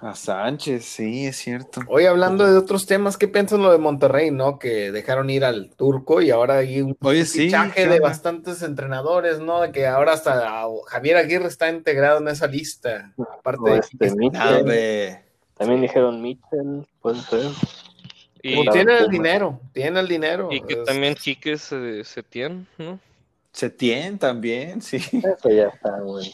A 0.00 0.14
Sánchez, 0.14 0.84
sí, 0.84 1.26
es 1.26 1.36
cierto. 1.38 1.80
Hoy 1.88 2.04
hablando 2.06 2.46
de 2.46 2.56
otros 2.56 2.86
temas, 2.86 3.16
¿qué 3.16 3.26
piensan 3.26 3.62
lo 3.62 3.72
de 3.72 3.78
Monterrey, 3.78 4.30
no? 4.30 4.58
Que 4.58 4.92
dejaron 4.92 5.28
ir 5.28 5.44
al 5.44 5.70
turco 5.70 6.22
y 6.22 6.30
ahora 6.30 6.58
hay 6.58 6.80
un 6.82 6.96
Oye, 7.02 7.24
fichaje 7.24 7.82
¿qué 7.82 7.88
de 7.88 7.98
bastantes 7.98 8.62
entrenadores, 8.62 9.40
¿no? 9.40 9.60
De 9.60 9.72
que 9.72 9.88
ahora 9.88 10.12
hasta 10.12 10.64
Javier 10.86 11.16
Aguirre 11.16 11.48
está 11.48 11.68
integrado 11.68 12.18
en 12.20 12.28
esa 12.28 12.46
lista. 12.46 13.12
Aparte 13.38 13.78
este, 13.78 14.14
Mitchell. 14.14 14.64
De... 14.64 15.18
También 15.56 15.80
dijeron 15.80 16.22
Mitchell, 16.22 16.86
puede 17.00 17.20
ser. 17.22 17.50
Y, 18.40 18.54
pues, 18.54 18.68
Claro, 18.68 18.72
tiene 18.72 18.98
el 19.00 19.08
dinero, 19.08 19.60
tiene 19.72 19.98
el 19.98 20.06
dinero. 20.06 20.48
y 20.52 20.60
que 20.60 20.74
Es- 20.74 20.84
también 20.84 21.14
Quique 21.16 21.58
se, 21.58 22.04
Setién, 22.04 22.68
¿no? 22.78 23.00
Setien 23.50 24.16
también, 24.16 24.80
sí. 24.80 24.98
Eso 24.98 25.48
ya 25.50 25.66
está 25.68 26.00
bueno. 26.02 26.30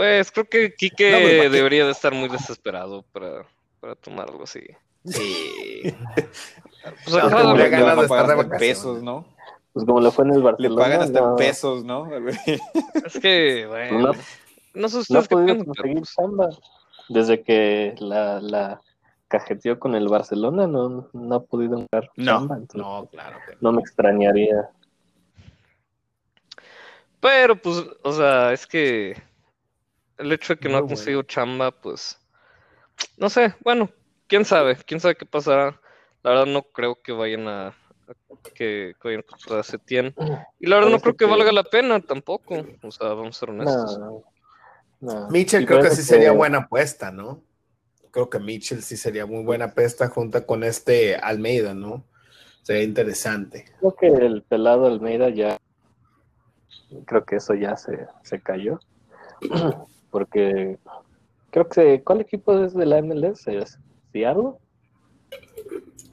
Pues 0.00 0.32
creo 0.32 0.46
que 0.48 0.74
Quique 0.74 1.12
No, 1.12 1.18
pues, 1.18 1.52
debería 1.52 1.84
de 1.84 1.92
estar 1.92 2.14
muy 2.14 2.30
desesperado 2.30 3.02
para, 3.12 3.44
para 3.80 3.94
tomar 3.96 4.30
algo 4.30 4.44
así. 4.44 4.62
Sí. 5.04 5.82
Pues, 7.04 7.14
No, 7.14 7.18
acaba 7.18 7.42
como 7.42 7.56
le 7.58 7.68
ganas 7.68 7.96
de 7.98 8.02
estar 8.04 8.08
de 8.08 8.32
hasta 8.32 8.32
en 8.32 8.38
vacaciones. 8.48 8.58
pesos, 8.78 9.02
¿no? 9.02 9.26
Pues 9.74 9.84
como 9.84 10.00
le 10.00 10.10
fue 10.10 10.24
en 10.24 10.30
el 10.30 10.38
Le 10.38 10.44
Barcelona. 10.44 10.82
pagan 10.82 11.00
hasta 11.02 11.20
no, 11.20 11.30
en 11.32 11.36
pesos, 11.36 11.84
¿no? 11.84 12.10
Es 13.04 13.18
que, 13.20 13.66
bueno, 13.66 13.98
No- 13.98 14.12
no 14.72 14.88
sé 14.88 14.94
No 14.96 15.00
ustedes 15.00 15.24
ha 15.24 15.28
qué 15.28 15.34
podido 15.36 15.72
piensan, 15.82 16.36
pues. 16.38 16.58
Desde 17.10 17.42
que 17.42 17.94
la, 17.98 18.40
la 18.40 18.80
cajeteó 19.28 19.78
con 19.78 19.94
el 19.94 20.08
Barcelona, 20.08 20.66
no, 20.66 21.10
no 21.12 21.34
ha 21.34 21.42
podido 21.44 21.74
encontrar 21.74 22.08
No, 22.16 22.24
chamba. 22.24 22.54
entonces 22.56 22.80
No, 22.80 23.06
claro 23.12 23.38
que 23.46 23.52
no. 23.56 23.58
no 23.60 23.72
me 23.72 23.82
extrañaría. 23.82 24.70
pero 27.20 27.54
pues, 27.56 27.84
o 28.02 28.12
sea, 28.12 28.54
es 28.54 28.66
que 28.66 29.20
el 30.20 30.32
hecho 30.32 30.54
de 30.54 30.60
que 30.60 30.68
no 30.68 30.76
ha 30.76 30.80
bueno. 30.80 30.88
conseguido 30.94 31.22
chamba, 31.22 31.70
pues, 31.70 32.18
no 33.16 33.28
sé, 33.30 33.54
bueno, 33.64 33.90
quién 34.26 34.44
sabe, 34.44 34.76
quién 34.86 35.00
sabe 35.00 35.16
qué 35.16 35.26
pasará. 35.26 35.80
La 36.22 36.30
verdad 36.30 36.46
no 36.46 36.62
creo 36.62 36.96
que 37.02 37.12
vayan 37.12 37.48
a, 37.48 37.68
a- 37.68 37.74
que, 38.54 38.94
que 39.00 39.08
vayan 39.08 39.22
contra 39.22 39.62
Setien. 39.62 40.14
Y 40.58 40.66
la 40.68 40.76
verdad 40.76 40.90
no 40.90 41.00
creo 41.00 41.16
que 41.16 41.24
que- 41.24 41.30
valga 41.30 41.50
la 41.52 41.64
pena 41.64 42.00
tampoco. 42.00 42.66
O 42.82 42.90
sea, 42.90 43.08
vamos 43.08 43.36
a 43.36 43.40
ser 43.40 43.50
honestos. 43.50 43.98
No, 43.98 44.22
no. 45.00 45.28
Mitchell 45.30 45.62
Y 45.62 45.66
creo 45.66 45.80
que 45.80 45.90
sí 45.90 46.02
sería 46.02 46.32
buena 46.32 46.58
apuesta, 46.58 47.10
¿no? 47.10 47.42
Creo 48.10 48.28
que 48.28 48.38
Mitchell 48.38 48.82
sí 48.82 48.96
sería 48.96 49.24
muy 49.24 49.44
buena 49.44 49.66
apuesta 49.66 50.08
junto 50.08 50.44
con 50.44 50.64
este 50.64 51.16
Almeida, 51.16 51.74
¿no? 51.74 52.04
Sería 52.62 52.82
interesante. 52.82 53.64
Creo 53.78 53.94
que 53.94 54.06
el 54.08 54.42
pelado 54.42 54.86
Almeida 54.86 55.30
ya. 55.30 55.56
Creo 57.06 57.24
que 57.24 57.36
eso 57.36 57.54
ya 57.54 57.76
se, 57.76 58.06
se 58.24 58.40
cayó. 58.42 58.80
Porque. 60.10 60.78
Creo 61.50 61.68
que. 61.68 62.02
¿Cuál 62.02 62.20
equipo 62.20 62.58
es 62.64 62.74
de 62.74 62.86
la 62.86 62.98
MLS? 62.98 63.46
¿Es 63.48 63.78
Seattle? 64.12 64.52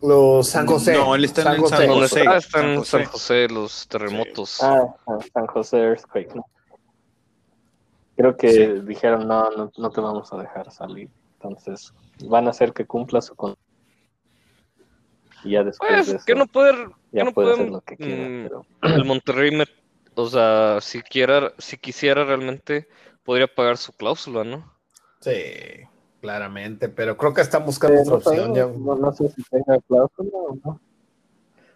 Los 0.01 0.49
San 0.49 0.67
José. 0.67 0.93
No, 0.93 1.15
él 1.15 1.25
está 1.25 1.41
en 1.41 1.45
San 1.45 1.55
el 1.55 1.61
José. 1.61 1.75
San 1.77 1.87
¿Dónde 1.87 2.01
José. 2.01 2.19
está? 2.19 2.37
Está 2.37 2.59
San 2.59 2.69
en 2.69 2.77
José. 2.77 2.89
San 2.91 3.05
José, 3.05 3.47
los 3.49 3.87
terremotos. 3.87 4.63
Ah, 4.63 4.95
ah, 5.07 5.17
San 5.33 5.47
José 5.47 5.77
Earthquake. 5.79 6.35
¿no? 6.35 6.45
Creo 8.15 8.37
que 8.37 8.49
Sí. 8.51 8.67
dijeron: 8.85 9.27
no, 9.27 9.49
no, 9.51 9.71
no 9.75 9.89
te 9.91 10.01
vamos 10.01 10.31
a 10.33 10.37
dejar 10.37 10.71
salir. 10.71 11.09
Entonces, 11.33 11.91
van 12.25 12.47
a 12.47 12.51
hacer 12.51 12.73
que 12.73 12.85
cumpla 12.85 13.21
su 13.21 13.35
con. 13.35 13.55
Y 15.43 15.51
ya 15.51 15.63
después 15.63 15.89
de 15.91 15.95
Pues, 15.97 16.07
eso, 16.09 16.25
que 16.25 16.35
no 16.35 16.47
poder, 16.47 16.75
que 16.75 17.17
ya 17.17 17.23
no 17.23 17.31
puede 17.31 17.53
hacer 17.53 17.69
lo 17.69 17.81
que 17.81 17.95
quiera. 17.97 18.23
mm, 18.27 18.43
Pero 18.43 18.65
el 18.81 19.05
Monterrey, 19.05 19.51
me- 19.51 19.65
o 20.15 20.25
sea, 20.27 20.79
si 20.81 21.01
quiera, 21.03 21.53
si 21.59 21.77
quisiera 21.77 22.25
realmente, 22.25 22.87
podría 23.27 23.47
pagar 23.53 23.75
su 23.77 23.91
cláusula, 23.91 24.45
¿no? 24.45 24.73
Sí, 25.19 25.33
claramente, 26.21 26.87
pero 26.87 27.17
creo 27.17 27.33
que 27.33 27.41
están 27.41 27.65
buscando 27.65 27.99
otra 28.01 28.11
no, 28.11 28.17
opción. 28.17 28.55
ya. 28.55 28.65
no, 28.67 28.95
no 28.95 29.11
sé 29.11 29.29
si 29.29 29.43
tenga 29.43 29.79
cláusula 29.87 30.29
o 30.33 30.57
no. 30.63 30.81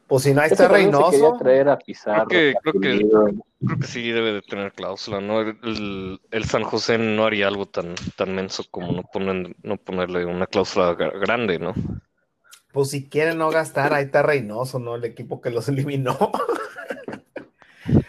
Pues 0.08 0.24
si 0.24 0.34
no, 0.34 0.41
ahí 0.41 0.49
está 0.49 0.68
Reynoso. 0.70 1.38
traer 1.38 1.68
a 1.70 1.78
Pizarro, 1.78 2.26
Creo 2.28 2.54
que- 2.54 2.60
creo 2.62 2.74
que- 2.82 2.89
Pulido, 3.02 3.26
Creo 3.66 3.80
que 3.80 3.88
sí 3.88 4.12
debe 4.12 4.34
de 4.34 4.41
tener 4.41 4.72
cláusula, 4.74 5.20
¿no? 5.22 5.41
El, 5.41 5.58
el- 5.64 6.22
el 6.32 6.45
San 6.45 6.64
José 6.64 6.97
no 6.97 7.26
haría 7.26 7.47
algo 7.47 7.66
tan, 7.68 7.95
tan 8.16 8.34
menso 8.34 8.64
como 8.72 8.91
no, 8.93 9.04
ponen, 9.04 9.56
no 9.62 9.78
ponerle 9.78 10.26
una 10.26 10.47
cláusula 10.47 10.97
gra- 10.97 11.20
grande, 11.20 11.60
¿no? 11.60 11.74
Pues 12.74 12.89
si 12.89 13.08
quieren 13.10 13.38
no 13.38 13.49
gastar, 13.52 13.93
ahí 13.93 14.06
está 14.06 14.22
Reynoso, 14.24 14.80
¿no? 14.80 14.95
El 14.95 15.04
equipo 15.06 15.41
que 15.41 15.49
los 15.52 15.68
eliminó. 15.70 16.18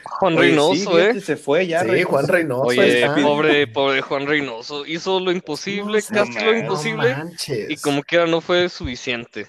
Juan 0.04 0.36
Oye, 0.36 0.48
sí, 0.50 0.56
Reynoso, 0.56 0.98
¿eh? 1.00 1.20
se 1.20 1.36
fue 1.36 1.66
ya. 1.66 1.80
sí, 1.80 1.88
Reynoso. 1.88 2.10
Juan 2.10 2.28
Reynoso. 2.28 2.70
ahí 2.70 2.78
Oye, 2.78 3.04
está. 3.04 3.14
pobre, 3.22 3.66
pobre 3.66 4.00
Juan 4.02 4.26
Reynoso, 4.26 4.86
hizo 4.86 5.18
lo 5.20 5.32
imposible, 5.32 6.00
No, 6.10 6.14
casi 6.14 6.40
lo 6.40 6.56
imposible, 6.56 7.14
manches. 7.14 7.70
y 7.70 7.76
como 7.76 8.02
quiera 8.02 8.26
no 8.26 8.40
fue 8.40 8.68
suficiente. 8.68 9.46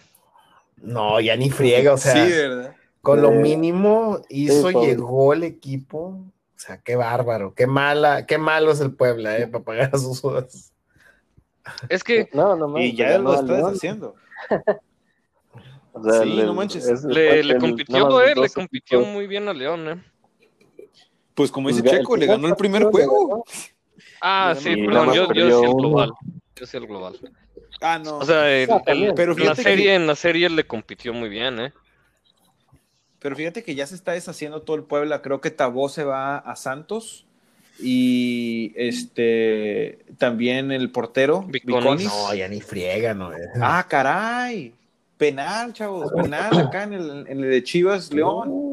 No, 0.78 1.20
ya 1.20 1.36
ni 1.36 1.50
friega, 1.50 1.94
o 1.94 1.98
sea, 1.98 2.14
sí, 2.26 2.32
¿verdad? 2.32 2.76
con 3.02 3.22
lo 3.22 3.32
mínimo 3.32 4.22
hizo, 4.30 4.70
Sí, 4.70 4.78
llegó 4.80 5.34
el 5.34 5.44
equipo. 5.44 6.00
O 6.56 6.66
sea, 6.66 6.78
qué 6.82 6.96
bárbaro, 6.96 7.54
qué 7.54 7.68
mala, 7.68 8.26
qué 8.26 8.38
malo 8.38 8.72
es 8.72 8.80
el 8.80 8.94
Puebla, 8.94 9.38
eh, 9.38 9.48
para 9.48 9.64
pagar 9.64 9.90
a 9.94 9.98
sus 9.98 10.24
horas. 10.24 10.72
Es 11.90 12.04
que 12.04 12.30
No, 12.34 12.56
no 12.56 12.68
manches, 12.70 12.94
Y 12.94 12.96
ya 12.96 13.18
lo 13.18 13.34
al 13.34 13.42
está 13.42 13.54
León. 13.54 13.72
deshaciendo. 13.74 14.16
O 15.96 16.04
sea, 16.04 16.24
Sí, 16.24 16.30
le- 16.34 16.46
no 16.46 16.56
manches. 16.56 16.88
es- 16.88 17.04
le, 17.04 17.60
compitió, 17.60 18.20
eh, 18.22 18.34
le 18.36 18.50
compitió 18.50 19.02
muy 19.02 19.28
bien 19.28 19.48
a 19.48 19.54
León, 19.54 19.88
¿eh? 19.88 20.04
Pues 21.36 21.52
como 21.52 21.70
dice 21.70 21.82
Pues, 21.84 21.98
Checo, 21.98 22.16
le 22.18 22.26
ganó 22.28 22.48
el 22.48 22.56
primer 22.56 22.84
juego. 22.86 23.44
Ah, 24.22 24.56
sí, 24.58 24.76
perdón, 24.76 25.14
yo, 25.14 25.34
yo 25.34 25.46
decía 25.48 25.68
el 25.68 25.74
global. 25.76 26.12
Yo 26.56 26.66
decía 26.66 26.80
el 26.80 26.88
global. 26.88 27.20
Ah, 27.82 28.00
no. 28.00 28.18
O 28.20 28.26
sea, 28.26 28.50
el- 28.50 28.70
Ah, 28.72 28.78
el- 28.78 28.84
también. 28.84 29.14
Pero 29.16 29.32
en 29.34 29.40
la 29.40 29.44
fíjate 29.44 29.64
que- 29.64 29.70
serie, 29.70 29.96
en 29.96 30.08
la 30.08 30.16
serie 30.16 30.50
le 30.50 30.66
compitió 30.66 31.14
muy 31.14 31.28
bien, 31.30 31.60
¿eh? 31.60 31.74
Pero 33.20 33.36
fíjate 33.36 33.64
que 33.64 33.74
ya 33.76 33.88
se 33.88 33.96
está 33.96 34.12
deshaciendo 34.14 34.62
todo 34.62 34.76
el 34.76 34.84
Puebla. 34.84 35.22
Creo 35.22 35.42
que 35.42 35.50
Tabó 35.52 35.90
se 35.90 36.04
va 36.04 36.38
a 36.38 36.56
Santos. 36.56 37.26
Y 37.80 38.72
este 38.76 40.06
también 40.20 40.72
el 40.72 40.92
portero 40.92 41.42
Viconis. 41.42 41.80
Viconis. 41.82 42.06
No, 42.06 42.34
ya 42.36 42.48
ni 42.48 42.62
friega, 42.62 43.14
¿no? 43.16 43.32
Ah, 43.60 43.86
caray. 43.90 44.74
Penal, 45.18 45.74
chavos. 45.74 46.12
Penal 46.14 46.56
acá 46.60 46.84
en 46.84 46.94
el, 46.94 47.10
en 47.28 47.44
el 47.44 47.50
de 47.50 47.64
Chivas 47.64 48.14
León. 48.14 48.73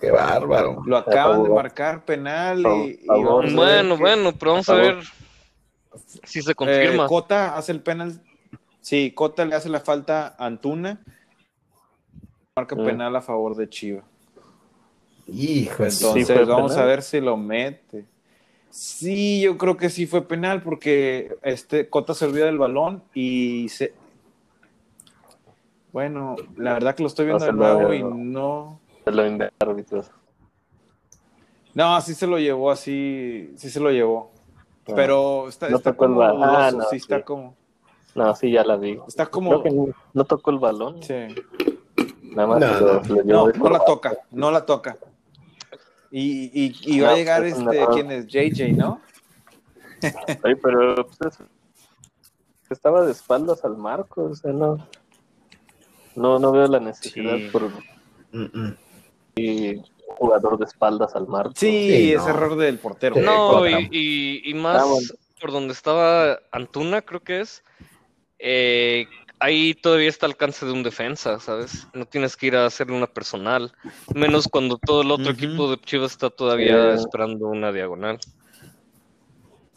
Qué 0.00 0.10
bárbaro. 0.10 0.82
Lo 0.84 0.96
acaban 0.96 1.42
de 1.42 1.48
marcar 1.50 2.04
penal 2.04 2.60
y, 2.60 3.00
y 3.02 3.06
Bueno, 3.06 3.96
que- 3.96 4.00
bueno, 4.02 4.32
pero 4.38 4.52
vamos 4.52 4.68
a 4.68 4.74
ver 4.74 4.98
si 6.24 6.42
se 6.42 6.52
eh, 6.52 6.54
confirma. 6.54 7.06
Cota 7.06 7.56
hace 7.56 7.72
el 7.72 7.80
penal. 7.82 8.20
Sí, 8.80 9.12
Cota 9.12 9.44
le 9.44 9.54
hace 9.54 9.68
la 9.68 9.80
falta 9.80 10.34
a 10.38 10.46
Antuna. 10.46 11.00
Marca 12.56 12.74
Mm. 12.76 12.84
penal 12.84 13.16
a 13.16 13.20
favor 13.22 13.54
de 13.56 13.68
Chivas. 13.68 14.04
Hijo 15.26 15.84
Entonces 15.84 16.26
fue 16.26 16.44
vamos 16.44 16.72
penal. 16.72 16.84
a 16.84 16.88
ver 16.88 17.02
si 17.02 17.20
lo 17.20 17.36
mete. 17.36 18.04
Sí, 18.70 19.40
yo 19.42 19.56
creo 19.58 19.76
que 19.76 19.90
sí 19.90 20.06
fue 20.06 20.26
penal 20.26 20.62
porque 20.62 21.36
este 21.42 21.88
Cota 21.88 22.14
se 22.14 22.24
olvida 22.24 22.46
del 22.46 22.58
balón 22.58 23.02
y 23.14 23.68
se. 23.68 23.92
Bueno, 25.92 26.36
la 26.56 26.74
verdad 26.74 26.94
que 26.94 27.02
lo 27.02 27.08
estoy 27.08 27.26
viendo 27.26 27.44
No 27.52 27.52
de 27.52 27.74
nuevo 27.76 27.94
y 27.94 28.02
no. 28.02 28.79
Se 29.10 29.16
lo 29.16 29.26
inventa 29.26 29.54
árbitros. 29.66 30.10
No, 31.74 32.00
sí 32.00 32.14
se 32.14 32.26
lo 32.26 32.38
llevó 32.38 32.70
así, 32.70 33.52
sí 33.56 33.70
se 33.70 33.80
lo 33.80 33.90
llevó. 33.90 34.32
No. 34.88 34.94
Pero 34.94 35.48
está, 35.48 35.68
No 35.68 35.76
está 35.76 35.92
tocó 35.92 36.04
el 36.04 36.10
como 36.10 36.20
balón. 36.20 36.42
Ah, 36.44 36.70
no, 36.72 36.84
sí 36.84 36.96
está 36.96 37.18
sí. 37.18 37.22
como. 37.24 37.56
No, 38.14 38.34
sí, 38.34 38.50
ya 38.50 38.64
la 38.64 38.76
vi. 38.76 38.98
Está 39.06 39.26
como. 39.26 39.50
Creo 39.50 39.62
que 39.62 39.70
no, 39.70 39.86
no 40.12 40.24
tocó 40.24 40.50
el 40.50 40.58
balón. 40.58 41.02
Sí. 41.02 41.14
Nada 42.22 42.46
más 42.48 42.60
No, 42.60 42.68
se 43.04 43.08
lo- 43.14 43.22
llevó 43.22 43.22
No, 43.24 43.46
de 43.48 43.58
no 43.58 43.70
la 43.70 43.84
toca, 43.84 44.16
no 44.30 44.50
la 44.50 44.66
toca. 44.66 44.96
Y, 46.10 46.50
y, 46.66 46.74
y 46.96 47.00
va 47.00 47.10
a 47.10 47.14
llegar 47.14 47.42
pues, 47.42 47.52
este, 47.56 47.80
no. 47.80 47.88
¿quién 47.90 48.10
es? 48.10 48.26
JJ, 48.26 48.72
¿no? 48.76 49.00
Oye, 50.44 50.56
pero 50.56 51.06
pues, 51.06 51.20
es- 51.38 51.46
estaba 52.68 53.04
de 53.04 53.12
espaldas 53.12 53.64
al 53.64 53.76
marco, 53.76 54.24
o 54.24 54.34
sea, 54.34 54.52
no. 54.52 54.78
No, 56.16 56.40
no 56.40 56.50
veo 56.50 56.66
la 56.66 56.80
necesidad 56.80 57.36
Sí. 57.36 57.48
por 57.52 57.62
Mm, 58.32 58.44
mm. 58.52 58.76
Jugador 60.18 60.58
de 60.58 60.64
espaldas 60.64 61.14
al 61.14 61.26
marco. 61.28 61.52
Sí, 61.56 61.66
Sí, 61.90 62.12
es 62.12 62.22
no. 62.22 62.28
error 62.30 62.56
del 62.56 62.78
portero. 62.78 63.14
Sí, 63.16 63.22
No, 63.22 63.66
y, 63.68 63.88
y- 63.90 64.50
y 64.50 64.54
más 64.54 64.82
Ah, 64.82 64.84
bueno. 64.86 65.08
por 65.40 65.52
donde 65.52 65.72
estaba 65.72 66.38
Antuna, 66.52 67.02
creo 67.02 67.20
que 67.20 67.40
es. 67.40 67.62
eh, 68.38 69.06
ahí 69.38 69.74
todavía 69.74 70.08
está 70.08 70.26
al 70.26 70.32
alcance 70.32 70.64
de 70.66 70.72
un 70.72 70.82
defensa, 70.82 71.38
¿sabes? 71.40 71.86
No 71.94 72.04
tienes 72.06 72.36
que 72.36 72.46
ir 72.46 72.56
a 72.56 72.66
hacerle 72.66 72.96
una 72.96 73.06
personal. 73.06 73.72
Menos 74.14 74.48
cuando 74.48 74.76
todo 74.78 75.02
el 75.02 75.10
otro 75.10 75.30
equipo 75.32 75.70
de 75.70 75.78
Chivas 75.80 76.12
está 76.12 76.28
todavía 76.30 76.96
Sí. 76.96 77.02
esperando 77.04 77.46
una 77.48 77.70
diagonal. 77.72 78.18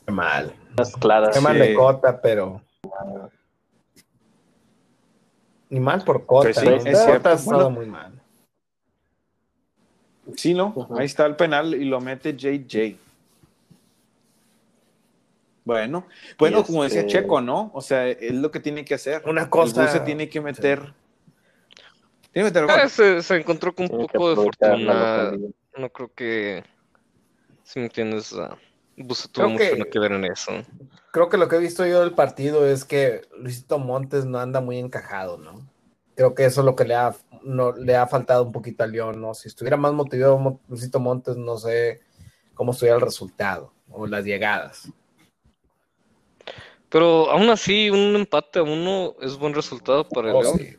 Qué 0.05 0.11
mal. 0.11 0.53
Más 0.77 0.91
claras. 0.97 1.33
Qué 1.33 1.41
mal 1.41 1.57
de 1.59 1.73
Cota, 1.75 2.19
pero. 2.21 2.61
Ni 5.69 5.79
mal 5.79 6.03
por 6.03 6.25
Cota. 6.25 6.43
Pues 6.53 6.57
sí, 6.57 6.65
¿no? 6.65 6.75
es 6.75 6.83
Cota 6.83 7.05
cierto. 7.05 7.29
ha 7.29 7.33
estado 7.33 7.57
Bueno. 7.63 7.69
muy 7.71 7.85
mal. 7.85 8.21
Sí, 10.35 10.53
¿no? 10.53 10.87
Ahí 10.97 11.05
está 11.05 11.25
el 11.25 11.35
penal 11.35 11.73
y 11.75 11.85
lo 11.85 11.99
mete 12.01 12.35
JJ. 12.35 12.97
Bueno, 15.65 16.05
bueno, 16.37 16.63
como 16.63 16.83
decía 16.83 17.01
este- 17.01 17.11
Checo, 17.13 17.39
¿no? 17.39 17.71
O 17.73 17.81
sea, 17.81 18.07
es 18.09 18.33
lo 18.33 18.51
que 18.51 18.59
tiene 18.59 18.83
que 18.83 18.95
hacer. 18.95 19.21
Una 19.25 19.49
cosa- 19.49 19.83
El 19.83 19.89
se 19.89 19.99
tiene 20.01 20.27
que 20.29 20.41
meter. 20.41 20.93
Tiene 22.33 22.51
que 22.51 22.59
meter 22.61 22.65
Ah, 22.69 22.89
se, 22.89 23.21
se 23.21 23.35
encontró 23.37 23.73
con 23.73 23.83
un 23.85 23.89
Tiene 23.89 24.07
poco 24.07 24.29
de 24.31 24.35
fortuna. 24.35 25.31
No 25.77 25.89
creo 25.89 26.11
que. 26.13 26.63
Si 27.63 27.79
me 27.79 27.85
entiendes, 27.85 28.35
Busa 28.97 29.27
tuvo 29.29 29.45
Creo 29.45 29.49
mucho 29.49 29.83
que- 29.85 29.89
que 29.89 29.99
ver 29.99 30.11
en 30.11 30.25
eso. 30.25 30.51
Creo 31.11 31.29
que 31.29 31.37
lo 31.37 31.47
que 31.47 31.55
he 31.55 31.59
visto 31.59 31.85
yo 31.85 32.01
del 32.01 32.11
partido 32.11 32.67
es 32.67 32.83
que 32.83 33.21
Luisito 33.37 33.79
Montes 33.79 34.25
no 34.25 34.39
anda 34.39 34.59
muy 34.59 34.79
encajado, 34.79 35.37
¿no? 35.37 35.61
Creo 36.15 36.35
que 36.35 36.43
eso 36.45 36.61
es 36.61 36.65
lo 36.65 36.75
que 36.75 36.83
le 36.85 36.95
ha, 36.95 37.15
no, 37.43 37.71
le 37.73 37.95
ha 37.95 38.07
faltado 38.07 38.43
un 38.43 38.51
poquito 38.51 38.83
a 38.83 38.87
León, 38.87 39.21
¿no? 39.21 39.33
Si 39.33 39.47
estuviera 39.47 39.77
más 39.77 39.93
motivado 39.93 40.37
Mo- 40.37 40.59
Luisito 40.67 40.99
Montes, 40.99 41.35
no 41.37 41.57
sé 41.57 42.01
cómo 42.53 42.71
estuviera 42.71 42.95
el 42.95 43.01
resultado 43.01 43.73
o 43.89 44.07
las 44.07 44.23
llegadas. 44.25 44.89
Pero 46.89 47.29
aún 47.31 47.49
así, 47.49 47.89
un 47.89 48.15
empate 48.15 48.59
a 48.59 48.63
uno 48.63 49.15
es 49.21 49.37
buen 49.37 49.53
resultado 49.53 50.07
para 50.07 50.29
el 50.29 50.35
Oh, 50.35 50.41
León. 50.43 50.57
sí. 50.59 50.77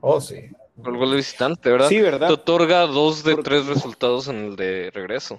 Oh, 0.00 0.20
sí. 0.20 0.36
El 0.82 0.96
gol 0.96 1.10
de 1.10 1.16
visitante, 1.16 1.70
¿verdad? 1.70 1.88
Sí, 1.88 2.00
¿verdad? 2.00 2.28
Te 2.28 2.32
otorga 2.32 2.86
dos 2.86 3.22
de 3.22 3.34
Por- 3.34 3.44
tres 3.44 3.66
resultados 3.66 4.28
en 4.28 4.36
el 4.36 4.56
de 4.56 4.90
regreso. 4.94 5.38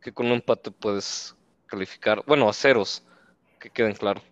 Que 0.00 0.12
con 0.12 0.26
un 0.26 0.32
empate 0.32 0.70
puedes 0.70 1.34
calificar. 1.66 2.22
Bueno, 2.26 2.48
a 2.48 2.52
ceros, 2.52 3.02
que 3.58 3.68
queden 3.70 3.94
claro. 3.94 4.22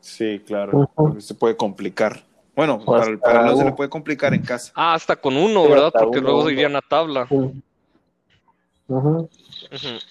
Sí, 0.00 0.42
claro. 0.46 0.90
Se 1.18 1.34
puede 1.34 1.54
complicar. 1.54 2.24
Bueno, 2.58 2.84
para, 2.84 3.04
el- 3.06 3.20
para 3.20 3.42
León 3.44 3.54
se 3.54 3.60
uno. 3.62 3.70
le 3.70 3.76
puede 3.76 3.88
complicar 3.88 4.34
en 4.34 4.42
casa. 4.42 4.72
Ah, 4.74 4.94
hasta 4.94 5.14
con 5.14 5.36
uno, 5.36 5.62
Sí, 5.62 5.70
¿verdad? 5.70 5.92
Porque 5.92 6.18
uno, 6.18 6.26
luego 6.26 6.40
uno. 6.40 6.50
irían 6.50 6.74
a 6.74 6.80
tabla. 6.80 7.24
Sí. 7.28 7.62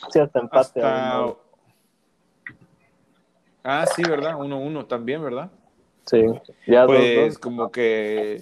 Hasta 0.01 0.39
empate. 0.39 0.81
Hasta, 0.81 1.21
uno. 1.25 1.37
Ah, 3.65 3.85
sí, 3.93 4.01
¿verdad? 4.03 4.35
1-1 4.35 4.87
también, 4.87 5.21
¿verdad? 5.21 5.51
Sí, 6.05 6.23
ya 6.65 6.83
dos, 6.83 6.95
Pues 6.95 7.33
dos. 7.33 7.37
como 7.39 7.69
que 7.69 8.41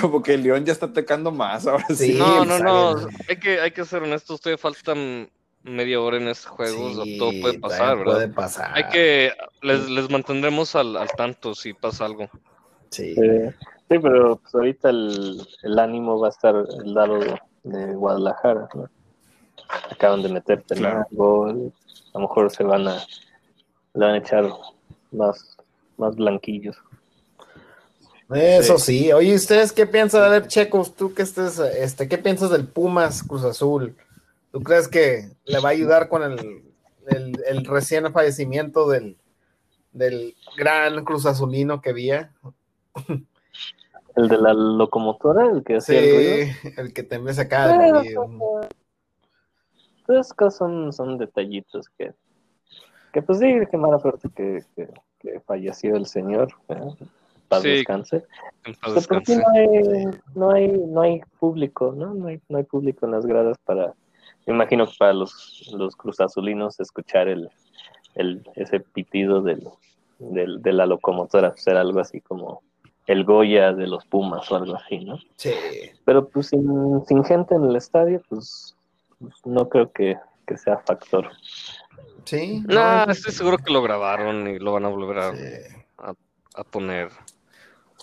como 0.00 0.22
que 0.22 0.32
el 0.34 0.42
León 0.42 0.64
ya 0.64 0.72
está 0.72 0.86
atacando 0.86 1.30
más 1.30 1.66
ahora 1.66 1.84
sí. 1.88 1.94
Sí, 2.14 2.18
No, 2.18 2.46
no, 2.46 2.58
no. 2.60 2.96
Hay 3.28 3.36
que, 3.38 3.60
hay 3.60 3.72
que 3.72 3.84
ser 3.84 4.02
honestos. 4.02 4.40
Todavía 4.40 4.56
faltan 4.56 5.28
media 5.64 6.00
hora 6.00 6.16
en 6.16 6.28
este 6.28 6.48
juego. 6.48 6.86
o 6.86 6.94
sea, 6.94 7.04
Sí, 7.04 7.18
todo 7.18 7.30
puede 7.42 7.58
pasar, 7.58 7.98
¿verdad? 7.98 8.14
Puede 8.14 8.28
pasar. 8.28 8.70
Hay 8.74 8.84
que. 8.88 9.32
Les, 9.60 9.86
les 9.90 10.08
mantendremos 10.08 10.74
al, 10.76 10.96
al 10.96 11.08
tanto 11.10 11.54
si 11.54 11.74
pasa 11.74 12.06
algo. 12.06 12.30
Sí. 12.90 13.14
Eh, 13.16 13.54
sí, 13.88 13.98
pero 13.98 14.36
pues 14.36 14.54
ahorita 14.54 14.90
el, 14.90 15.46
el 15.62 15.78
ánimo 15.78 16.18
va 16.18 16.28
a 16.28 16.30
estar 16.30 16.54
el 16.56 16.94
lado 16.94 17.18
de, 17.18 17.38
de 17.64 17.94
Guadalajara. 17.94 18.68
¿no? 18.74 18.88
Acaban 19.90 20.22
de 20.22 20.28
meter 20.28 20.62
Claro. 20.64 21.06
gol. 21.10 21.72
A 22.12 22.18
lo 22.18 22.28
mejor 22.28 22.50
se 22.50 22.64
van 22.64 22.88
a, 22.88 22.96
le 23.94 24.04
van 24.06 24.14
a 24.14 24.18
echar 24.18 24.50
más, 25.12 25.56
más 25.96 26.16
blanquillos. 26.16 26.76
Eso 28.32 28.78
sí. 28.78 29.12
Oye, 29.12 29.34
¿ustedes 29.34 29.72
qué 29.72 29.86
piensan? 29.86 30.22
A 30.22 30.28
ver, 30.28 30.46
Checos, 30.46 30.94
tú 30.94 31.14
que 31.14 31.22
estés, 31.22 31.58
este, 31.58 32.08
¿qué 32.08 32.16
piensas 32.16 32.50
del 32.50 32.64
Pumas 32.66 33.24
Cruz 33.24 33.44
Azul? 33.44 33.96
¿Tú 34.52 34.60
crees 34.62 34.86
que 34.86 35.30
le 35.44 35.58
va 35.58 35.70
a 35.70 35.72
ayudar 35.72 36.08
con 36.08 36.22
el, 36.22 36.62
el, 37.08 37.42
el 37.44 37.64
recién 37.64 38.12
fallecimiento 38.12 38.88
del, 38.88 39.16
del 39.92 40.36
gran 40.56 41.04
Cruz 41.04 41.26
Azulino 41.26 41.80
que 41.80 41.90
había? 41.90 42.32
El 44.16 44.28
de 44.28 44.38
la 44.38 44.52
locomotora, 44.52 45.46
el 45.50 45.62
que 45.62 45.80
Sí, 45.80 45.96
hacía 45.96 46.00
el 46.00 46.16
ruido. 46.16 46.74
el 46.78 46.92
que 46.92 47.02
te 47.04 47.18
ves 47.18 47.38
acá. 47.38 47.68
Todas 50.06 50.26
esas 50.26 50.34
cosas 50.34 50.56
son, 50.56 50.92
son 50.92 51.18
detallitos 51.18 51.88
que, 51.96 52.12
que 53.12 53.22
pues 53.22 53.38
sí, 53.38 53.54
qué 53.70 53.76
mala 53.76 54.00
suerte 54.00 54.28
que, 54.34 54.64
que, 54.74 54.88
que 55.20 55.40
falleció 55.40 55.94
el 55.96 56.06
señor. 56.06 56.48
¿eh? 56.68 56.80
Paz 57.48 57.62
Sí, 57.62 57.68
descanse. 57.68 58.24
Paz 58.64 58.78
Pero 58.82 58.94
¿por 59.02 59.22
qué 59.22 59.36
descanse. 59.36 59.36
no 59.36 59.50
hay, 59.52 60.04
no 60.34 60.50
hay, 60.50 60.68
no 60.88 61.00
hay 61.02 61.20
público, 61.38 61.92
¿no? 61.96 62.12
No 62.14 62.26
hay, 62.28 62.40
no 62.48 62.58
hay 62.58 62.64
público 62.64 63.06
en 63.06 63.12
las 63.12 63.24
gradas 63.26 63.56
para, 63.64 63.94
me 64.46 64.54
imagino 64.54 64.86
que 64.86 64.94
para 64.98 65.12
los, 65.12 65.70
los 65.72 65.94
cruzazulinos 65.94 66.80
escuchar 66.80 67.28
el, 67.28 67.48
el, 68.16 68.42
ese 68.56 68.80
pitido 68.80 69.42
del, 69.42 69.68
del, 70.18 70.60
de 70.62 70.72
la 70.72 70.86
locomotora, 70.86 71.56
ser 71.56 71.76
algo 71.76 72.00
así 72.00 72.20
como 72.20 72.62
el 73.06 73.24
Goya 73.24 73.72
de 73.72 73.86
los 73.86 74.04
Pumas 74.04 74.50
o 74.50 74.56
algo 74.56 74.76
así, 74.76 74.98
¿no? 75.04 75.18
Sí. 75.36 75.52
Pero 76.04 76.28
pues 76.28 76.48
sin, 76.48 77.04
sin 77.06 77.24
gente 77.24 77.54
en 77.54 77.64
el 77.64 77.76
estadio, 77.76 78.22
pues, 78.28 78.76
pues, 79.18 79.34
no 79.44 79.68
creo 79.68 79.90
que, 79.92 80.16
que 80.46 80.56
sea 80.56 80.78
factor. 80.78 81.30
Sí. 82.24 82.62
No, 82.68 83.06
no, 83.06 83.12
estoy 83.12 83.32
seguro 83.32 83.58
que 83.58 83.72
lo 83.72 83.82
grabaron 83.82 84.46
y 84.48 84.58
lo 84.58 84.72
van 84.72 84.84
a 84.84 84.88
volver 84.88 85.18
a, 85.18 85.36
sí. 85.36 85.42
a 86.54 86.64
poner. 86.64 87.10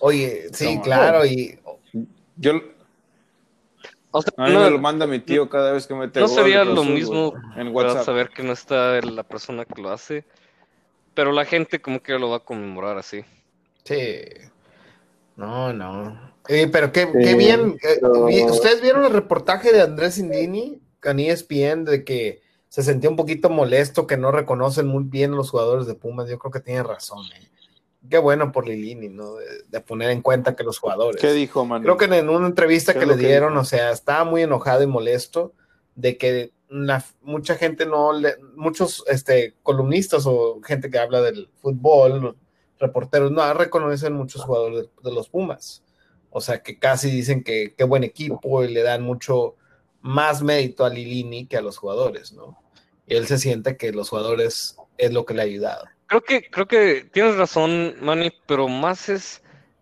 Oye, 0.01 0.47
sí, 0.53 0.75
No, 0.75 0.81
claro, 0.81 1.25
y 1.25 1.59
Yo 2.35 2.53
O 4.11 4.21
sea, 4.21 4.31
a 4.37 4.47
mí 4.47 4.53
no, 4.53 4.61
me 4.61 4.69
lo 4.69 4.79
manda 4.79 5.07
mi 5.07 5.19
tío 5.19 5.49
cada 5.49 5.71
vez 5.71 5.87
que 5.87 5.95
mete 5.95 6.19
no 6.19 6.27
sería 6.27 6.63
lo 6.63 6.83
mismo 6.83 7.33
en. 7.55 7.73
WhatsApp. 7.75 8.05
saber 8.05 8.29
que 8.29 8.43
no 8.43 8.53
está 8.53 9.01
la 9.01 9.23
persona 9.23 9.65
que 9.65 9.81
lo 9.81 9.89
hace, 9.89 10.25
pero 11.13 11.31
la 11.31 11.45
gente 11.45 11.81
como 11.81 12.01
que 12.01 12.17
lo 12.17 12.29
va 12.29 12.37
a 12.37 12.41
conmemorar 12.41 12.97
así. 12.97 13.23
Sí. 13.83 14.21
No, 15.37 15.71
no. 15.71 16.19
Eh, 16.49 16.67
pero 16.71 16.91
qué, 16.91 17.03
Sí, 17.05 17.11
qué 17.23 17.35
bien. 17.35 17.77
eh, 17.83 17.97
pero- 18.01 18.25
¿Ustedes 18.25 18.81
vieron 18.81 19.05
el 19.05 19.11
reportaje 19.13 19.71
de 19.71 19.81
Andrés 19.81 20.17
Indini 20.17 20.81
con 21.01 21.19
E 21.19 21.29
ESPN 21.29 21.85
de 21.85 22.03
que 22.03 22.41
se 22.69 22.83
sentía 22.83 23.09
un 23.09 23.15
poquito 23.15 23.49
molesto 23.49 24.07
que 24.07 24.17
no 24.17 24.31
reconocen 24.31 24.87
muy 24.87 25.03
bien 25.03 25.31
los 25.31 25.51
jugadores 25.51 25.87
de 25.87 25.95
Pumas? 25.95 26.29
Yo 26.29 26.37
creo 26.39 26.51
que 26.51 26.59
tiene 26.59 26.83
razón. 26.83 27.25
eh. 27.39 27.47
Qué 28.09 28.17
bueno 28.19 28.53
por 28.53 28.65
Lilini, 28.67 29.09
¿no? 29.09 29.35
De, 29.35 29.45
de 29.67 29.81
poner 29.81 30.11
en 30.11 30.21
cuenta 30.21 30.55
que 30.55 30.63
los 30.63 30.79
jugadores. 30.79 31.21
¿Qué 31.21 31.33
dijo, 31.33 31.65
man? 31.65 31.83
Creo 31.83 31.97
que 31.97 32.05
en 32.05 32.29
una 32.29 32.47
entrevista 32.47 32.93
¿Qué 32.93 32.99
que 32.99 33.05
le 33.05 33.17
que 33.17 33.27
dieron, 33.27 33.57
o 33.57 33.65
sea, 33.65 33.91
estaba 33.91 34.23
muy 34.23 34.43
enojado 34.43 34.81
y 34.83 34.87
molesto 34.87 35.53
de 35.95 36.17
que 36.17 36.53
la- 36.69 37.03
mucha 37.21 37.55
gente 37.55 37.85
no 37.85 38.13
le, 38.13 38.35
muchos 38.55 39.03
este, 39.07 39.55
columnistas 39.61 40.23
o 40.25 40.61
gente 40.63 40.89
que 40.89 40.99
habla 40.99 41.21
del 41.21 41.49
fútbol, 41.61 42.37
reporteros, 42.79 43.31
no 43.31 43.53
reconocen 43.53 44.13
muchos 44.13 44.43
jugadores 44.43 44.83
de, 44.83 45.09
de 45.09 45.15
los 45.15 45.29
Pumas. 45.29 45.83
O 46.29 46.41
sea, 46.41 46.61
que 46.61 46.77
casi 46.77 47.09
dicen 47.09 47.43
que 47.43 47.73
qué 47.77 47.83
buen 47.83 48.03
equipo 48.03 48.63
y 48.63 48.71
le 48.73 48.83
dan 48.83 49.01
mucho 49.01 49.55
más 50.01 50.41
mérito 50.43 50.85
a 50.85 50.89
Lilini 50.89 51.47
que 51.47 51.57
a 51.57 51.61
los 51.61 51.77
jugadores, 51.77 52.33
¿no? 52.33 52.61
Y 53.07 53.15
él 53.15 53.25
se 53.27 53.37
siente 53.37 53.77
que 53.77 53.91
los 53.91 54.09
jugadores 54.09 54.77
es 54.97 55.13
lo 55.13 55.25
que 55.25 55.33
le 55.33 55.41
ha 55.41 55.45
ayudado. 55.45 55.85
Creo 56.07 56.21
que, 56.21 56.49
creo 56.49 56.67
que 56.67 57.09
tienes 57.11 57.35
razón, 57.37 57.95
Manny, 58.01 58.31
pero 58.45 58.67
más 58.67 59.09
es 59.09 59.41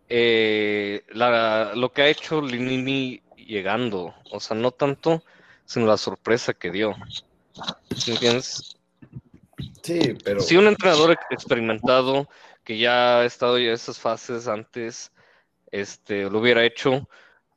eh, 0.10 1.04
la, 1.10 1.74
lo 1.76 1.91
que 1.91 2.04
ha 2.04 2.08
hecho 2.08 2.41
Linini 2.41 3.22
llegando. 3.36 4.14
O 4.32 4.39
sea, 4.39 4.56
no 4.56 4.72
tanto, 4.72 5.24
sino 5.66 5.86
la 5.88 5.98
sorpresa 5.98 6.54
que 6.54 6.72
dio. 6.72 6.96
¿Sí 7.96 8.12
entiendes? 8.12 8.78
Sí, 9.82 10.16
pero 10.24 10.41
Si 10.41 10.58
un 10.58 10.68
entrenador 10.68 11.12
ex- 11.12 11.22
experimentado 11.32 12.28
que 12.66 12.78
ya 12.78 13.20
ha 13.20 13.26
estado 13.26 13.57
en 13.57 13.70
esas 13.70 13.99
fases 13.99 14.47
antes, 14.47 15.11
este, 15.72 16.30
lo 16.30 16.39
hubiera 16.39 16.66
hecho, 16.66 17.07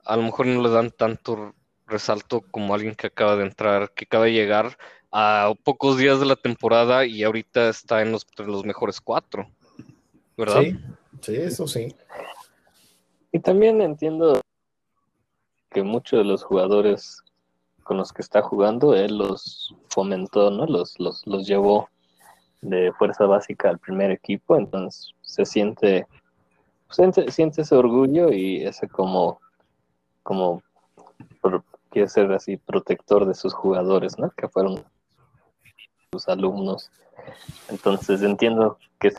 a 0.05 0.17
lo 0.17 0.23
mejor 0.23 0.47
no 0.47 0.63
le 0.63 0.69
dan 0.69 0.91
tanto 0.91 1.55
resalto 1.87 2.43
como 2.43 2.75
alguien 2.75 2.95
que 2.95 3.09
acaba 3.09 3.35
de 3.35 3.45
entrar, 3.45 3.91
que 3.93 4.05
acaba 4.05 4.27
de 4.27 4.33
llegar 4.33 4.79
a 5.11 5.53
pocos 5.65 5.97
días 5.97 6.21
de 6.21 6.27
la 6.27 6.37
temporada 6.37 7.07
y 7.07 7.25
ahorita 7.25 7.71
está 7.71 8.03
en 8.03 8.13
los, 8.13 8.27
entre 8.29 8.47
los 8.47 8.65
mejores 8.65 9.01
cuatro, 9.01 9.51
¿verdad? 10.37 10.61
sí, 10.63 10.79
sí, 11.23 11.37
eso 11.37 11.67
sí. 11.67 11.97
Y 13.33 13.41
también 13.41 13.81
entiendo 13.81 14.41
que 15.71 15.83
muchos 15.83 16.19
de 16.19 16.25
los 16.25 16.43
jugadores 16.43 17.23
con 17.83 17.97
los 17.97 18.13
que 18.13 18.21
está 18.21 18.43
jugando, 18.43 18.95
él 18.95 19.17
los 19.17 19.75
fomentó, 19.89 20.51
¿no? 20.51 20.67
Los, 20.67 21.01
los, 21.01 21.27
los 21.27 21.47
llevó 21.47 21.89
de 22.61 22.93
fuerza 22.93 23.25
básica 23.27 23.71
al 23.71 23.79
primer 23.79 24.11
equipo, 24.11 24.57
entonces 24.57 25.13
se 25.23 25.45
siente, 25.45 26.07
siente, 26.91 27.31
siente 27.31 27.63
ese 27.63 27.75
orgullo 27.77 28.33
y 28.33 28.65
ese 28.65 28.89
como, 28.89 29.41
como 30.23 30.63
pro- 31.41 31.65
quiere 31.91 32.09
ser 32.09 32.33
así 32.33 32.57
protector 32.57 33.27
de 33.27 33.35
sus 33.35 33.55
jugadores, 33.55 34.19
¿no? 34.19 34.31
Que 34.31 34.49
fueron 34.49 34.85
sus 36.13 36.29
alumnos. 36.29 36.91
Entonces 37.69 38.23
entiendo 38.23 38.79
que 38.99 39.13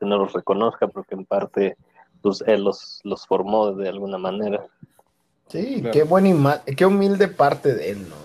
no 0.00 0.18
los 0.18 0.32
reconozca 0.32 0.88
porque 0.88 1.14
en 1.14 1.24
parte 1.24 1.76
pues 2.22 2.42
él 2.46 2.64
los, 2.64 3.00
los 3.04 3.26
formó 3.26 3.72
de 3.72 3.88
alguna 3.88 4.18
manera. 4.18 4.66
Sí, 5.48 5.80
Claro. 5.80 5.92
qué 5.92 6.02
buena 6.04 6.62
qué 6.76 6.86
humilde 6.86 7.28
parte 7.28 7.74
de 7.74 7.90
él, 7.92 8.08
¿no? 8.08 8.16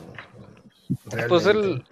Pues 1.28 1.46
él, 1.48 1.84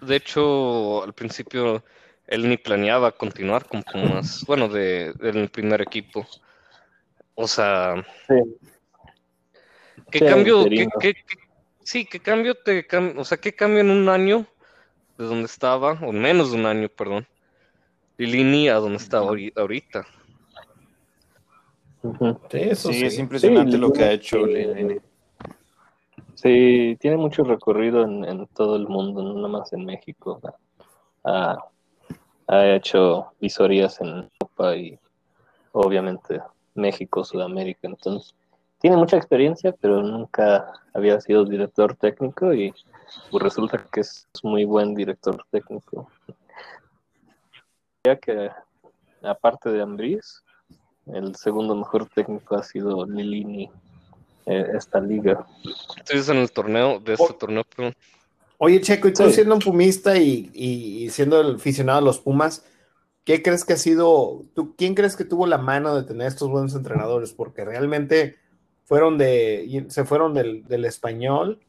de 0.00 0.16
hecho, 0.16 1.02
al 1.04 1.12
principio 1.14 1.84
él 2.26 2.48
ni 2.48 2.56
planeaba 2.56 3.12
continuar 3.12 3.66
con 3.66 3.82
Pumas, 3.82 4.44
bueno, 4.46 4.68
de, 4.68 5.12
del 5.14 5.48
primer 5.48 5.80
equipo. 5.80 6.26
O 7.34 7.46
sea, 7.46 8.04
Sí. 8.26 8.34
¿qué 10.10 10.18
Sí, 10.20 10.24
cambio, 10.26 10.58
qué, 10.64 10.64
interino. 10.74 10.90
qué- 11.00 11.14
qué- 11.14 11.38
sí, 11.82 12.04
qué 12.04 12.20
cambio 12.20 12.54
te, 12.54 12.86
cam- 12.86 13.14
o 13.18 13.24
sea, 13.24 13.38
qué 13.38 13.54
cambio 13.54 13.80
en 13.80 13.90
un 13.90 14.08
año 14.08 14.46
de 15.16 15.24
donde 15.24 15.46
estaba, 15.46 15.92
o 16.02 16.12
menos 16.12 16.52
de 16.52 16.58
un 16.58 16.66
año, 16.66 16.88
perdón, 16.88 17.26
Lilini 18.16 18.68
a 18.68 18.74
donde 18.76 18.98
está 18.98 19.20
ahori- 19.20 19.52
ahorita? 19.56 20.06
Sí, 22.02 22.58
eso 22.58 22.92
Sí, 22.92 23.00
sí. 23.00 23.04
es 23.06 23.18
impresionante 23.18 23.72
Sí, 23.72 23.78
lo 23.78 23.92
que 23.92 24.02
ha 24.04 24.12
hecho 24.12 24.44
Lilini. 24.46 24.98
Sí, 26.40 26.96
tiene 27.00 27.16
mucho 27.16 27.42
recorrido 27.42 28.04
en, 28.04 28.46
todo 28.54 28.76
el 28.76 28.86
mundo, 28.86 29.24
no 29.24 29.34
nada 29.34 29.48
más 29.48 29.72
en 29.72 29.84
México. 29.84 30.40
Ha, 31.24 31.58
ha 32.46 32.66
hecho 32.68 33.32
visorías 33.40 34.00
en 34.00 34.30
Europa 34.40 34.76
y 34.76 34.96
obviamente 35.72 36.40
México, 36.76 37.24
Sudamérica. 37.24 37.88
Entonces, 37.88 38.36
tiene 38.78 38.96
mucha 38.96 39.16
experiencia, 39.16 39.74
pero 39.80 40.00
nunca 40.00 40.74
había 40.94 41.20
sido 41.20 41.44
director 41.44 41.96
técnico 41.96 42.54
y 42.54 42.72
pues 43.32 43.42
resulta 43.42 43.84
que 43.90 44.02
es 44.02 44.28
muy 44.44 44.64
buen 44.64 44.94
director 44.94 45.44
técnico. 45.50 46.08
Ya 48.04 48.14
que 48.14 48.48
aparte 49.24 49.70
de 49.70 49.82
Ambriz, 49.82 50.44
el 51.06 51.34
segundo 51.34 51.74
mejor 51.74 52.08
técnico 52.08 52.54
ha 52.54 52.62
sido 52.62 53.04
Lilini 53.06 53.68
eh, 54.48 54.66
esta 54.74 55.00
liga. 55.00 55.46
Entonces, 55.98 56.28
en 56.28 56.38
el 56.38 56.50
torneo, 56.50 56.98
de 57.00 57.14
este 57.14 57.34
torneo, 57.34 57.64
perdón, 57.64 57.94
Oye, 58.60 58.80
Checo, 58.80 59.06
y 59.06 59.12
tú 59.12 59.24
Sí. 59.28 59.34
siendo 59.34 59.54
un 59.54 59.60
pumista 59.60 60.16
y, 60.16 60.50
y- 60.52 61.04
y 61.04 61.10
siendo 61.10 61.40
el 61.40 61.54
aficionado 61.56 61.98
a 62.00 62.02
los 62.02 62.18
Pumas, 62.18 62.64
¿qué 63.24 63.40
crees 63.40 63.64
que 63.64 63.74
ha 63.74 63.76
sido, 63.76 64.42
tú, 64.54 64.74
quién 64.76 64.96
crees 64.96 65.14
que 65.14 65.24
tuvo 65.24 65.46
la 65.46 65.58
mano 65.58 65.94
de 65.94 66.02
tener 66.02 66.26
estos 66.26 66.48
buenos 66.50 66.74
entrenadores? 66.74 67.32
Porque 67.32 67.64
realmente 67.64 68.34
fueron 68.84 69.16
de, 69.16 69.86
se 69.90 70.04
fueron 70.04 70.34
del, 70.34 70.64
del 70.66 70.84
español 70.86 71.60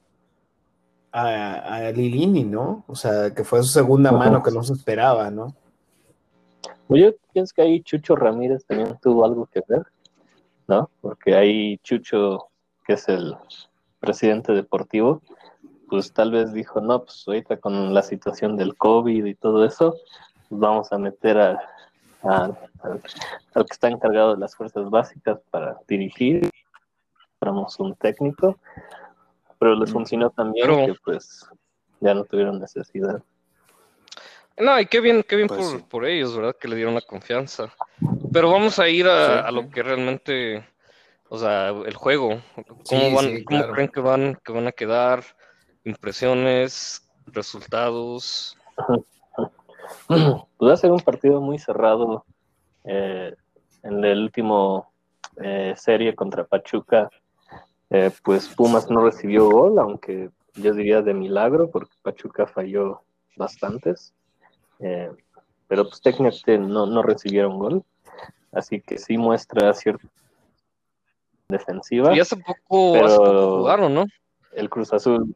a, 1.11 1.75
a 1.87 1.91
Lilini, 1.91 2.43
¿no? 2.43 2.85
O 2.87 2.95
sea, 2.95 3.35
que 3.35 3.43
fue 3.43 3.61
su 3.61 3.69
segunda 3.69 4.11
mano 4.11 4.41
que 4.41 4.51
no 4.51 4.63
se 4.63 4.73
esperaba, 4.73 5.29
¿no? 5.29 5.55
Pues 6.87 7.03
yo 7.03 7.11
pienso 7.33 7.53
que 7.55 7.61
ahí 7.61 7.81
Chucho 7.81 8.15
Ramírez 8.15 8.65
también 8.65 8.97
tuvo 8.99 9.25
algo 9.25 9.45
que 9.45 9.61
ver, 9.67 9.83
¿no? 10.67 10.89
Porque 11.01 11.35
ahí 11.35 11.77
Chucho, 11.83 12.48
que 12.89 12.93
es 12.93 13.07
el 13.07 13.35
presidente 13.99 14.51
deportivo, 14.51 15.21
pues 15.89 16.11
tal 16.11 16.31
vez 16.31 16.51
dijo, 16.53 16.81
no, 16.81 17.03
pues 17.03 17.23
ahorita 17.27 17.57
con 17.57 17.93
la 17.93 18.01
situación 18.01 18.57
del 18.57 18.75
COVID 18.75 19.25
y 19.25 19.35
todo 19.35 19.63
eso, 19.63 19.95
pues 20.49 20.59
vamos 20.59 20.91
a 20.91 20.97
meter 20.97 21.37
a, 21.37 21.59
a- 22.23 22.45
al, 22.81 23.01
al 23.53 23.65
que 23.65 23.73
está 23.73 23.89
encargado 23.89 24.33
de 24.33 24.39
las 24.39 24.55
fuerzas 24.55 24.89
básicas 24.89 25.39
para 25.51 25.77
dirigir, 25.87 26.49
compramos 27.39 27.79
un 27.79 27.93
técnico, 27.95 28.57
pero 29.59 29.75
les 29.75 29.91
funcionó 29.91 30.31
también 30.31 30.65
Pero- 30.67 30.85
que 30.87 30.95
pues 31.05 31.47
ya 31.99 32.15
no 32.15 32.23
tuvieron 32.23 32.59
necesidad. 32.59 33.21
No, 34.57 34.79
y 34.79 34.87
qué 34.87 34.99
bien, 34.99 35.21
qué 35.21 35.35
bien 35.35 35.47
Pues 35.47 35.59
por, 35.61 35.77
sí. 35.79 35.85
por 35.87 36.05
ellos, 36.05 36.35
¿verdad? 36.35 36.55
Que 36.59 36.67
le 36.67 36.75
dieron 36.75 36.95
la 36.95 37.01
confianza. 37.01 37.71
Pero 38.33 38.49
vamos 38.49 38.79
a 38.79 38.89
ir 38.89 39.05
a, 39.07 39.25
Sí, 39.43 39.47
a 39.47 39.51
lo 39.51 39.69
que 39.69 39.83
realmente, 39.83 40.65
o 41.29 41.37
sea, 41.37 41.69
el 41.69 41.95
juego. 41.95 42.41
¿Cómo 42.65 43.09
Sí, 43.09 43.15
van, 43.15 43.25
sí, 43.25 43.43
cómo 43.45 43.59
claro. 43.59 43.73
creen 43.73 43.89
que 43.89 43.99
van, 44.01 44.39
que 44.43 44.51
van 44.51 44.67
a 44.67 44.71
quedar? 44.71 45.23
Impresiones, 45.83 47.07
resultados. 47.27 48.57
Pues 50.07 50.69
va 50.69 50.73
a 50.73 50.77
ser 50.77 50.91
un 50.91 50.99
partido 50.99 51.41
muy 51.41 51.57
cerrado. 51.57 52.23
eh, 52.83 53.33
en 53.83 54.03
el 54.03 54.23
último 54.23 54.91
eh, 55.41 55.73
serie 55.77 56.13
contra 56.15 56.43
Pachuca, 56.43 57.09
eh, 57.89 58.11
pues 58.23 58.47
Pumas 58.49 58.89
no 58.89 59.03
recibió 59.05 59.49
gol, 59.49 59.79
aunque 59.79 60.29
yo 60.55 60.73
diría 60.73 61.01
de 61.01 61.13
milagro, 61.13 61.69
porque 61.71 61.93
Pachuca 62.03 62.45
falló 62.45 63.01
bastantes. 63.35 64.13
Eh, 64.79 65.11
pero 65.67 65.83
pues 65.85 66.01
técnicamente 66.01 66.57
no, 66.57 66.85
no 66.85 67.01
recibieron 67.03 67.57
gol. 67.57 67.83
Así 68.51 68.81
que 68.81 68.97
sí 68.97 69.17
muestra 69.17 69.73
cierta 69.73 70.07
defensiva. 71.49 72.15
Y 72.15 72.19
hace 72.19 72.37
poco, 72.37 72.93
Pero- 72.93 73.05
hace 73.07 73.17
poco 73.17 73.57
jugaron, 73.59 73.93
¿no? 73.93 74.05
El 74.53 74.69
Cruz 74.69 74.93
Azul, 74.93 75.35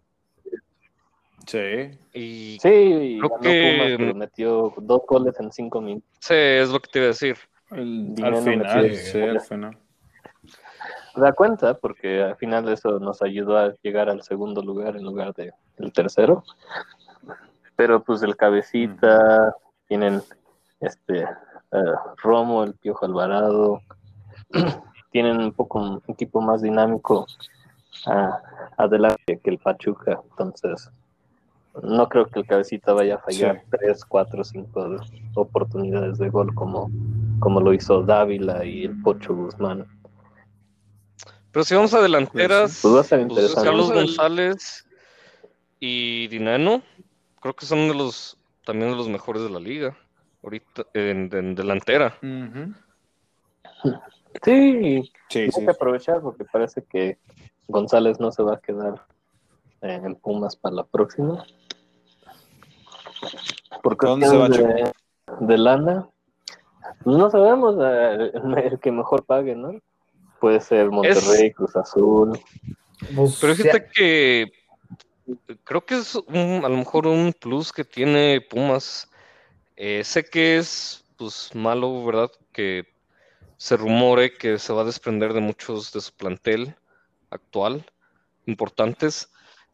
Sí. 1.46 1.60
Y 2.14 2.58
sí, 2.62 2.70
y 2.70 3.20
Creo 3.20 3.30
ganó 3.32 3.42
que- 3.42 3.74
Pumas, 3.78 3.98
pero 3.98 4.16
metió 4.16 4.74
dos 4.78 5.02
goles 5.06 5.38
en 5.42 5.52
cinco 5.52 5.82
minutos. 5.82 6.08
sí, 6.22 6.34
es 6.34 6.70
lo 6.70 6.80
que 6.80 6.90
te 6.90 7.00
iba 7.00 7.06
a 7.06 7.08
decir. 7.10 7.38
El- 7.72 8.16
al 8.24 8.38
final, 8.38 8.96
sí, 8.96 9.20
al 9.22 9.42
final. 9.42 9.78
da 11.16 11.34
cuenta 11.34 11.74
porque 11.74 12.24
al 12.24 12.38
final 12.38 12.70
eso 12.70 12.98
nos 13.00 13.22
ayudó 13.22 13.58
a 13.58 13.74
llegar 13.82 14.10
al 14.10 14.22
segundo 14.24 14.62
lugar 14.64 14.96
en 14.96 15.04
lugar 15.04 15.34
de 15.34 15.52
el 15.78 15.92
tercero 15.94 16.44
pero 17.76 18.02
pues 18.04 18.24
el 18.24 18.36
cabecita 18.36 19.54
tienen 19.88 20.22
este 20.80 21.20
eh, 21.24 21.94
Romo 22.18 22.64
el 22.64 22.74
Piojo 22.76 23.06
Alvarado 23.06 23.82
tienen 25.14 25.38
un 25.40 25.54
poco 25.54 25.80
un 25.80 26.02
equipo 26.08 26.42
más 26.42 26.62
dinámico 26.62 27.26
adelante 28.78 29.40
que 29.42 29.50
el 29.52 29.60
Pachuca 29.60 30.20
entonces 30.32 30.90
no 31.82 32.08
creo 32.10 32.28
que 32.28 32.40
el 32.40 32.46
cabecita 32.46 32.94
vaya 32.94 33.16
a 33.16 33.20
fallar 33.20 33.62
Sí. 33.62 33.68
tres, 33.72 34.06
cuatro, 34.06 34.44
cinco 34.44 34.98
oportunidades 35.36 36.18
de 36.18 36.30
gol 36.30 36.54
como, 36.54 36.92
como 37.40 37.62
lo 37.62 37.74
hizo 37.74 38.04
Dávila 38.04 38.64
y 38.64 38.84
el 38.86 39.02
Pocho 39.02 39.34
Guzmán. 39.34 39.88
Pero 41.52 41.64
si 41.64 41.74
vamos 41.74 41.94
a 41.96 42.02
delanteras, 42.02 42.80
Pues 42.82 42.94
va 42.94 43.00
a 43.00 43.28
pues. 43.28 43.56
Carlos 43.56 43.92
González 43.92 44.88
y 45.80 46.28
Dineno, 46.28 46.84
creo 47.42 47.56
que 47.56 47.66
son 47.66 47.88
de 47.88 47.96
los 47.96 48.38
también 48.66 48.92
de 48.92 48.98
los 48.98 49.10
mejores 49.10 49.42
de 49.44 49.50
la 49.50 49.60
liga. 49.60 49.98
Ahorita 50.44 50.86
en, 50.94 51.30
en 51.34 51.56
delantera. 51.56 52.16
Sí, 54.44 55.12
Sí, 55.30 55.40
hay 55.40 55.52
sí. 55.52 55.66
que 55.66 55.72
aprovechar 55.72 56.22
porque 56.22 56.46
parece 56.46 56.84
que 56.84 57.18
González 57.68 58.20
no 58.20 58.32
se 58.32 58.44
va 58.44 58.56
a 58.56 58.60
quedar 58.62 59.06
en 59.82 60.16
Pumas 60.16 60.56
para 60.56 60.76
la 60.76 60.84
próxima. 60.84 61.46
Por 63.82 63.94
¿A 63.94 64.10
dónde 64.10 64.28
se 64.28 64.38
va, 64.38 64.50
de, 64.50 64.92
de 65.42 65.58
lana, 65.58 66.08
pues 67.04 67.18
no 67.18 67.30
sabemos 67.30 67.76
eh, 67.82 68.32
el 68.64 68.80
que 68.80 68.92
mejor 68.92 69.26
pague, 69.26 69.56
¿no? 69.56 69.80
Puede 70.40 70.60
ser 70.62 70.90
Monterrey, 70.90 71.52
Cruz 71.52 71.76
Azul. 71.76 72.40
Pues, 73.16 73.38
Pero 73.42 73.56
fíjate 73.56 73.88
que 73.94 74.52
creo 75.64 75.86
que 75.86 75.96
es 75.96 76.16
un- 76.16 76.62
a 76.64 76.70
lo 76.70 76.78
mejor 76.78 77.08
un 77.08 77.34
plus 77.34 77.72
que 77.72 77.84
tiene 77.84 78.42
Pumas. 78.42 79.10
Eh, 79.76 80.04
sé 80.04 80.24
que 80.24 80.58
es 80.58 81.04
pues 81.18 81.54
malo, 81.56 82.06
¿verdad? 82.06 82.32
Que 82.52 82.84
se 83.58 83.78
rumore 83.78 84.34
que 84.34 84.60
se 84.60 84.74
va 84.74 84.82
a 84.82 84.86
desprender 84.86 85.34
de 85.34 85.42
muchos 85.42 85.92
de 85.94 86.02
su 86.02 86.14
plantel 86.14 86.76
actual, 87.30 87.86
importantes. 88.46 89.30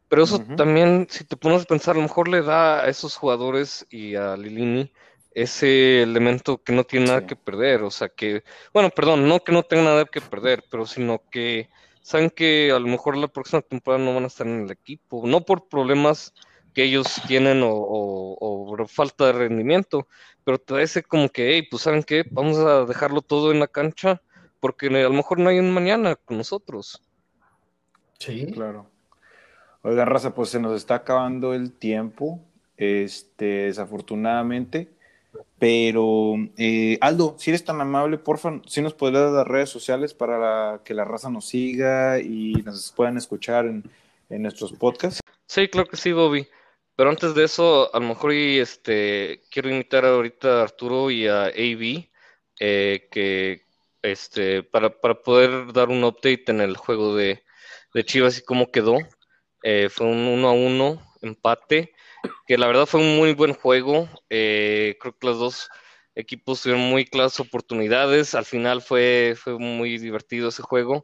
Pero 0.07 0.23
eso 0.23 0.39
también, 0.55 1.07
si 1.09 1.23
te 1.23 1.37
pones 1.37 1.63
a 1.63 1.65
pensar, 1.65 1.95
a 1.95 1.97
lo 1.97 2.03
mejor 2.03 2.27
le 2.27 2.41
da 2.41 2.81
a 2.81 2.89
esos 2.89 3.15
jugadores 3.15 3.85
y 3.89 4.15
a 4.15 4.35
Lilini 4.35 4.91
ese 5.31 6.01
elemento 6.01 6.63
que 6.63 6.73
no 6.73 6.83
tiene 6.83 7.05
nada 7.07 7.21
Sí. 7.21 7.27
que 7.27 7.35
perder. 7.35 7.83
O 7.83 7.91
sea 7.91 8.09
que, 8.09 8.43
bueno, 8.73 8.89
perdón, 8.89 9.27
no 9.27 9.39
que 9.41 9.51
no 9.51 9.63
tenga 9.63 9.83
nada 9.83 10.05
que 10.05 10.21
perder, 10.21 10.63
pero 10.69 10.87
sino 10.87 11.21
que 11.29 11.69
saben 12.01 12.31
que 12.31 12.71
a 12.71 12.79
lo 12.79 12.87
mejor 12.87 13.17
la 13.17 13.27
próxima 13.27 13.61
temporada 13.61 14.03
no 14.03 14.15
van 14.15 14.23
a 14.23 14.27
estar 14.27 14.47
en 14.47 14.63
el 14.63 14.71
equipo, 14.71 15.21
no 15.27 15.41
por 15.41 15.67
problemas 15.69 16.33
que 16.79 16.85
ellos 16.85 17.21
tienen 17.27 17.61
o, 17.61 17.71
o- 17.73 18.37
o 18.39 18.65
por 18.69 18.87
falta 18.87 19.25
de 19.25 19.33
rendimiento, 19.33 20.07
pero 20.45 20.57
te 20.59 20.75
da 20.75 20.81
ese 20.81 21.03
como 21.03 21.27
que, 21.27 21.49
hey, 21.51 21.67
pues 21.69 21.83
saben 21.83 22.03
qué, 22.03 22.23
vamos 22.31 22.57
a 22.57 22.85
dejarlo 22.85 23.21
todo 23.21 23.51
en 23.51 23.59
la 23.59 23.67
cancha 23.67 24.21
porque 24.61 24.87
a 24.87 24.89
lo 24.91 25.11
mejor 25.11 25.39
no 25.39 25.49
hay 25.49 25.59
un 25.59 25.73
mañana 25.73 26.15
con 26.15 26.37
nosotros. 26.37 27.01
sí. 28.17 28.47
Claro. 28.53 28.85
Oigan, 29.81 30.07
raza, 30.07 30.33
pues 30.33 30.49
se 30.49 30.59
nos 30.61 30.77
está 30.77 30.95
acabando 30.95 31.53
el 31.53 31.73
tiempo, 31.73 32.39
este, 32.77 33.45
desafortunadamente. 33.65 34.87
Pero, 35.57 36.35
eh, 36.57 36.97
Aldo, 37.01 37.35
si 37.37 37.51
eres 37.51 37.65
tan 37.65 37.81
amable, 37.81 38.17
porfa, 38.17 38.61
si 38.67 38.81
nos 38.81 38.93
podrías 38.93 39.23
dar 39.23 39.33
las 39.33 39.47
redes 39.47 39.69
sociales 39.69 40.13
para 40.13 40.37
la- 40.39 40.79
que 40.85 40.93
la 40.93 41.03
raza 41.03 41.29
nos 41.29 41.45
siga 41.45 42.19
y 42.21 42.53
nos 42.63 42.93
puedan 42.93 43.17
escuchar 43.17 43.65
en, 43.65 43.83
en 44.29 44.41
nuestros 44.43 44.71
podcasts. 44.71 45.19
Sí, 45.45 45.67
claro 45.67 45.89
que 45.89 45.97
sí, 45.97 46.13
Bobby. 46.13 46.47
Pero 46.99 47.11
antes 47.11 47.33
de 47.33 47.45
eso, 47.45 47.95
a 47.95 47.99
lo 48.01 48.07
mejor 48.09 48.33
y 48.33 48.59
este 48.59 49.41
quiero 49.49 49.69
invitar 49.69 50.03
ahorita 50.03 50.59
a 50.59 50.63
Arturo 50.63 51.09
y 51.09 51.27
a 51.27 51.45
AB 51.45 52.09
eh, 52.59 53.07
que 53.09 53.61
este 54.01 54.63
para, 54.63 54.89
poder 54.89 55.71
dar 55.71 55.87
un 55.87 56.03
update 56.03 56.43
en 56.47 56.59
el 56.59 56.75
juego 56.75 57.15
de, 57.15 57.41
Chivas 58.03 58.39
y 58.39 58.43
cómo 58.43 58.69
quedó. 58.69 58.97
Eh, 59.63 59.87
fue 59.89 60.07
un 60.07 60.27
1 60.27 60.49
a 60.49 60.51
1 60.51 61.01
empate, 61.21 61.93
que 62.45 62.57
la 62.57 62.67
verdad 62.67 62.85
fue 62.85 62.99
un 62.99 63.15
muy 63.15 63.33
buen 63.33 63.53
juego. 63.53 64.09
Eh, 64.29 64.97
creo 64.99 65.17
que 65.17 65.27
los 65.27 65.39
dos 65.39 65.69
equipos 66.15 66.61
tuvieron 66.61 66.83
muy 66.83 67.05
claras 67.05 67.39
oportunidades. 67.39 68.35
Al 68.35 68.43
final 68.43 68.81
fue, 68.81 69.35
fue 69.37 69.57
muy 69.57 69.97
divertido 69.99 70.49
ese 70.49 70.63
juego. 70.63 71.01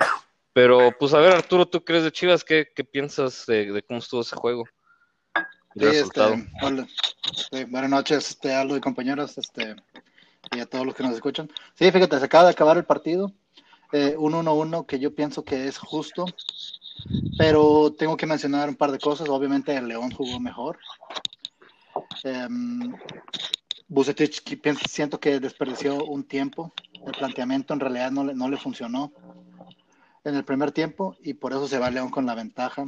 Pero, 0.51 0.91
pues, 0.99 1.13
a 1.13 1.19
ver, 1.19 1.31
Arturo, 1.31 1.65
tú 1.65 1.85
crees 1.85 2.03
de 2.03 2.11
Chivas, 2.11 2.43
¿qué, 2.43 2.67
qué 2.75 2.83
piensas 2.83 3.45
de 3.45 3.81
cómo 3.87 3.99
estuvo 3.99 4.19
ese 4.19 4.35
juego? 4.35 4.65
Sí, 5.77 5.85
este, 5.85 6.21
hola. 6.61 6.87
Buenas 7.67 7.89
noches, 7.89 8.29
este, 8.29 8.53
Aldo 8.53 8.77
y 8.77 8.81
compañeros, 8.81 9.37
este, 9.37 9.75
y 10.55 10.59
a 10.59 10.65
todos 10.65 10.85
los 10.85 10.95
que 10.95 11.03
nos 11.03 11.13
escuchan. 11.13 11.49
Sí, 11.73 11.91
fíjate, 11.91 12.17
se 12.17 12.25
acaba 12.25 12.45
de 12.45 12.51
acabar 12.51 12.77
el 12.77 12.85
partido, 12.85 13.33
eh, 13.91 14.15
un 14.17 14.33
1-1 14.33 14.85
que 14.85 14.99
yo 14.99 15.13
pienso 15.13 15.43
que 15.43 15.67
es 15.67 15.77
justo, 15.77 16.25
pero 17.37 17.93
tengo 17.97 18.15
que 18.15 18.25
mencionar 18.25 18.69
un 18.69 18.75
par 18.75 18.91
de 18.91 18.99
cosas. 18.99 19.27
Obviamente 19.27 19.75
el 19.75 19.89
León 19.89 20.11
jugó 20.11 20.39
mejor. 20.39 20.79
Pienso- 24.61 24.87
siento 24.87 25.19
que 25.19 25.39
desperdició 25.41 26.05
un 26.05 26.23
tiempo. 26.23 26.73
El 27.05 27.11
planteamiento 27.11 27.73
en 27.73 27.81
realidad 27.81 28.11
no 28.11 28.23
le, 28.23 28.33
no 28.33 28.49
le 28.49 28.55
funcionó 28.57 29.11
en 30.23 30.35
el 30.35 30.45
primer 30.45 30.71
tiempo 30.71 31.17
y 31.21 31.33
por 31.33 31.51
eso 31.51 31.67
se 31.67 31.79
va 31.79 31.91
León 31.91 32.09
con 32.09 32.25
la 32.25 32.33
ventaja. 32.33 32.85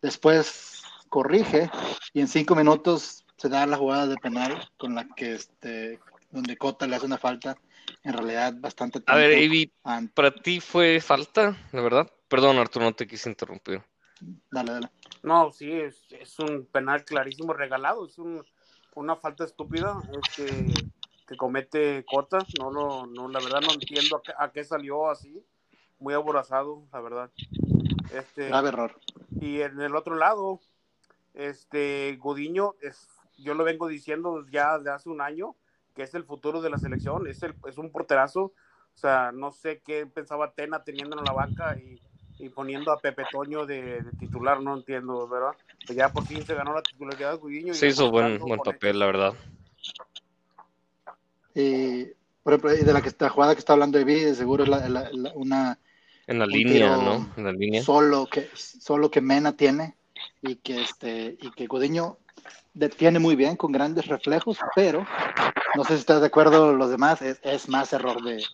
Después 0.00 0.83
corrige 1.14 1.70
y 2.12 2.20
en 2.20 2.26
cinco 2.26 2.56
minutos 2.56 3.24
se 3.36 3.48
da 3.48 3.64
la 3.66 3.76
jugada 3.76 4.08
de 4.08 4.16
penal 4.16 4.52
con 4.76 4.96
la 4.96 5.06
que 5.14 5.34
este 5.34 6.00
donde 6.32 6.56
Cota 6.56 6.88
le 6.88 6.96
hace 6.96 7.06
una 7.06 7.18
falta 7.18 7.56
en 8.02 8.14
realidad 8.14 8.52
bastante 8.58 9.00
A 9.06 9.14
ver. 9.14 9.34
Avi, 9.34 9.72
¿para 10.12 10.34
ti 10.34 10.58
fue 10.58 11.00
falta, 11.00 11.56
la 11.70 11.82
verdad? 11.82 12.10
Perdón, 12.26 12.58
Arturo, 12.58 12.86
no 12.86 12.94
te 12.94 13.06
quise 13.06 13.28
interrumpir. 13.28 13.80
dale, 14.50 14.72
dale. 14.72 14.90
No, 15.22 15.52
sí, 15.52 15.70
es, 15.70 16.04
es 16.10 16.36
un 16.40 16.66
penal 16.66 17.04
clarísimo 17.04 17.52
regalado, 17.52 18.06
es 18.06 18.18
un- 18.18 18.44
una 18.96 19.14
falta 19.14 19.44
estúpida 19.44 20.02
este, 20.20 20.84
que 21.28 21.36
comete 21.36 22.04
Cota. 22.06 22.44
No, 22.58 22.72
lo, 22.72 23.06
no, 23.06 23.28
la 23.28 23.38
verdad 23.38 23.60
no 23.60 23.72
entiendo 23.72 24.16
a 24.16 24.22
qué, 24.22 24.32
a 24.36 24.50
qué 24.50 24.64
salió 24.64 25.08
así, 25.08 25.40
muy 26.00 26.12
aborazado, 26.12 26.82
la 26.92 27.00
verdad. 27.00 27.30
Este, 28.10 28.48
Grave 28.48 28.68
error. 28.70 29.00
Y 29.40 29.60
en 29.60 29.80
el 29.80 29.94
otro 29.94 30.16
lado, 30.16 30.60
este 31.34 32.16
Gudiño 32.20 32.74
es, 32.80 33.08
yo 33.36 33.54
lo 33.54 33.64
vengo 33.64 33.88
diciendo 33.88 34.42
ya 34.50 34.78
de 34.78 34.90
hace 34.90 35.08
un 35.08 35.20
año, 35.20 35.56
que 35.94 36.02
es 36.02 36.14
el 36.14 36.24
futuro 36.24 36.62
de 36.62 36.70
la 36.70 36.78
selección, 36.78 37.26
es, 37.26 37.42
el, 37.42 37.56
es 37.66 37.78
un 37.78 37.90
porterazo. 37.90 38.42
O 38.42 38.96
sea, 38.96 39.32
no 39.32 39.50
sé 39.50 39.82
qué 39.84 40.06
pensaba 40.06 40.52
Tena 40.52 40.84
teniendo 40.84 41.18
en 41.18 41.24
la 41.24 41.32
banca 41.32 41.76
y, 41.78 42.00
y 42.38 42.48
poniendo 42.48 42.92
a 42.92 42.98
Pepe 43.00 43.24
Toño 43.30 43.66
de, 43.66 44.04
de 44.04 44.12
titular, 44.12 44.60
no 44.60 44.74
entiendo, 44.76 45.26
¿verdad? 45.28 45.56
Pues 45.84 45.96
ya 45.98 46.08
por 46.08 46.24
fin 46.24 46.44
se 46.44 46.54
ganó 46.54 46.72
la 46.72 46.82
titularidad 46.82 47.38
Gudiño. 47.38 47.72
y 47.72 47.76
Se 47.76 47.88
hizo 47.88 48.10
buen, 48.10 48.38
buen 48.38 48.60
papel, 48.60 48.98
la 48.98 49.06
verdad. 49.06 49.34
Y, 51.54 52.06
por 52.42 52.52
ejemplo, 52.54 52.70
de 52.70 52.92
la, 52.92 53.02
que, 53.02 53.10
la 53.18 53.28
jugada 53.30 53.54
que 53.54 53.58
está 53.60 53.72
hablando 53.72 53.98
Evi, 53.98 54.20
de 54.20 54.34
seguro 54.34 54.64
es 54.64 54.68
la- 54.70 54.88
la- 54.88 55.10
la- 55.12 55.32
una 55.34 55.78
En 56.26 56.38
la 56.38 56.46
Un 56.46 56.50
línea, 56.52 56.96
tiro 56.96 57.02
¿no? 57.02 57.34
En 57.36 57.44
la 57.44 57.52
línea. 57.52 57.82
solo 57.82 58.26
que, 58.26 58.48
solo 58.54 59.10
que 59.10 59.20
Mena 59.20 59.56
tiene 59.56 59.96
y 60.42 60.56
que, 60.56 60.82
este, 60.82 61.36
y 61.40 61.50
que 61.52 61.66
Gudiño 61.66 62.18
detiene 62.74 63.18
muy 63.18 63.36
bien 63.36 63.56
con 63.56 63.72
grandes 63.72 64.06
reflejos, 64.06 64.58
pero 64.74 65.06
no 65.74 65.84
sé 65.84 65.94
si 65.94 66.00
estás 66.00 66.20
de 66.20 66.26
acuerdo 66.26 66.74
los 66.74 66.90
demás, 66.90 67.22
es, 67.22 67.40
es 67.42 67.68
más 67.68 67.92
error 67.92 68.22
de, 68.22 68.44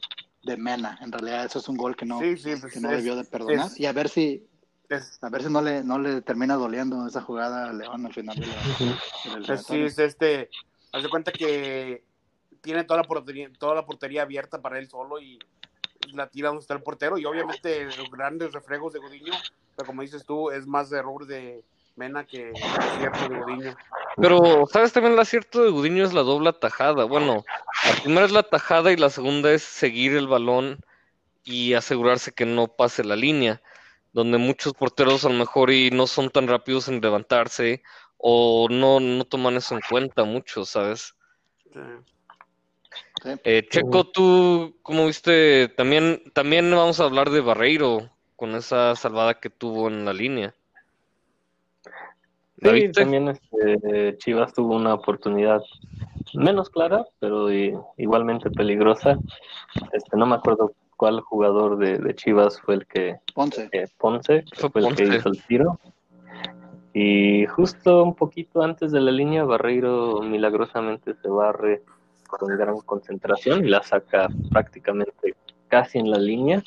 de 0.43 0.57
Mena. 0.57 0.99
En 1.03 1.11
realidad 1.13 1.45
eso 1.47 1.59
es 1.59 1.69
un 1.69 1.77
gol 1.77 1.97
que 1.97 2.07
no, 2.07 2.21
Sí, 2.21 2.37
sí, 2.37 2.55
pues 2.61 2.73
que 2.73 2.81
no 2.81 2.91
es- 2.91 2.99
debió 2.99 3.17
de 3.17 3.25
perdonar. 3.25 3.67
es- 3.67 3.81
y 3.81 3.87
a 3.87 3.93
ver 3.93 4.09
si 4.09 4.47
Es, 4.89 5.23
a 5.23 5.29
ver 5.31 5.43
si 5.45 5.49
no 5.53 5.63
le, 5.63 5.85
no 5.85 5.99
le 5.99 6.21
termina 6.21 6.57
doliendo 6.57 7.07
esa 7.07 7.21
jugada 7.23 7.71
a 7.71 7.73
León 7.73 8.05
al 8.07 8.13
final 8.13 8.37
de 8.39 8.47
la, 8.47 8.55
del 8.63 8.73
es- 8.75 8.81
sí, 8.81 9.27
eliminatorio. 9.27 9.87
es 9.87 9.99
este, 9.99 10.51
haz 10.93 11.03
de 11.03 11.09
cuenta 11.09 11.31
que 11.33 12.05
tiene 12.61 12.85
toda 12.85 13.01
la 13.03 13.07
portería, 13.07 13.49
toda 13.59 13.75
la 13.77 13.87
portería 13.87 14.23
abierta 14.23 14.61
para 14.61 14.79
él 14.79 14.89
solo 14.89 15.21
y 15.21 15.39
la 16.13 16.29
tira 16.29 16.49
donde 16.49 16.63
está 16.63 16.75
el 16.75 16.83
portero 16.83 17.19
y 17.19 17.25
obviamente 17.25 17.85
los 17.85 18.11
grandes 18.11 18.53
reflejos 18.53 18.93
de 18.93 18.99
Gudiño, 18.99 19.33
pero 19.81 19.87
como 19.87 20.03
dices 20.03 20.27
tú, 20.27 20.51
es 20.51 20.67
más 20.67 20.93
error 20.93 21.27
de 21.27 21.65
Mena 21.97 22.27
que 22.27 22.53
acierto 22.53 23.29
de 23.31 23.41
Gudiño. 23.41 23.77
Pero, 24.19 24.67
¿sabes 24.71 24.93
también 24.93 25.15
el 25.15 25.21
acierto 25.21 25.65
de 25.65 25.71
Gudiño 25.71 26.05
es 26.05 26.13
la 26.13 26.21
doble 26.21 26.53
tajada? 26.53 27.05
Bueno, 27.05 27.45
la 27.87 28.03
primera 28.03 28.27
es 28.27 28.33
la 28.33 28.43
tajada 28.43 28.93
y 28.93 28.97
la 28.97 29.09
segunda 29.09 29.51
es 29.53 29.63
seguir 29.63 30.15
el 30.15 30.29
balón 30.29 30.81
y 31.45 31.73
asegurarse 31.73 32.33
que 32.33 32.45
no 32.45 32.69
pase 32.69 33.05
la 33.05 33.17
línea, 33.17 33.63
donde 34.13 34.37
muchos 34.37 34.75
porteros 34.75 35.25
a 35.25 35.31
lo 35.31 35.37
mejor 35.37 35.71
y 35.71 35.91
no 35.91 36.07
son 36.07 36.29
tan 36.29 36.47
rápidos 36.47 36.89
en 36.89 37.01
levantarse 37.01 37.83
o 38.19 38.69
no, 38.69 39.01
no 39.01 39.25
toman 39.25 39.57
eso 39.57 39.75
en 39.75 39.81
cuenta 39.89 40.25
mucho, 40.25 40.67
¿sabes? 40.67 41.15
Sí. 41.73 41.81
Eh, 43.45 43.67
Checo, 43.71 44.05
tú, 44.05 44.79
¿cómo 44.83 45.07
viste? 45.07 45.69
También, 45.69 46.23
también 46.35 46.71
vamos 46.71 47.01
a 47.01 47.05
hablar 47.05 47.31
de 47.31 47.41
Barreiro 47.41 48.11
con 48.41 48.55
esa 48.55 48.97
salvada 48.97 49.35
que 49.35 49.51
tuvo 49.51 49.89
en 49.89 50.07
la 50.07 50.15
línea. 50.15 50.55
¿La 52.57 52.71
Sí, 52.71 52.75
viste? 52.87 53.03
también 53.03 53.29
este, 53.29 54.17
Chivas 54.17 54.55
tuvo 54.55 54.75
una 54.77 54.95
oportunidad 54.95 55.61
menos 56.33 56.71
clara, 56.71 57.05
pero 57.19 57.53
i- 57.53 57.77
igualmente 57.99 58.51
peligrosa. 58.51 59.19
Este, 59.93 60.17
no 60.17 60.25
me 60.25 60.37
acuerdo 60.37 60.73
cuál 60.97 61.21
jugador 61.21 61.77
de, 61.77 61.99
de 61.99 62.15
Chivas 62.15 62.59
fue 62.63 62.77
el 62.77 62.87
que 62.87 63.21
Ponce. 63.35 63.69
eh, 63.73 63.89
Ponce, 63.99 64.45
Fue 64.57 64.71
fue 64.71 64.81
el 64.81 64.97
que 64.97 65.03
Ponce. 65.05 65.17
hizo 65.19 65.29
el 65.29 65.43
tiro. 65.45 65.79
Y 66.95 67.45
justo 67.47 68.03
un 68.03 68.15
poquito 68.15 68.63
antes 68.63 68.91
de 68.91 69.01
la 69.01 69.11
línea, 69.13 69.45
Barreiro 69.45 70.23
milagrosamente 70.23 71.15
se 71.15 71.29
barre 71.29 71.83
con 72.27 72.57
gran 72.57 72.79
concentración 72.81 73.67
y 73.67 73.69
la 73.69 73.83
saca 73.83 74.31
prácticamente 74.51 75.35
casi 75.69 75.99
en 75.99 76.11
la 76.11 76.19
línea. 76.19 76.63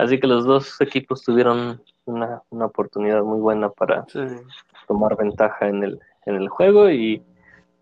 Así 0.00 0.18
que 0.18 0.26
los 0.26 0.44
dos 0.44 0.80
equipos 0.80 1.22
tuvieron 1.22 1.82
una, 2.06 2.42
una 2.50 2.66
oportunidad 2.66 3.22
muy 3.22 3.38
buena 3.40 3.68
para 3.70 4.04
Sí. 4.08 4.20
tomar 4.88 5.16
ventaja 5.16 5.68
en 5.68 5.84
el, 5.84 6.00
en 6.26 6.36
el 6.36 6.48
juego 6.48 6.88
y 6.90 7.22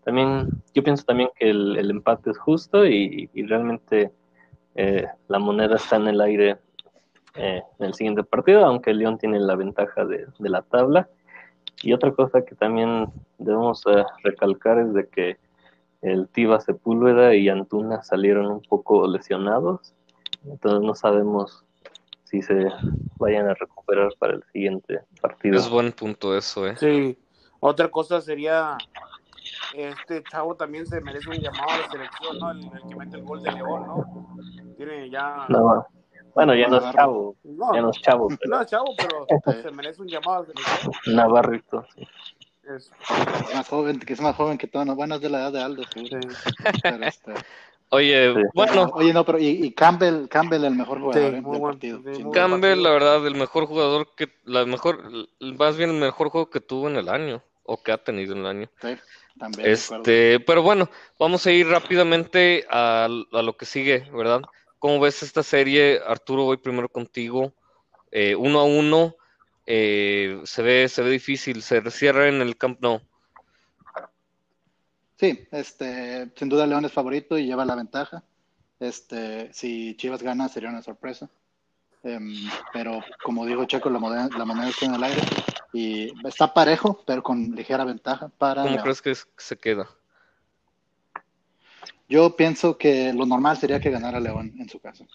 también 0.03 0.49
yo 0.73 0.83
pienso 0.83 1.03
también 1.05 1.29
que 1.35 1.49
el, 1.49 1.77
el 1.77 1.89
empate 1.89 2.31
es 2.31 2.37
justo 2.37 2.85
y, 2.85 3.29
y 3.33 3.43
realmente 3.45 4.11
eh, 4.75 5.05
la 5.27 5.39
moneda 5.39 5.75
está 5.75 5.95
en 5.97 6.07
el 6.07 6.21
aire 6.21 6.57
eh, 7.35 7.61
en 7.79 7.85
el 7.85 7.93
siguiente 7.93 8.23
partido, 8.23 8.65
aunque 8.65 8.89
el 8.91 8.97
León 8.99 9.17
tiene 9.17 9.39
la 9.39 9.55
ventaja 9.55 10.03
de, 10.05 10.25
de 10.39 10.49
la 10.49 10.61
tabla. 10.63 11.07
Y 11.83 11.93
otra 11.93 12.11
cosa 12.11 12.43
que 12.43 12.55
también 12.55 13.07
debemos 13.37 13.85
eh, 13.87 14.03
recalcar 14.23 14.79
es 14.79 14.93
de 14.93 15.07
que 15.07 15.37
el 16.01 16.27
Tiva 16.29 16.59
Sepúlveda 16.59 17.35
y 17.35 17.47
Antuna 17.49 18.01
salieron 18.03 18.47
un 18.47 18.61
poco 18.61 19.07
lesionados, 19.07 19.93
entonces 20.45 20.81
no 20.81 20.95
sabemos 20.95 21.65
si 22.29 22.41
se 22.41 22.67
vayan 23.17 23.47
a 23.49 23.53
recuperar 23.53 24.11
para 24.19 24.33
el 24.33 24.43
siguiente 24.53 25.01
partido. 25.21 25.55
Es 25.57 25.69
buen 25.69 25.91
punto 25.91 26.37
eso, 26.37 26.67
¿eh? 26.67 26.75
Sí. 26.77 27.17
Otra 27.59 27.89
cosa 27.89 28.21
sería, 28.21 28.77
este 29.73 30.23
chavo 30.23 30.55
también 30.55 30.85
se 30.87 31.01
merece 31.01 31.29
un 31.29 31.37
llamado 31.37 31.69
a 31.71 31.77
la 31.77 31.89
selección, 31.89 32.39
¿no? 32.39 32.51
El, 32.51 32.59
el 32.63 32.89
que 32.89 32.95
mete 32.95 33.17
el 33.17 33.23
gol 33.23 33.41
de 33.43 33.51
León, 33.51 33.87
¿no? 33.87 34.75
Tiene 34.77 35.09
ya... 35.09 35.45
No, 35.49 35.85
bueno, 36.35 36.53
ya 36.55 36.67
no 36.67 36.77
es 36.77 36.93
chavo, 36.95 37.35
No, 37.43 37.73
ya 37.73 37.81
no 37.81 37.89
es 37.89 37.97
chavo, 38.01 38.27
pero 38.29 38.49
no 38.55 38.61
es 38.61 38.67
chavo, 38.69 38.85
pero 38.97 39.25
se 39.63 39.71
merece 39.71 40.01
un 40.01 40.07
llamado 40.07 40.37
a 40.37 40.39
la 40.39 40.45
selección. 40.45 41.15
Navarrito, 41.15 41.85
sí. 41.95 42.07
Es- 42.75 42.91
Es 43.49 43.55
más 43.55 43.67
joven, 43.67 43.99
que 43.99 44.13
es 44.13 44.21
más 44.21 44.35
joven 44.35 44.57
que 44.57 44.67
todos. 44.67 44.85
¿no? 44.85 44.95
Bueno, 44.95 45.15
es 45.15 45.21
de 45.21 45.29
la 45.29 45.39
edad 45.39 45.51
de 45.53 45.61
Aldo, 45.63 45.83
seguro. 45.91 46.21
sí. 46.21 46.53
Pero, 46.83 47.03
este, 47.03 47.33
Oye, 47.91 48.33
Sí. 48.33 48.39
bueno, 48.53 48.91
Oye, 48.93 49.13
no, 49.13 49.25
pero 49.25 49.39
y, 49.39 49.47
y 49.47 49.71
Campbell, 49.71 50.27
Campbell 50.27 50.63
el 50.63 50.75
mejor 50.75 50.99
jugador 50.99 51.31
Sí, 51.35 51.41
muy 51.41 51.51
del 51.53 51.59
buen- 51.59 51.73
partido. 51.73 52.01
sí, 52.15 52.23
Campbell, 52.31 52.83
la 52.83 52.89
verdad, 52.91 53.25
el 53.25 53.35
mejor 53.35 53.65
jugador 53.65 54.13
que, 54.15 54.27
la 54.45 54.65
mejor, 54.65 55.01
más 55.39 55.75
bien 55.77 55.89
el 55.89 55.95
mejor 55.99 56.29
juego 56.29 56.49
que 56.49 56.59
tuvo 56.59 56.87
en 56.87 56.97
el 56.97 57.09
año, 57.09 57.43
o 57.63 57.81
que 57.81 57.91
ha 57.91 57.97
tenido 57.97 58.33
en 58.33 58.39
el 58.41 58.45
año. 58.45 58.69
Sí, 58.81 58.95
también. 59.39 59.67
Este, 59.69 60.39
pero 60.41 60.61
bueno, 60.61 60.87
vamos 61.17 61.45
a 61.47 61.51
ir 61.51 61.67
rápidamente 61.67 62.65
a, 62.69 63.05
a 63.05 63.41
lo 63.41 63.57
que 63.57 63.65
sigue, 63.65 64.07
¿verdad? 64.13 64.41
¿Cómo 64.77 64.99
ves 64.99 65.23
esta 65.23 65.41
serie? 65.43 65.99
Arturo, 66.05 66.43
voy 66.43 66.57
primero 66.57 66.89
contigo. 66.89 67.53
Eh, 68.11 68.35
uno 68.35 68.59
a 68.59 68.63
uno, 68.65 69.15
eh, 69.65 70.39
se 70.45 70.61
ve, 70.61 70.87
se 70.89 71.01
ve 71.01 71.09
difícil, 71.11 71.61
se 71.61 71.89
cierra 71.91 72.27
en 72.27 72.41
el 72.41 72.55
Camp 72.57 72.79
Nou. 72.81 73.01
Sí, 75.19 75.45
este, 75.51 76.29
sin 76.35 76.47
duda 76.47 76.65
León 76.65 76.85
es 76.85 76.93
favorito 76.93 77.37
y 77.37 77.45
lleva 77.45 77.65
la 77.65 77.75
ventaja. 77.75 78.23
Este, 78.79 79.53
si 79.53 79.97
Chivas 79.97 80.23
gana 80.23 80.47
sería 80.47 80.69
una 80.69 80.81
sorpresa. 80.81 81.29
Em, 82.03 82.49
pero 82.71 83.03
como 83.21 83.45
dijo 83.45 83.65
Checo, 83.65 83.89
la 83.89 83.99
moneda, 83.99 84.29
la 84.37 84.45
moneda 84.45 84.69
está 84.69 84.85
en 84.85 84.95
el 84.95 85.03
aire 85.03 85.21
y 85.73 86.25
está 86.25 86.53
parejo, 86.53 87.03
pero 87.05 87.21
con 87.21 87.53
ligera 87.53 87.83
ventaja 87.83 88.29
para 88.29 88.61
¿Cómo 88.61 88.75
León. 88.75 88.83
crees 88.83 89.01
que 89.01 89.13
se 89.35 89.57
queda? 89.57 89.89
Yo 92.07 92.37
pienso 92.37 92.77
que 92.77 93.11
lo 93.11 93.25
normal 93.25 93.57
sería 93.57 93.81
que 93.81 93.91
ganara 93.91 94.21
León 94.21 94.53
en 94.57 94.69
su 94.69 94.79
casa, 94.79 95.05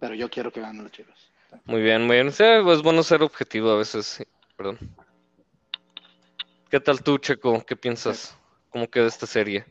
pero 0.00 0.14
yo 0.14 0.28
quiero 0.28 0.52
que 0.52 0.60
ganen 0.60 0.82
los 0.82 0.92
Chivas. 0.92 1.18
Muy 1.64 1.80
bien, 1.80 2.06
muy 2.06 2.16
bien. 2.16 2.30
Sí, 2.30 2.44
es 2.44 2.82
bueno 2.82 3.02
ser 3.02 3.22
objetivo 3.22 3.70
a 3.70 3.78
veces, 3.78 4.04
sí, 4.04 4.24
perdón. 4.54 4.78
¿Qué 6.70 6.78
tal 6.78 7.02
tú, 7.02 7.16
Checo? 7.16 7.64
¿Qué 7.64 7.74
piensas? 7.74 8.37
¿Cómo 8.70 8.86
queda 8.88 9.06
esta 9.06 9.26
serie? 9.26 9.64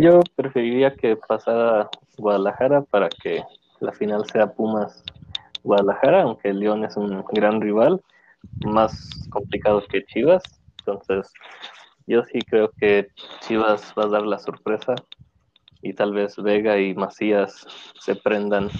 Yo 0.00 0.20
preferiría 0.36 0.94
que 0.94 1.16
pasara 1.16 1.90
Guadalajara 2.16 2.82
para 2.82 3.08
que 3.08 3.42
la 3.80 3.92
final 3.92 4.24
sea 4.26 4.52
Pumas 4.52 5.02
Guadalajara, 5.62 6.22
aunque 6.22 6.52
León 6.52 6.84
es 6.84 6.96
un 6.96 7.24
gran 7.32 7.60
rival, 7.60 8.02
más 8.64 9.28
complicado 9.30 9.82
que 9.88 10.04
Chivas. 10.04 10.42
Entonces, 10.78 11.32
yo 12.06 12.24
sí 12.24 12.40
creo 12.40 12.72
que 12.78 13.08
Chivas 13.40 13.92
va 13.98 14.04
a 14.04 14.08
dar 14.08 14.22
la 14.22 14.38
sorpresa 14.38 14.94
y 15.82 15.92
tal 15.92 16.14
vez 16.14 16.36
Vega 16.36 16.78
y 16.78 16.94
Macías 16.94 17.66
se 18.00 18.16
prendan 18.16 18.70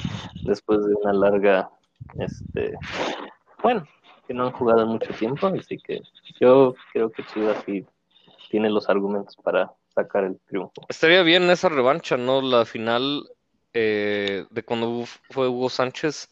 después 0.44 0.84
de 0.86 0.94
una 0.94 1.12
larga, 1.12 1.70
este, 2.18 2.76
bueno, 3.62 3.86
que 4.26 4.34
no 4.34 4.46
han 4.46 4.52
jugado 4.52 4.86
mucho 4.86 5.12
tiempo, 5.12 5.48
así 5.48 5.76
que 5.78 6.00
yo 6.40 6.74
creo 6.92 7.10
que 7.10 7.24
Chivas 7.24 7.62
sí 7.66 7.84
tiene 8.48 8.70
los 8.70 8.88
argumentos 8.88 9.36
para 9.36 9.72
sacar 9.94 10.24
el 10.24 10.38
triunfo. 10.46 10.82
Estaría 10.88 11.22
bien 11.22 11.48
esa 11.50 11.68
revancha, 11.68 12.16
¿no? 12.16 12.40
La 12.40 12.64
final 12.64 13.28
eh, 13.72 14.46
de 14.50 14.62
cuando 14.64 15.04
fue 15.30 15.48
Hugo 15.48 15.68
Sánchez. 15.68 16.30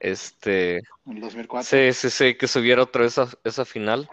Este, 0.00 0.76
En 1.06 1.16
el 1.16 1.20
2004. 1.20 1.62
sí, 1.68 1.92
sí, 1.92 2.10
sí, 2.10 2.34
que 2.36 2.46
se 2.46 2.60
viera 2.60 2.82
otra 2.82 3.02
vez 3.02 3.16
esa, 3.18 3.28
esa 3.44 3.64
final. 3.64 4.08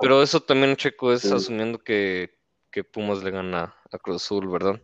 Pero 0.00 0.22
eso 0.22 0.40
también, 0.40 0.76
Checo, 0.76 1.12
es 1.12 1.22
Sí. 1.22 1.34
asumiendo 1.34 1.78
que, 1.78 2.38
que 2.70 2.84
Pumas 2.84 3.22
le 3.22 3.30
gana 3.30 3.74
a 3.90 3.98
Cruz 3.98 4.16
Azul, 4.16 4.48
¿verdad? 4.48 4.80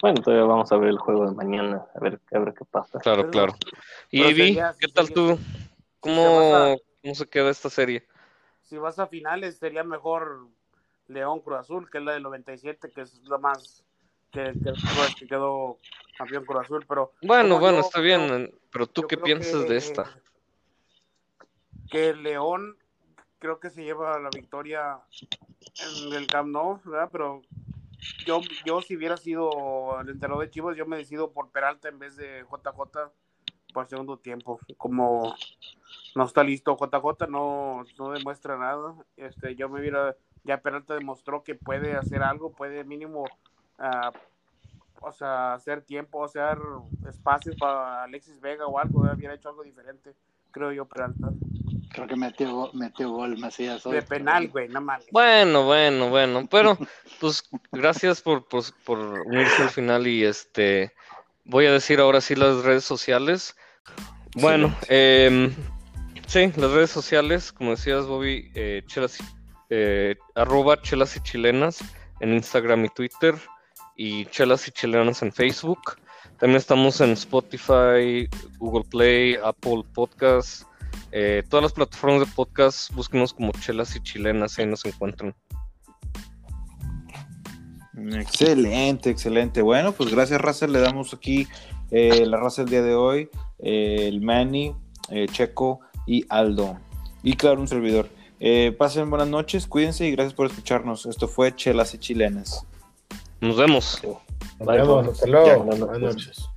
Bueno, 0.00 0.20
todavía 0.22 0.44
vamos 0.46 0.70
a 0.72 0.76
ver 0.76 0.90
el 0.90 0.98
juego 0.98 1.26
de 1.28 1.34
mañana, 1.34 1.86
a 1.94 2.00
ver, 2.00 2.20
a 2.32 2.38
ver 2.38 2.54
qué 2.54 2.64
pasa. 2.64 2.98
Claro, 3.00 3.22
Pero- 3.22 3.30
claro. 3.30 3.54
Y 4.10 4.22
Evi, 4.22 4.58
¿qué 4.78 4.88
tal 4.88 5.10
tú? 5.10 5.38
¿Cómo, 6.00 6.40
a- 6.54 6.76
cómo 7.02 7.14
se 7.14 7.26
queda 7.26 7.50
esta 7.50 7.70
serie? 7.70 8.06
Si 8.62 8.76
vas 8.76 8.98
a 8.98 9.06
finales, 9.06 9.58
sería 9.58 9.84
mejor 9.84 10.48
León 11.08 11.40
Cruz 11.40 11.58
Azul, 11.58 11.90
que 11.90 11.98
es 11.98 12.04
la 12.04 12.12
del 12.12 12.22
97, 12.22 12.90
que 12.94 13.00
es 13.02 13.20
la 13.24 13.38
más 13.38 13.84
que, 14.30 14.52
que, 14.52 14.72
que 15.18 15.26
quedó 15.26 15.78
campeón 16.18 16.44
Cruz 16.44 16.62
Azul. 16.62 16.84
Pero 16.88 17.12
Bueno, 17.22 17.58
bueno, 17.58 17.78
yo 17.78 17.86
está 17.86 18.00
bien, 18.00 18.52
pero 18.72 18.86
tú 18.86 19.02
qué 19.02 19.16
piensas 19.16 19.62
que, 19.62 19.68
de 19.68 19.76
esta? 19.76 20.10
que 21.90 22.14
León 22.14 22.76
creo 23.38 23.60
que 23.60 23.70
se 23.70 23.84
lleva 23.84 24.18
la 24.18 24.30
victoria 24.30 24.98
en 26.06 26.12
el 26.12 26.26
Camp 26.26 26.48
Nou, 26.48 26.80
¿verdad? 26.84 27.08
Pero 27.12 27.42
yo, 28.26 28.40
yo 28.64 28.80
si 28.82 28.96
hubiera 28.96 29.16
sido 29.16 30.00
el 30.00 30.08
entrenador 30.08 30.44
de 30.44 30.50
Chivas, 30.50 30.76
yo 30.76 30.86
me 30.86 30.96
decido 30.96 31.32
por 31.32 31.50
Peralta 31.50 31.88
en 31.88 31.98
vez 31.98 32.16
de 32.16 32.44
JJ 32.50 33.12
por 33.72 33.84
el 33.84 33.88
segundo 33.88 34.18
tiempo. 34.18 34.58
Como 34.76 35.34
no 36.14 36.24
está 36.24 36.42
listo 36.42 36.76
JJ, 36.76 37.28
no, 37.28 37.84
no 37.98 38.10
demuestra 38.10 38.56
nada. 38.56 38.94
Este, 39.16 39.54
yo 39.54 39.68
me 39.68 39.80
hubiera, 39.80 40.16
ya 40.46 40.58
Peralta 40.58 40.94
demostró 40.94 41.42
que 41.42 41.54
puede 41.54 41.94
hacer 41.94 42.22
algo, 42.22 42.52
puede 42.52 42.84
mínimo, 42.84 43.24
ah, 43.78 44.12
o 45.02 45.12
sea, 45.12 45.54
hacer 45.54 45.82
tiempo, 45.82 46.20
o 46.20 46.28
sea, 46.28 46.56
espacios 47.08 47.56
para 47.56 48.04
Alexis 48.04 48.40
Vega 48.40 48.66
o 48.66 48.78
algo, 48.78 49.00
hubiera 49.00 49.34
hecho 49.34 49.48
algo 49.50 49.62
diferente, 49.62 50.14
creo 50.52 50.72
yo, 50.72 50.86
Peralta. 50.86 51.30
Creo 51.92 52.06
que 52.06 52.16
metió, 52.16 52.70
metió 52.74 53.10
gol 53.10 53.38
Macías 53.38 53.84
hoy. 53.86 53.94
De 53.94 54.02
penal, 54.02 54.48
güey, 54.48 54.68
nada 54.68 54.80
más. 54.80 55.06
Bueno, 55.10 55.64
bueno, 55.64 56.10
bueno, 56.10 56.46
pero 56.50 56.78
pues 57.20 57.42
gracias 57.72 58.20
por, 58.20 58.46
por, 58.46 58.62
por 58.84 58.98
unirse 58.98 59.62
al 59.62 59.70
final 59.70 60.06
y 60.06 60.24
este 60.24 60.92
voy 61.46 61.66
a 61.66 61.72
decir 61.72 62.00
ahora 62.00 62.20
sí 62.20 62.34
las 62.34 62.62
redes 62.64 62.84
sociales. 62.84 63.56
Bueno, 64.34 64.74
sí, 64.86 66.52
las 66.56 66.70
redes 66.70 66.90
sociales, 66.90 67.52
como 67.52 67.70
decías 67.70 68.06
Bobby, 68.06 68.50
eh, 68.54 68.82
chelas, 68.86 69.18
eh, 69.70 70.16
arroba 70.34 70.80
chelas 70.80 71.16
y 71.16 71.20
chilenas 71.20 71.78
en 72.20 72.32
Instagram 72.34 72.84
y 72.84 72.88
Twitter 72.90 73.34
y 73.96 74.26
chelas 74.26 74.68
y 74.68 74.70
chilenas 74.70 75.22
en 75.22 75.32
Facebook. 75.32 75.96
También 76.38 76.58
estamos 76.58 77.00
en 77.00 77.12
Spotify, 77.12 78.28
Google 78.58 78.84
Play, 78.90 79.36
Apple 79.42 79.84
Podcasts, 79.94 80.66
eh, 81.12 81.42
todas 81.48 81.62
las 81.62 81.72
plataformas 81.72 82.28
de 82.28 82.34
podcast, 82.34 82.92
búsquenos 82.92 83.32
como 83.32 83.52
chelas 83.52 83.96
y 83.96 84.00
chilenas, 84.00 84.58
ahí 84.58 84.66
nos 84.66 84.84
encuentran. 84.84 85.34
Excelente, 88.12 89.08
excelente. 89.08 89.62
Bueno, 89.62 89.92
pues 89.92 90.10
gracias, 90.10 90.40
Russell. 90.40 90.72
Le 90.72 90.80
damos 90.80 91.14
aquí 91.14 91.48
eh, 91.90 92.26
la 92.26 92.36
raza 92.36 92.62
el 92.62 92.68
día 92.68 92.82
de 92.82 92.94
hoy, 92.94 93.30
eh, 93.58 94.06
el 94.08 94.20
Manny, 94.20 94.74
Checo 95.32 95.80
y 96.06 96.26
Aldo. 96.28 96.78
Y 97.22 97.34
claro, 97.34 97.60
un 97.60 97.68
servidor. 97.68 98.08
Eh, 98.40 98.74
pasen 98.76 99.08
buenas 99.08 99.28
noches, 99.28 99.66
cuídense 99.66 100.06
y 100.06 100.12
gracias 100.12 100.34
por 100.34 100.46
escucharnos. 100.46 101.06
Esto 101.06 101.28
fue 101.28 101.54
Chelas 101.54 101.94
y 101.94 101.98
Chilenas. 101.98 102.66
Nos 103.40 103.56
vemos. 103.56 104.00
Nos 104.58 104.68
vemos, 104.68 105.08
hasta 105.08 105.26
luego. 105.26 105.64
Buenas 105.64 105.80
Buenas 105.80 106.00
noches. 106.00 106.26
noches. 106.26 106.50